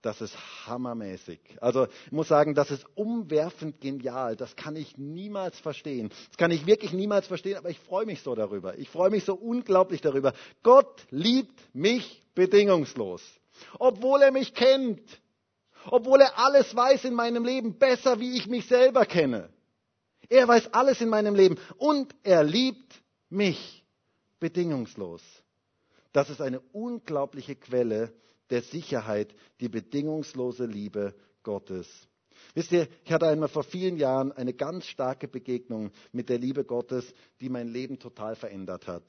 Das 0.03 0.21
ist 0.21 0.37
hammermäßig. 0.67 1.39
Also 1.59 1.87
ich 2.05 2.11
muss 2.11 2.27
sagen, 2.27 2.53
das 2.53 2.69
ist 2.69 2.85
umwerfend 2.93 3.81
genial. 3.81 4.35
Das 4.35 4.55
kann 4.55 4.75
ich 4.75 4.99
niemals 4.99 5.59
verstehen. 5.59 6.09
Das 6.27 6.37
kann 6.37 6.51
ich 6.51 6.67
wirklich 6.67 6.93
niemals 6.93 7.25
verstehen, 7.25 7.57
aber 7.57 7.71
ich 7.71 7.79
freue 7.79 8.05
mich 8.05 8.21
so 8.21 8.35
darüber. 8.35 8.77
Ich 8.77 8.91
freue 8.91 9.09
mich 9.09 9.25
so 9.25 9.33
unglaublich 9.33 10.01
darüber. 10.01 10.33
Gott 10.61 11.07
liebt 11.09 11.59
mich 11.73 12.23
bedingungslos. 12.35 13.23
Obwohl 13.79 14.21
er 14.21 14.31
mich 14.31 14.53
kennt. 14.53 15.01
Obwohl 15.89 16.21
er 16.21 16.37
alles 16.37 16.75
weiß 16.75 17.05
in 17.05 17.13
meinem 17.13 17.45
Leben, 17.45 17.77
besser 17.77 18.19
wie 18.19 18.37
ich 18.37 18.47
mich 18.47 18.67
selber 18.67 19.05
kenne. 19.05 19.49
Er 20.29 20.47
weiß 20.47 20.73
alles 20.73 21.01
in 21.01 21.09
meinem 21.09 21.35
Leben 21.35 21.57
und 21.77 22.15
er 22.23 22.43
liebt 22.43 23.01
mich 23.29 23.85
bedingungslos. 24.39 25.21
Das 26.13 26.29
ist 26.29 26.41
eine 26.41 26.61
unglaubliche 26.71 27.55
Quelle 27.55 28.13
der 28.49 28.61
Sicherheit, 28.61 29.35
die 29.59 29.69
bedingungslose 29.69 30.65
Liebe 30.65 31.13
Gottes. 31.43 31.87
Wisst 32.53 32.71
ihr, 32.71 32.87
ich 33.03 33.11
hatte 33.11 33.27
einmal 33.27 33.49
vor 33.49 33.63
vielen 33.63 33.97
Jahren 33.97 34.31
eine 34.31 34.53
ganz 34.53 34.85
starke 34.85 35.27
Begegnung 35.27 35.91
mit 36.11 36.29
der 36.29 36.37
Liebe 36.37 36.63
Gottes, 36.63 37.05
die 37.41 37.49
mein 37.49 37.67
Leben 37.67 37.99
total 37.99 38.35
verändert 38.35 38.87
hat. 38.87 39.03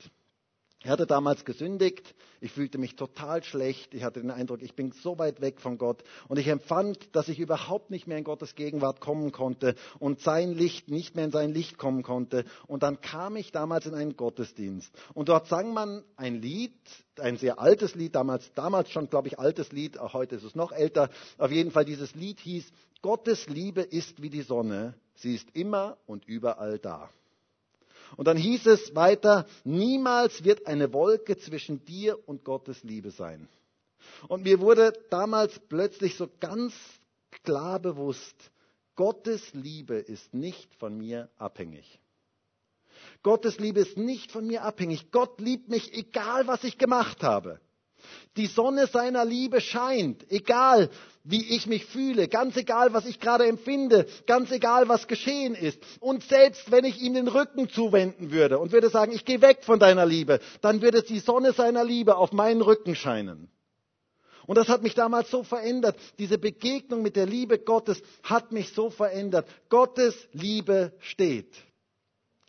Ich 0.86 0.92
hatte 0.92 1.08
damals 1.08 1.44
gesündigt, 1.44 2.14
ich 2.40 2.52
fühlte 2.52 2.78
mich 2.78 2.94
total 2.94 3.42
schlecht, 3.42 3.92
ich 3.92 4.04
hatte 4.04 4.20
den 4.20 4.30
Eindruck, 4.30 4.62
ich 4.62 4.76
bin 4.76 4.92
so 4.92 5.18
weit 5.18 5.40
weg 5.40 5.60
von 5.60 5.78
Gott 5.78 6.04
und 6.28 6.38
ich 6.38 6.46
empfand, 6.46 7.08
dass 7.16 7.26
ich 7.26 7.40
überhaupt 7.40 7.90
nicht 7.90 8.06
mehr 8.06 8.18
in 8.18 8.22
Gottes 8.22 8.54
Gegenwart 8.54 9.00
kommen 9.00 9.32
konnte 9.32 9.74
und 9.98 10.20
sein 10.20 10.52
Licht 10.52 10.88
nicht 10.88 11.16
mehr 11.16 11.24
in 11.24 11.32
sein 11.32 11.52
Licht 11.52 11.76
kommen 11.76 12.04
konnte. 12.04 12.44
Und 12.68 12.84
dann 12.84 13.00
kam 13.00 13.34
ich 13.34 13.50
damals 13.50 13.86
in 13.86 13.94
einen 13.94 14.14
Gottesdienst 14.16 14.92
und 15.12 15.28
dort 15.28 15.48
sang 15.48 15.74
man 15.74 16.04
ein 16.14 16.40
Lied, 16.40 16.78
ein 17.18 17.36
sehr 17.36 17.58
altes 17.58 17.96
Lied, 17.96 18.14
damals, 18.14 18.52
damals 18.54 18.88
schon, 18.92 19.10
glaube 19.10 19.26
ich, 19.26 19.40
altes 19.40 19.72
Lied, 19.72 19.98
auch 19.98 20.14
heute 20.14 20.36
ist 20.36 20.44
es 20.44 20.54
noch 20.54 20.70
älter. 20.70 21.10
Auf 21.36 21.50
jeden 21.50 21.72
Fall 21.72 21.84
dieses 21.84 22.14
Lied 22.14 22.38
hieß, 22.38 22.64
Gottes 23.02 23.48
Liebe 23.48 23.80
ist 23.82 24.22
wie 24.22 24.30
die 24.30 24.42
Sonne, 24.42 24.94
sie 25.16 25.34
ist 25.34 25.48
immer 25.52 25.96
und 26.06 26.28
überall 26.28 26.78
da. 26.78 27.10
Und 28.16 28.26
dann 28.28 28.36
hieß 28.36 28.66
es 28.66 28.94
weiter, 28.94 29.46
niemals 29.64 30.44
wird 30.44 30.66
eine 30.66 30.92
Wolke 30.92 31.36
zwischen 31.36 31.84
dir 31.84 32.18
und 32.28 32.44
Gottes 32.44 32.82
Liebe 32.84 33.10
sein. 33.10 33.48
Und 34.28 34.44
mir 34.44 34.60
wurde 34.60 34.92
damals 35.10 35.58
plötzlich 35.68 36.16
so 36.16 36.28
ganz 36.40 36.74
klar 37.42 37.80
bewusst, 37.80 38.50
Gottes 38.94 39.52
Liebe 39.52 39.96
ist 39.96 40.32
nicht 40.32 40.74
von 40.76 40.96
mir 40.96 41.28
abhängig. 41.36 42.00
Gottes 43.22 43.58
Liebe 43.58 43.80
ist 43.80 43.96
nicht 43.98 44.32
von 44.32 44.46
mir 44.46 44.62
abhängig. 44.62 45.10
Gott 45.10 45.40
liebt 45.40 45.68
mich, 45.68 45.92
egal 45.92 46.46
was 46.46 46.64
ich 46.64 46.78
gemacht 46.78 47.22
habe. 47.22 47.60
Die 48.36 48.46
Sonne 48.46 48.86
seiner 48.86 49.24
Liebe 49.24 49.60
scheint, 49.60 50.30
egal 50.30 50.90
wie 51.28 51.54
ich 51.56 51.66
mich 51.66 51.84
fühle, 51.84 52.28
ganz 52.28 52.56
egal, 52.56 52.92
was 52.94 53.04
ich 53.04 53.18
gerade 53.18 53.46
empfinde, 53.46 54.06
ganz 54.26 54.50
egal, 54.52 54.88
was 54.88 55.08
geschehen 55.08 55.54
ist. 55.54 55.82
Und 56.00 56.22
selbst 56.22 56.70
wenn 56.70 56.84
ich 56.84 57.00
ihm 57.00 57.14
den 57.14 57.26
Rücken 57.28 57.68
zuwenden 57.68 58.30
würde 58.30 58.58
und 58.58 58.72
würde 58.72 58.90
sagen, 58.90 59.12
ich 59.12 59.24
gehe 59.24 59.42
weg 59.42 59.64
von 59.64 59.80
deiner 59.80 60.06
Liebe, 60.06 60.38
dann 60.60 60.82
würde 60.82 61.02
die 61.02 61.18
Sonne 61.18 61.52
seiner 61.52 61.84
Liebe 61.84 62.16
auf 62.16 62.32
meinen 62.32 62.62
Rücken 62.62 62.94
scheinen. 62.94 63.50
Und 64.46 64.56
das 64.56 64.68
hat 64.68 64.84
mich 64.84 64.94
damals 64.94 65.28
so 65.28 65.42
verändert. 65.42 65.96
Diese 66.20 66.38
Begegnung 66.38 67.02
mit 67.02 67.16
der 67.16 67.26
Liebe 67.26 67.58
Gottes 67.58 68.00
hat 68.22 68.52
mich 68.52 68.72
so 68.72 68.90
verändert. 68.90 69.48
Gottes 69.68 70.14
Liebe 70.32 70.92
steht. 71.00 71.52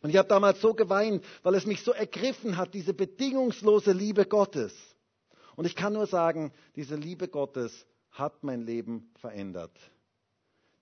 Und 0.03 0.11
ich 0.11 0.17
habe 0.17 0.29
damals 0.29 0.61
so 0.61 0.75
geweint, 0.75 1.25
weil 1.41 1.55
es 1.55 1.65
mich 1.65 1.81
so 1.81 1.91
ergriffen 1.91 2.57
hat, 2.57 2.75
diese 2.75 2.93
bedingungslose 2.93 3.93
Liebe 3.93 4.25
Gottes. 4.25 4.75
Und 5.55 5.65
ich 5.65 5.75
kann 5.75 5.93
nur 5.93 6.05
sagen, 6.05 6.53
diese 6.75 6.95
Liebe 6.95 7.27
Gottes 7.27 7.87
hat 8.17 8.43
mein 8.43 8.61
Leben 8.61 9.09
verändert. 9.19 9.71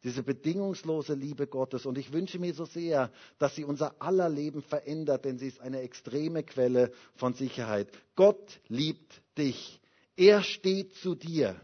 Diese 0.04 0.22
bedingungslose 0.22 1.16
Liebe 1.16 1.48
Gottes. 1.48 1.86
Und 1.88 1.98
ich 1.98 2.14
wünsche 2.14 2.38
mir 2.38 2.54
so 2.54 2.66
sehr, 2.66 3.12
dass 3.40 3.56
sie 3.56 3.64
unser 3.64 4.00
aller 4.00 4.30
Leben 4.30 4.62
verändert, 4.62 5.26
denn 5.26 5.40
sie 5.40 5.48
ist 5.48 5.60
eine 5.60 5.82
extreme 5.82 6.44
Quelle 6.44 6.92
von 7.16 7.34
Sicherheit. 7.34 7.90
Gott 8.16 8.60
liebt 8.68 9.22
dich. 9.38 9.82
Er 10.16 10.44
steht 10.44 10.94
zu 10.96 11.16
dir. 11.16 11.60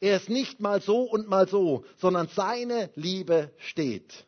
Er 0.00 0.16
ist 0.16 0.28
nicht 0.28 0.60
mal 0.60 0.80
so 0.80 1.02
und 1.02 1.28
mal 1.28 1.48
so, 1.48 1.84
sondern 1.96 2.28
seine 2.28 2.90
Liebe 2.94 3.50
steht. 3.56 4.26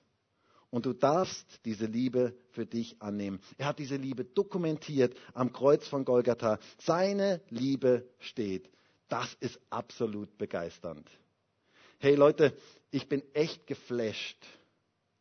Und 0.70 0.86
du 0.86 0.92
darfst 0.92 1.46
diese 1.64 1.86
Liebe 1.86 2.34
für 2.52 2.64
dich 2.64 3.02
annehmen. 3.02 3.40
Er 3.58 3.66
hat 3.66 3.78
diese 3.78 3.96
Liebe 3.96 4.24
dokumentiert 4.24 5.14
am 5.34 5.52
Kreuz 5.52 5.86
von 5.86 6.04
Golgatha. 6.04 6.58
Seine 6.78 7.40
Liebe 7.50 8.08
steht. 8.18 8.70
Das 9.10 9.36
ist 9.40 9.58
absolut 9.70 10.38
begeisternd. 10.38 11.10
Hey 11.98 12.14
Leute, 12.14 12.56
ich 12.92 13.08
bin 13.08 13.22
echt 13.34 13.66
geflasht, 13.66 14.38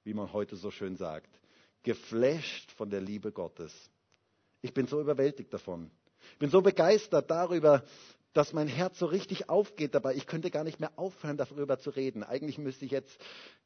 wie 0.04 0.14
man 0.14 0.32
heute 0.32 0.56
so 0.56 0.70
schön 0.70 0.96
sagt. 0.96 1.30
Geflasht 1.82 2.72
von 2.74 2.92
der 2.92 3.02
Liebe 3.02 3.32
Gottes. 3.32 3.74
Ich 4.62 4.76
bin 4.76 4.86
so 4.86 5.02
überwältigt 5.02 5.52
davon. 5.52 5.90
Ich 6.34 6.38
bin 6.38 6.52
so 6.52 6.62
begeistert 6.62 7.32
darüber, 7.32 7.84
dass 8.34 8.54
mein 8.54 8.68
Herz 8.68 9.00
so 9.00 9.08
richtig 9.08 9.50
aufgeht 9.50 9.96
dabei. 9.96 10.14
Ich 10.14 10.28
könnte 10.28 10.52
gar 10.52 10.64
nicht 10.64 10.80
mehr 10.80 10.92
aufhören, 10.96 11.38
darüber 11.38 11.80
zu 11.80 11.90
reden. 11.90 12.24
Eigentlich 12.24 12.60
müsste 12.60 12.86
ich 12.86 12.92
jetzt, 12.92 13.20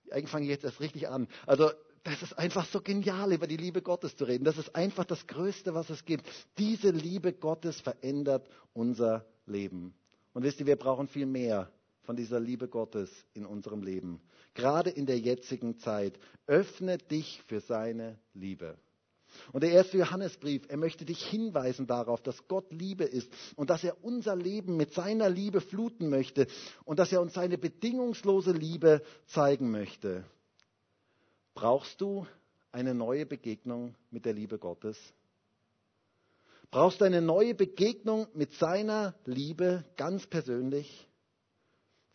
eigentlich 0.09 0.29
fange 0.29 0.45
ich 0.45 0.51
jetzt 0.51 0.63
erst 0.63 0.79
richtig 0.79 1.09
an. 1.09 1.27
Also, 1.45 1.69
das 2.05 2.21
ist 2.23 2.37
einfach 2.37 2.65
so 2.67 2.79
genial, 2.79 3.33
über 3.33 3.47
die 3.47 3.57
Liebe 3.57 3.81
Gottes 3.81 4.15
zu 4.15 4.23
reden. 4.23 4.45
Das 4.45 4.57
ist 4.57 4.73
einfach 4.73 5.03
das 5.03 5.27
Größte, 5.27 5.73
was 5.73 5.89
es 5.89 6.05
gibt. 6.05 6.25
Diese 6.57 6.91
Liebe 6.91 7.33
Gottes 7.33 7.81
verändert 7.81 8.47
unser 8.73 9.25
Leben. 9.45 9.93
Und 10.33 10.43
wisst 10.43 10.59
ihr, 10.59 10.65
wir 10.65 10.75
brauchen 10.75 11.07
viel 11.07 11.25
mehr 11.25 11.71
von 12.03 12.15
dieser 12.15 12.39
Liebe 12.39 12.67
Gottes 12.67 13.09
in 13.33 13.45
unserem 13.45 13.81
Leben. 13.81 14.21
Gerade 14.53 14.89
in 14.89 15.05
der 15.05 15.19
jetzigen 15.19 15.79
Zeit. 15.79 16.19
Öffne 16.47 16.97
dich 16.97 17.41
für 17.47 17.61
seine 17.61 18.19
Liebe. 18.33 18.77
Und 19.51 19.63
der 19.63 19.71
erste 19.71 19.97
Johannesbrief, 19.97 20.63
er 20.69 20.77
möchte 20.77 21.05
dich 21.05 21.25
hinweisen 21.25 21.87
darauf, 21.87 22.21
dass 22.21 22.47
Gott 22.47 22.71
Liebe 22.71 23.03
ist 23.03 23.31
und 23.55 23.69
dass 23.69 23.83
er 23.83 24.03
unser 24.03 24.35
Leben 24.35 24.77
mit 24.77 24.93
seiner 24.93 25.29
Liebe 25.29 25.61
fluten 25.61 26.09
möchte 26.09 26.47
und 26.85 26.99
dass 26.99 27.11
er 27.11 27.21
uns 27.21 27.33
seine 27.33 27.57
bedingungslose 27.57 28.51
Liebe 28.51 29.01
zeigen 29.25 29.71
möchte. 29.71 30.23
Brauchst 31.55 32.01
du 32.01 32.27
eine 32.71 32.93
neue 32.93 33.25
Begegnung 33.25 33.95
mit 34.11 34.25
der 34.25 34.33
Liebe 34.33 34.59
Gottes? 34.59 34.97
Brauchst 36.73 37.01
du 37.01 37.05
eine 37.05 37.21
neue 37.21 37.53
Begegnung 37.53 38.25
mit 38.33 38.53
seiner 38.53 39.13
Liebe 39.25 39.85
ganz 39.95 40.25
persönlich? 40.25 41.07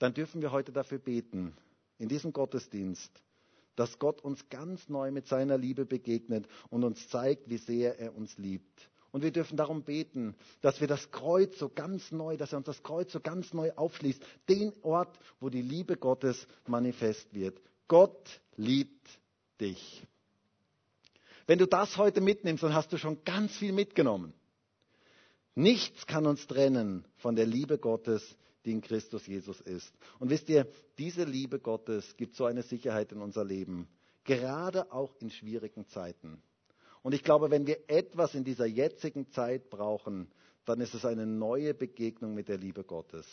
Dann 0.00 0.14
dürfen 0.14 0.42
wir 0.42 0.50
heute 0.50 0.72
dafür 0.72 0.98
beten, 0.98 1.56
in 1.96 2.08
diesem 2.08 2.32
Gottesdienst, 2.32 3.22
dass 3.76 4.00
Gott 4.00 4.20
uns 4.20 4.48
ganz 4.48 4.88
neu 4.88 5.12
mit 5.12 5.28
seiner 5.28 5.56
Liebe 5.56 5.86
begegnet 5.86 6.48
und 6.70 6.82
uns 6.82 7.08
zeigt, 7.08 7.48
wie 7.48 7.58
sehr 7.58 8.00
er 8.00 8.16
uns 8.16 8.36
liebt. 8.36 8.90
Und 9.12 9.22
wir 9.22 9.30
dürfen 9.30 9.56
darum 9.56 9.84
beten, 9.84 10.34
dass 10.60 10.80
wir 10.80 10.88
das 10.88 11.12
Kreuz 11.12 11.56
so 11.56 11.68
ganz 11.68 12.10
neu, 12.10 12.36
dass 12.36 12.50
er 12.52 12.58
uns 12.58 12.66
das 12.66 12.82
Kreuz 12.82 13.12
so 13.12 13.20
ganz 13.20 13.54
neu 13.54 13.70
aufschließt, 13.76 14.20
den 14.48 14.72
Ort, 14.82 15.20
wo 15.38 15.50
die 15.50 15.62
Liebe 15.62 15.96
Gottes 15.96 16.48
manifest 16.66 17.32
wird. 17.32 17.60
Gott 17.86 18.40
liebt 18.56 19.20
dich. 19.60 20.04
Wenn 21.46 21.60
du 21.60 21.66
das 21.66 21.96
heute 21.96 22.20
mitnimmst, 22.20 22.64
dann 22.64 22.74
hast 22.74 22.92
du 22.92 22.96
schon 22.98 23.22
ganz 23.22 23.56
viel 23.56 23.72
mitgenommen. 23.72 24.34
Nichts 25.58 26.06
kann 26.06 26.24
uns 26.24 26.46
trennen 26.46 27.04
von 27.16 27.34
der 27.34 27.44
Liebe 27.44 27.78
Gottes, 27.78 28.22
die 28.64 28.70
in 28.70 28.80
Christus 28.80 29.26
Jesus 29.26 29.60
ist. 29.60 29.92
Und 30.20 30.30
wisst 30.30 30.48
ihr, 30.48 30.68
diese 30.98 31.24
Liebe 31.24 31.58
Gottes 31.58 32.16
gibt 32.16 32.36
so 32.36 32.44
eine 32.44 32.62
Sicherheit 32.62 33.10
in 33.10 33.20
unser 33.20 33.44
Leben, 33.44 33.88
gerade 34.22 34.92
auch 34.92 35.16
in 35.18 35.30
schwierigen 35.30 35.84
Zeiten. 35.88 36.40
Und 37.02 37.12
ich 37.12 37.24
glaube, 37.24 37.50
wenn 37.50 37.66
wir 37.66 37.90
etwas 37.90 38.36
in 38.36 38.44
dieser 38.44 38.66
jetzigen 38.66 39.32
Zeit 39.32 39.68
brauchen, 39.68 40.30
dann 40.64 40.80
ist 40.80 40.94
es 40.94 41.04
eine 41.04 41.26
neue 41.26 41.74
Begegnung 41.74 42.34
mit 42.34 42.48
der 42.48 42.58
Liebe 42.58 42.84
Gottes 42.84 43.26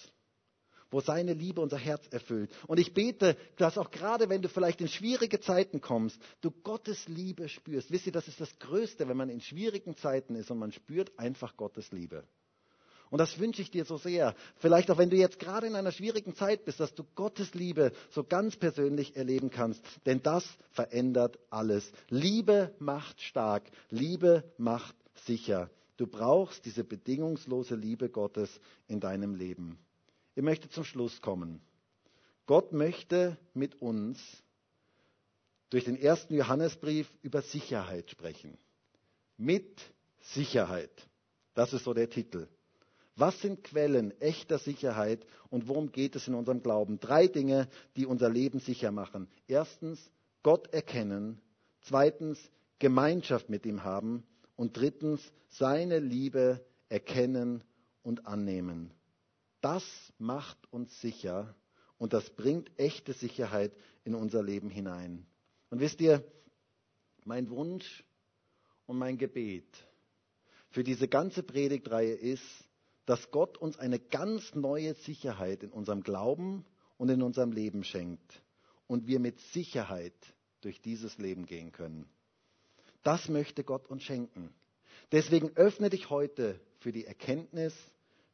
wo 0.92 1.02
seine 1.02 1.34
Liebe 1.34 1.62
unser 1.62 1.78
Herz 1.78 2.06
erfüllt. 2.12 2.52
Und 2.68 2.80
ich 2.80 2.94
bete, 2.94 3.38
dass 3.58 3.78
auch 3.78 3.92
gerade 3.92 4.30
wenn 4.30 4.42
du 4.42 4.50
vielleicht 4.50 4.82
in 4.82 4.88
schwierige 4.88 5.40
Zeiten 5.40 5.82
kommst, 5.82 6.20
du 6.42 6.52
Gottes 6.52 7.08
Liebe 7.08 7.50
spürst. 7.50 7.92
Wisst 7.92 8.06
ihr, 8.06 8.12
das 8.12 8.28
ist 8.28 8.40
das 8.40 8.58
Größte, 8.60 9.08
wenn 9.08 9.18
man 9.18 9.30
in 9.30 9.42
schwierigen 9.42 9.96
Zeiten 9.96 10.36
ist 10.36 10.52
und 10.52 10.60
man 10.60 10.72
spürt 10.72 11.18
einfach 11.18 11.58
Gottes 11.58 11.92
Liebe. 11.92 12.24
Und 13.10 13.20
das 13.20 13.40
wünsche 13.40 13.62
ich 13.62 13.72
dir 13.72 13.86
so 13.86 13.98
sehr. 13.98 14.36
Vielleicht 14.58 14.90
auch 14.90 14.98
wenn 14.98 15.10
du 15.10 15.16
jetzt 15.18 15.40
gerade 15.40 15.68
in 15.68 15.76
einer 15.76 15.92
schwierigen 15.92 16.36
Zeit 16.36 16.66
bist, 16.66 16.80
dass 16.80 16.96
du 16.96 17.04
Gottes 17.16 17.54
Liebe 17.54 17.92
so 18.10 18.24
ganz 18.24 18.56
persönlich 18.56 19.16
erleben 19.16 19.50
kannst. 19.50 19.82
Denn 20.06 20.22
das 20.22 20.46
verändert 20.72 21.40
alles. 21.50 21.92
Liebe 22.10 22.74
macht 22.80 23.22
stark. 23.22 23.70
Liebe 23.90 24.44
macht 24.58 24.96
sicher. 25.26 25.70
Du 25.98 26.08
brauchst 26.08 26.66
diese 26.66 26.84
bedingungslose 26.84 27.76
Liebe 27.76 28.10
Gottes 28.10 28.50
in 28.88 29.00
deinem 29.00 29.36
Leben. 29.36 29.80
Ich 30.36 30.44
möchte 30.44 30.70
zum 30.70 30.84
Schluss 30.84 31.22
kommen. 31.22 31.62
Gott 32.46 32.74
möchte 32.74 33.38
mit 33.54 33.82
uns 33.82 34.20
durch 35.70 35.86
den 35.86 35.96
ersten 35.96 36.36
Johannesbrief 36.36 37.10
über 37.22 37.42
Sicherheit 37.42 38.12
sprechen. 38.12 38.58
Mit 39.38 39.82
Sicherheit. 40.22 40.92
Das 41.54 41.74
ist 41.74 41.86
so 41.86 41.94
der 41.94 42.10
Titel. 42.10 42.48
Was 43.16 43.40
sind 43.42 43.64
Quellen 43.64 44.20
echter 44.20 44.60
Sicherheit 44.60 45.26
und 45.50 45.70
worum 45.70 45.92
geht 45.92 46.18
es 46.18 46.28
in 46.28 46.36
unserem 46.36 46.62
Glauben? 46.62 47.00
Drei 47.00 47.28
Dinge, 47.28 47.70
die 47.96 48.06
unser 48.06 48.30
Leben 48.30 48.60
sicher 48.60 48.92
machen. 48.92 49.30
Erstens, 49.48 50.12
Gott 50.44 50.74
erkennen. 50.74 51.42
Zweitens, 51.82 52.40
Gemeinschaft 52.80 53.50
mit 53.50 53.66
ihm 53.66 53.84
haben. 53.86 54.26
Und 54.58 54.76
drittens, 54.76 55.22
seine 55.48 56.00
Liebe 56.00 56.66
erkennen 56.90 57.64
und 58.04 58.28
annehmen. 58.28 58.92
Das 59.66 60.14
macht 60.20 60.72
uns 60.72 61.02
sicher 61.02 61.56
und 61.98 62.14
das 62.14 62.30
bringt 62.30 62.70
echte 62.78 63.14
Sicherheit 63.14 63.76
in 64.04 64.14
unser 64.14 64.44
Leben 64.44 64.70
hinein. 64.70 65.26
Und 65.72 65.80
wisst 65.80 66.00
ihr, 66.02 66.24
mein 67.24 67.50
Wunsch 67.50 68.04
und 68.86 69.00
mein 69.00 69.18
Gebet 69.18 69.66
für 70.70 70.84
diese 70.84 71.08
ganze 71.08 71.42
Predigtreihe 71.42 72.14
ist, 72.14 72.44
dass 73.08 73.32
Gott 73.32 73.58
uns 73.58 73.80
eine 73.80 73.98
ganz 73.98 74.54
neue 74.54 74.94
Sicherheit 74.94 75.64
in 75.64 75.72
unserem 75.72 76.04
Glauben 76.04 76.64
und 77.00 77.10
in 77.10 77.24
unserem 77.24 77.52
Leben 77.52 77.84
schenkt 77.84 78.44
und 78.86 79.08
wir 79.08 79.20
mit 79.20 79.40
Sicherheit 79.40 80.14
durch 80.62 80.80
dieses 80.80 81.18
Leben 81.18 81.48
gehen 81.48 81.72
können. 81.72 82.08
Das 83.02 83.30
möchte 83.30 83.64
Gott 83.64 83.88
uns 83.88 84.04
schenken. 84.04 84.54
Deswegen 85.12 85.58
öffne 85.58 85.90
dich 85.90 86.12
heute 86.12 86.62
für 86.82 86.92
die 86.92 87.08
Erkenntnis, 87.08 87.74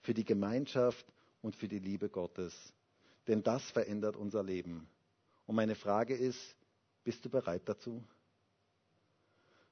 für 0.02 0.14
die 0.14 0.26
Gemeinschaft 0.26 1.06
und 1.42 1.56
für 1.56 1.68
die 1.68 1.80
Liebe 1.80 2.10
Gottes. 2.10 2.74
Denn 3.28 3.44
das 3.44 3.64
verändert 3.72 4.16
unser 4.16 4.44
Leben. 4.44 4.88
Und 5.46 5.56
meine 5.56 5.76
Frage 5.76 6.16
ist, 6.16 6.56
bist 7.04 7.24
du 7.26 7.30
bereit 7.30 7.64
dazu? 7.66 8.04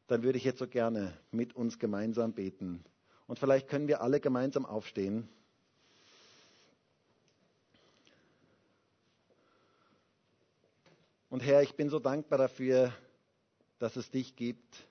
Dann 0.08 0.24
würde 0.24 0.38
ich 0.38 0.44
jetzt 0.44 0.60
so 0.60 0.68
gerne 0.68 1.16
mit 1.32 1.56
uns 1.56 1.78
gemeinsam 1.78 2.34
beten. 2.34 2.84
Und 3.28 3.38
vielleicht 3.38 3.68
können 3.68 3.88
wir 3.88 4.02
alle 4.02 4.20
gemeinsam 4.20 4.66
aufstehen. 4.66 5.30
Und 11.30 11.42
Herr, 11.42 11.62
ich 11.62 11.76
bin 11.76 11.90
so 11.90 12.00
dankbar 12.00 12.40
dafür, 12.40 12.92
dass 13.78 13.96
es 13.96 14.10
dich 14.10 14.36
gibt. 14.36 14.88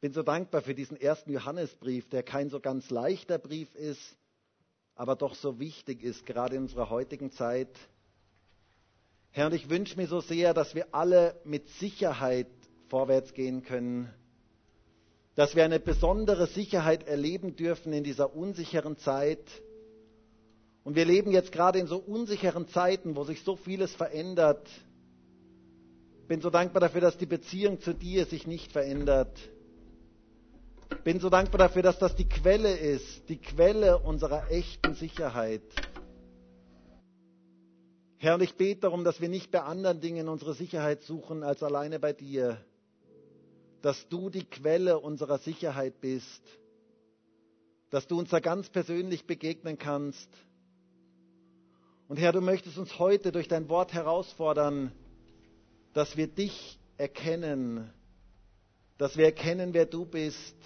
Bin 0.00 0.12
so 0.12 0.22
dankbar 0.22 0.60
für 0.60 0.74
diesen 0.74 0.98
ersten 1.00 1.32
Johannesbrief, 1.32 2.10
der 2.10 2.22
kein 2.22 2.50
so 2.50 2.60
ganz 2.60 2.90
leichter 2.90 3.38
Brief 3.38 3.74
ist, 3.74 4.16
aber 4.96 5.16
doch 5.16 5.34
so 5.34 5.58
wichtig 5.58 6.02
ist, 6.02 6.24
gerade 6.26 6.56
in 6.56 6.62
unserer 6.62 6.90
heutigen 6.90 7.30
Zeit. 7.30 7.68
Herr, 9.30 9.46
und 9.46 9.54
ich 9.54 9.68
wünsche 9.68 9.96
mir 9.96 10.06
so 10.06 10.20
sehr, 10.20 10.54
dass 10.54 10.74
wir 10.74 10.94
alle 10.94 11.40
mit 11.44 11.68
Sicherheit 11.68 12.46
vorwärts 12.88 13.34
gehen 13.34 13.62
können, 13.64 14.12
dass 15.34 15.56
wir 15.56 15.64
eine 15.64 15.80
besondere 15.80 16.46
Sicherheit 16.46 17.08
erleben 17.08 17.56
dürfen 17.56 17.92
in 17.92 18.04
dieser 18.04 18.36
unsicheren 18.36 18.96
Zeit. 18.98 19.42
Und 20.84 20.94
wir 20.94 21.04
leben 21.04 21.32
jetzt 21.32 21.50
gerade 21.50 21.80
in 21.80 21.88
so 21.88 21.96
unsicheren 21.98 22.68
Zeiten, 22.68 23.16
wo 23.16 23.24
sich 23.24 23.42
so 23.42 23.56
vieles 23.56 23.92
verändert. 23.94 24.68
Ich 26.20 26.28
bin 26.28 26.40
so 26.40 26.50
dankbar 26.50 26.80
dafür, 26.80 27.00
dass 27.00 27.18
die 27.18 27.26
Beziehung 27.26 27.80
zu 27.80 27.94
dir 27.94 28.26
sich 28.26 28.46
nicht 28.46 28.70
verändert 28.70 29.36
bin 31.04 31.20
so 31.20 31.28
dankbar 31.30 31.58
dafür, 31.58 31.82
dass 31.82 31.98
das 31.98 32.16
die 32.16 32.28
Quelle 32.28 32.76
ist, 32.76 33.28
die 33.28 33.38
Quelle 33.38 33.98
unserer 33.98 34.50
echten 34.50 34.94
Sicherheit. 34.94 35.62
Herr, 38.18 38.34
und 38.36 38.42
ich 38.42 38.54
bete 38.56 38.80
darum, 38.80 39.04
dass 39.04 39.20
wir 39.20 39.28
nicht 39.28 39.50
bei 39.50 39.60
anderen 39.60 40.00
Dingen 40.00 40.28
unsere 40.28 40.54
Sicherheit 40.54 41.02
suchen 41.02 41.42
als 41.42 41.62
alleine 41.62 41.98
bei 42.00 42.12
dir, 42.14 42.56
dass 43.82 44.08
du 44.08 44.30
die 44.30 44.44
Quelle 44.44 44.98
unserer 44.98 45.36
Sicherheit 45.38 46.00
bist, 46.00 46.42
dass 47.90 48.06
du 48.06 48.18
uns 48.18 48.30
da 48.30 48.40
ganz 48.40 48.70
persönlich 48.70 49.26
begegnen 49.26 49.76
kannst. 49.78 50.30
Und 52.08 52.16
Herr, 52.18 52.32
du 52.32 52.40
möchtest 52.40 52.78
uns 52.78 52.98
heute 52.98 53.30
durch 53.30 53.46
dein 53.46 53.68
Wort 53.68 53.92
herausfordern, 53.92 54.90
dass 55.92 56.16
wir 56.16 56.26
dich 56.26 56.78
erkennen, 56.96 57.92
dass 58.98 59.16
wir 59.16 59.24
erkennen, 59.26 59.74
wer 59.74 59.86
du 59.86 60.04
bist 60.04 60.56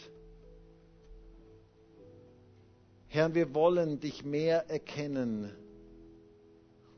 Herr, 3.10 3.34
wir 3.34 3.54
wollen 3.54 4.00
dich 4.00 4.22
mehr 4.22 4.68
erkennen. 4.68 5.50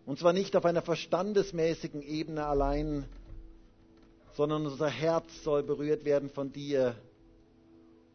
Und 0.07 0.19
zwar 0.19 0.33
nicht 0.33 0.57
auf 0.57 0.65
einer 0.65 0.83
verstandesmäßigen 0.83 2.03
Ebene 2.03 2.47
allein, 2.47 3.05
sondern 4.33 4.67
unser 4.67 4.89
Herz 4.89 5.45
soll 5.45 5.63
berührt 5.63 6.05
werden 6.05 6.29
von 6.29 6.51
dir. 6.51 6.97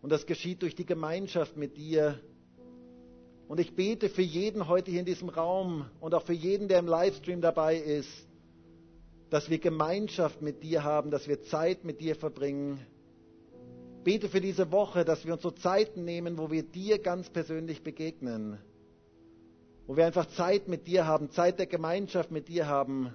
Und 0.02 0.10
das 0.12 0.26
geschieht 0.26 0.62
durch 0.62 0.76
die 0.76 0.86
Gemeinschaft 0.86 1.56
mit 1.56 1.78
dir. 1.78 2.20
Und 3.48 3.62
ich 3.62 3.76
bete 3.76 4.10
für 4.10 4.22
jeden 4.22 4.68
heute 4.68 4.92
hier 4.92 5.00
in 5.00 5.06
diesem 5.06 5.30
Raum 5.30 5.90
und 6.02 6.14
auch 6.14 6.24
für 6.24 6.34
jeden, 6.34 6.68
der 6.68 6.80
im 6.80 6.88
Livestream 6.88 7.40
dabei 7.40 7.78
ist, 7.78 8.10
dass 9.30 9.50
wir 9.50 9.60
Gemeinschaft 9.60 10.42
mit 10.42 10.64
dir 10.64 10.84
haben, 10.84 11.12
dass 11.12 11.30
wir 11.30 11.44
Zeit 11.44 11.86
mit 11.86 12.02
dir 12.02 12.16
verbringen 12.16 12.86
bete 14.06 14.30
für 14.30 14.40
diese 14.40 14.72
Woche, 14.72 15.04
dass 15.04 15.26
wir 15.26 15.34
uns 15.34 15.42
so 15.42 15.52
Zeiten 15.52 16.06
nehmen, 16.06 16.38
wo 16.38 16.50
wir 16.52 16.64
dir 16.64 17.00
ganz 17.00 17.30
persönlich 17.30 17.84
begegnen. 17.84 18.60
Wo 19.88 19.98
wir 19.98 20.06
einfach 20.06 20.28
Zeit 20.28 20.68
mit 20.70 20.88
dir 20.88 21.06
haben, 21.06 21.32
Zeit 21.32 21.60
der 21.60 21.66
Gemeinschaft 21.66 22.32
mit 22.32 22.48
dir 22.48 22.68
haben 22.68 23.14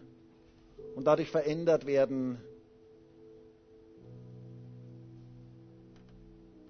und 0.97 1.05
dadurch 1.07 1.31
verändert 1.31 1.87
werden. 1.87 2.39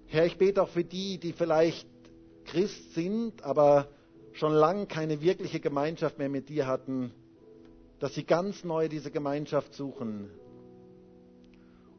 Herr, 0.05 0.25
ich 0.25 0.37
bete 0.37 0.61
auch 0.61 0.69
für 0.69 0.83
die, 0.83 1.17
die 1.17 1.33
vielleicht 1.33 1.87
Christ 2.45 2.93
sind, 2.93 3.43
aber 3.43 3.87
schon 4.33 4.53
lange 4.53 4.85
keine 4.85 5.21
wirkliche 5.21 5.59
Gemeinschaft 5.59 6.17
mehr 6.19 6.29
mit 6.29 6.47
dir 6.49 6.67
hatten, 6.67 7.11
dass 7.99 8.13
sie 8.13 8.23
ganz 8.23 8.63
neu 8.63 8.87
diese 8.87 9.09
Gemeinschaft 9.09 9.73
suchen. 9.73 10.29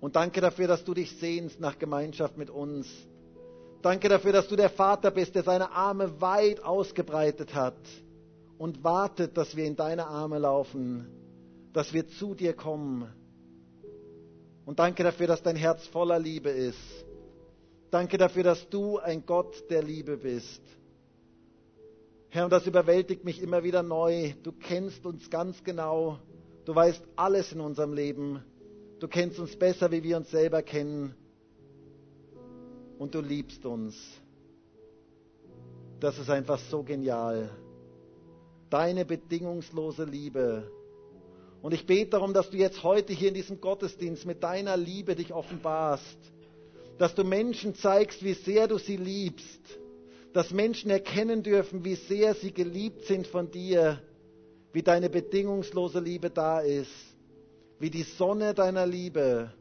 Und 0.03 0.17
danke 0.17 0.41
dafür, 0.41 0.67
dass 0.67 0.83
du 0.83 0.95
dich 0.95 1.17
sehnst 1.19 1.61
nach 1.61 1.79
Gemeinschaft 1.79 2.37
mit 2.37 2.51
uns. 2.51 2.89
Danke 3.83 4.09
dafür, 4.09 4.33
dass 4.33 4.49
du 4.49 4.57
der 4.57 4.69
Vater 4.69 5.13
bist, 5.13 5.37
der 5.37 5.45
seine 5.45 5.71
Arme 5.71 6.21
weit 6.21 6.61
ausgebreitet 6.65 7.55
hat 7.55 7.79
und 8.59 8.83
wartet, 8.83 9.37
dass 9.37 9.55
wir 9.55 9.65
in 9.65 9.77
deine 9.77 10.09
Arme 10.09 10.41
laufen, 10.41 11.07
dass 11.73 11.93
wir 11.93 12.09
zu 12.09 12.35
dir 12.35 12.53
kommen. 12.53 13.13
Und 14.67 14.81
danke 14.81 15.05
dafür, 15.05 15.29
dass 15.29 15.41
dein 15.41 15.55
Herz 15.55 15.87
voller 15.87 16.19
Liebe 16.19 16.51
ist. 16.51 16.81
Danke 17.93 18.19
dafür, 18.19 18.43
dass 18.43 18.69
du 18.71 18.99
ein 18.99 19.25
Gott 19.25 19.71
der 19.71 19.85
Liebe 19.85 20.17
bist. 20.17 20.63
Herr, 22.29 22.43
und 22.43 22.51
das 22.51 22.67
überwältigt 22.67 23.25
mich 23.25 23.41
immer 23.41 23.63
wieder 23.63 23.85
neu. 23.85 24.33
Du 24.43 24.51
kennst 24.51 25.07
uns 25.07 25.31
ganz 25.31 25.63
genau. 25.63 26.19
Du 26.65 26.75
weißt 26.75 27.05
alles 27.15 27.53
in 27.53 27.61
unserem 27.61 27.93
Leben. 27.93 28.43
Du 29.03 29.09
kennst 29.09 29.41
uns 29.41 29.57
besser, 29.57 29.91
wie 29.91 30.05
wir 30.05 30.17
uns 30.17 30.31
selber 30.31 30.63
kennen. 30.63 31.13
Und 33.01 33.17
du 33.17 33.21
liebst 33.21 33.67
uns. 33.67 33.97
Das 35.99 36.21
ist 36.21 36.31
einfach 36.31 36.61
so 36.71 36.85
genial. 36.85 37.51
Deine 38.71 39.05
bedingungslose 39.05 40.05
Liebe. 40.05 40.71
Und 41.63 41.75
ich 41.75 41.85
bete 41.85 42.11
darum, 42.11 42.33
dass 42.33 42.51
du 42.51 42.59
jetzt 42.59 42.85
heute 42.85 43.13
hier 43.13 43.31
in 43.31 43.35
diesem 43.35 43.61
Gottesdienst 43.61 44.25
mit 44.25 44.45
deiner 44.45 44.77
Liebe 44.77 45.17
dich 45.17 45.33
offenbarst. 45.33 46.19
Dass 46.97 47.13
du 47.17 47.25
Menschen 47.25 47.75
zeigst, 47.75 48.23
wie 48.23 48.35
sehr 48.35 48.69
du 48.69 48.79
sie 48.79 48.99
liebst. 48.99 49.81
Dass 50.33 50.53
Menschen 50.53 50.93
erkennen 50.93 51.43
dürfen, 51.43 51.85
wie 51.85 51.97
sehr 51.97 52.37
sie 52.37 52.53
geliebt 52.53 53.07
sind 53.07 53.27
von 53.27 53.51
dir. 53.51 54.01
Wie 54.73 54.83
deine 54.85 55.11
bedingungslose 55.11 55.99
Liebe 55.99 56.31
da 56.31 56.61
ist 56.61 57.12
wie 57.83 57.91
die 57.91 58.05
Sonne 58.05 58.55
deiner 58.55 58.87
Liebe 58.87 59.53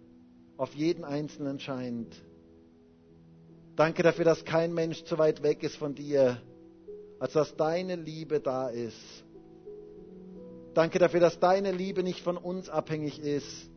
auf 0.56 0.76
jeden 0.76 1.04
Einzelnen 1.04 1.60
scheint. 1.60 2.16
Danke 3.76 4.04
dafür, 4.04 4.26
dass 4.26 4.46
kein 4.46 4.76
Mensch 4.76 5.04
zu 5.06 5.18
weit 5.18 5.42
weg 5.42 5.64
ist 5.64 5.76
von 5.76 5.96
dir, 5.96 6.40
als 7.18 7.34
dass 7.34 7.56
deine 7.56 7.96
Liebe 7.96 8.40
da 8.40 8.70
ist. 8.70 9.24
Danke 10.76 11.00
dafür, 11.00 11.20
dass 11.20 11.40
deine 11.40 11.72
Liebe 11.72 12.04
nicht 12.04 12.20
von 12.20 12.38
uns 12.38 12.70
abhängig 12.70 13.18
ist, 13.20 13.72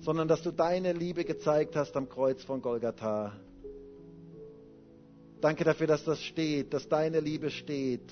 sondern 0.00 0.26
dass 0.26 0.42
du 0.42 0.50
deine 0.50 0.92
Liebe 0.92 1.24
gezeigt 1.24 1.76
hast 1.76 1.96
am 1.96 2.08
Kreuz 2.08 2.42
von 2.42 2.60
Golgatha. 2.60 3.32
Danke 5.40 5.62
dafür, 5.62 5.86
dass 5.86 6.02
das 6.02 6.20
steht, 6.20 6.74
dass 6.74 6.88
deine 6.88 7.20
Liebe 7.20 7.48
steht. 7.48 8.10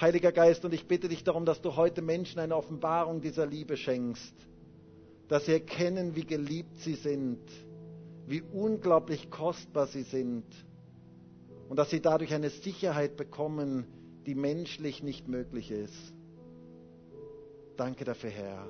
Heiliger 0.00 0.32
Geist, 0.32 0.64
und 0.64 0.74
ich 0.74 0.86
bitte 0.88 1.08
dich 1.08 1.22
darum, 1.22 1.44
dass 1.44 1.62
du 1.62 1.76
heute 1.76 2.02
Menschen 2.02 2.40
eine 2.40 2.56
Offenbarung 2.56 3.20
dieser 3.20 3.46
Liebe 3.46 3.76
schenkst, 3.76 4.34
dass 5.28 5.46
sie 5.46 5.52
erkennen, 5.52 6.16
wie 6.16 6.24
geliebt 6.26 6.76
sie 6.78 6.94
sind, 6.94 7.38
wie 8.26 8.42
unglaublich 8.42 9.30
kostbar 9.30 9.86
sie 9.86 10.02
sind 10.02 10.44
und 11.68 11.78
dass 11.78 11.90
sie 11.90 12.00
dadurch 12.00 12.34
eine 12.34 12.50
Sicherheit 12.50 13.16
bekommen, 13.16 13.86
die 14.26 14.34
menschlich 14.34 15.02
nicht 15.02 15.28
möglich 15.28 15.70
ist. 15.70 16.12
Danke 17.76 18.04
dafür, 18.04 18.30
Herr. 18.30 18.66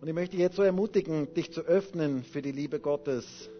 Und 0.00 0.08
ich 0.08 0.14
möchte 0.14 0.36
jetzt 0.36 0.56
so 0.56 0.62
ermutigen, 0.62 1.32
dich 1.34 1.52
zu 1.52 1.62
öffnen 1.62 2.22
für 2.22 2.42
die 2.42 2.52
Liebe 2.52 2.80
Gottes. 2.80 3.50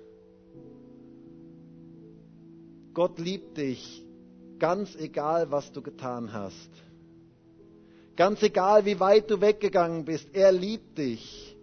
Gott 2.96 3.18
liebt 3.18 3.58
dich, 3.58 4.02
ganz 4.58 4.96
egal, 4.96 5.50
was 5.50 5.70
du 5.70 5.82
getan 5.82 6.32
hast. 6.32 6.70
Ganz 8.16 8.42
egal, 8.42 8.86
wie 8.86 8.98
weit 8.98 9.30
du 9.30 9.38
weggegangen 9.42 10.06
bist, 10.06 10.34
er 10.34 10.50
liebt 10.50 10.96
dich. 10.96 11.54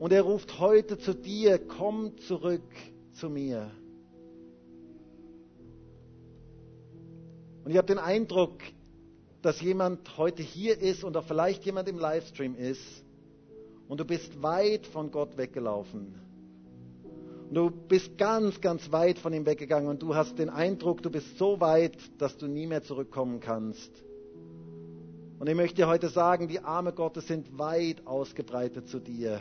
Und 0.00 0.12
er 0.12 0.22
ruft 0.22 0.58
heute 0.58 0.98
zu 0.98 1.14
dir, 1.14 1.60
komm 1.60 2.18
zurück 2.26 2.68
zu 3.12 3.30
mir. 3.30 3.70
Und 7.62 7.70
ich 7.70 7.76
habe 7.76 7.86
den 7.86 8.00
Eindruck, 8.00 8.58
dass 9.42 9.60
jemand 9.60 10.18
heute 10.18 10.42
hier 10.42 10.76
ist 10.80 11.04
und 11.04 11.16
auch 11.16 11.24
vielleicht 11.24 11.64
jemand 11.66 11.88
im 11.88 12.00
Livestream 12.00 12.56
ist 12.56 13.04
und 13.86 14.00
du 14.00 14.04
bist 14.04 14.42
weit 14.42 14.88
von 14.88 15.12
Gott 15.12 15.36
weggelaufen. 15.36 16.27
Du 17.50 17.70
bist 17.70 18.18
ganz, 18.18 18.60
ganz 18.60 18.92
weit 18.92 19.18
von 19.18 19.32
ihm 19.32 19.46
weggegangen 19.46 19.88
und 19.88 20.02
du 20.02 20.14
hast 20.14 20.38
den 20.38 20.50
Eindruck, 20.50 21.02
du 21.02 21.10
bist 21.10 21.38
so 21.38 21.60
weit, 21.60 21.96
dass 22.18 22.36
du 22.36 22.46
nie 22.46 22.66
mehr 22.66 22.82
zurückkommen 22.82 23.40
kannst. 23.40 23.90
Und 25.38 25.48
ich 25.48 25.54
möchte 25.54 25.76
dir 25.76 25.88
heute 25.88 26.08
sagen, 26.08 26.48
die 26.48 26.60
Arme 26.60 26.92
Gottes 26.92 27.26
sind 27.26 27.58
weit 27.58 28.06
ausgebreitet 28.06 28.88
zu 28.88 28.98
dir. 28.98 29.40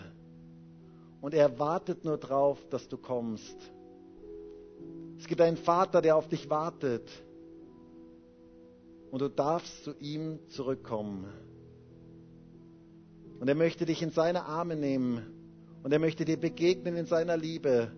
Und 1.20 1.34
er 1.34 1.60
wartet 1.60 2.06
nur 2.06 2.18
drauf, 2.18 2.60
dass 2.70 2.88
du 2.88 2.98
kommst. 2.98 3.58
Es 5.18 5.28
gibt 5.28 5.42
einen 5.42 5.58
Vater, 5.58 6.02
der 6.02 6.16
auf 6.16 6.30
dich 6.30 6.50
wartet. 6.50 7.10
Und 9.12 9.22
du 9.22 9.30
darfst 9.30 9.84
zu 9.84 9.96
ihm 10.00 10.40
zurückkommen. 10.50 11.26
Und 13.40 13.48
er 13.48 13.56
möchte 13.56 13.86
dich 13.86 14.02
in 14.02 14.12
seine 14.12 14.46
Arme 14.46 14.76
nehmen. 14.76 15.37
Und 15.84 15.92
er 15.92 16.00
möchte 16.00 16.26
dir 16.26 16.38
begegnen 16.38 16.96
in 16.96 17.06
seiner 17.06 17.38
Liebe. 17.38 17.92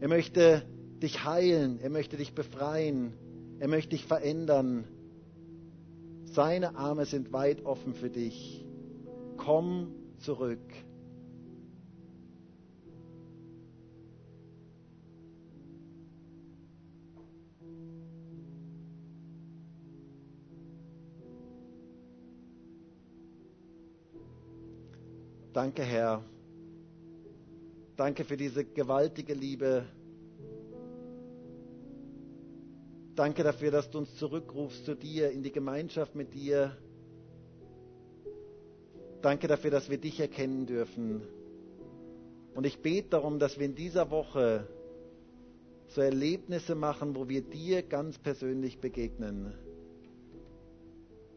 Er 0.00 0.08
möchte 0.08 0.62
dich 1.02 1.24
heilen. 1.24 1.78
Er 1.80 1.90
möchte 1.90 2.16
dich 2.16 2.34
befreien. 2.34 3.12
Er 3.58 3.68
möchte 3.68 3.90
dich 3.90 4.04
verändern. 4.04 4.84
Seine 6.24 6.76
Arme 6.76 7.06
sind 7.06 7.32
weit 7.32 7.64
offen 7.64 7.94
für 7.94 8.10
dich. 8.10 8.66
Komm 9.36 9.94
zurück. 10.18 10.60
Danke, 25.56 25.84
Herr. 25.84 26.22
Danke 27.96 28.24
für 28.24 28.36
diese 28.36 28.62
gewaltige 28.62 29.32
Liebe. 29.32 29.86
Danke 33.14 33.42
dafür, 33.42 33.70
dass 33.70 33.90
du 33.90 33.96
uns 33.96 34.14
zurückrufst 34.16 34.84
zu 34.84 34.94
dir, 34.94 35.30
in 35.30 35.42
die 35.42 35.50
Gemeinschaft 35.52 36.14
mit 36.14 36.34
dir. 36.34 36.76
Danke 39.22 39.48
dafür, 39.48 39.70
dass 39.70 39.88
wir 39.88 39.96
dich 39.96 40.20
erkennen 40.20 40.66
dürfen. 40.66 41.22
Und 42.54 42.66
ich 42.66 42.82
bete 42.82 43.08
darum, 43.08 43.38
dass 43.38 43.58
wir 43.58 43.64
in 43.64 43.74
dieser 43.74 44.10
Woche 44.10 44.68
so 45.86 46.02
Erlebnisse 46.02 46.74
machen, 46.74 47.16
wo 47.16 47.30
wir 47.30 47.40
dir 47.40 47.82
ganz 47.82 48.18
persönlich 48.18 48.78
begegnen. 48.78 49.54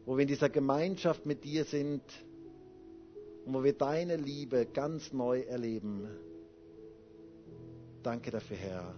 Wo 0.04 0.18
wir 0.18 0.22
in 0.22 0.28
dieser 0.28 0.50
Gemeinschaft 0.50 1.24
mit 1.24 1.42
dir 1.42 1.64
sind 1.64 2.02
und 3.50 3.54
wo 3.56 3.64
wir 3.64 3.72
deine 3.72 4.14
Liebe 4.14 4.64
ganz 4.64 5.12
neu 5.12 5.40
erleben. 5.40 6.06
Danke 8.00 8.30
dafür, 8.30 8.56
Herr. 8.56 8.94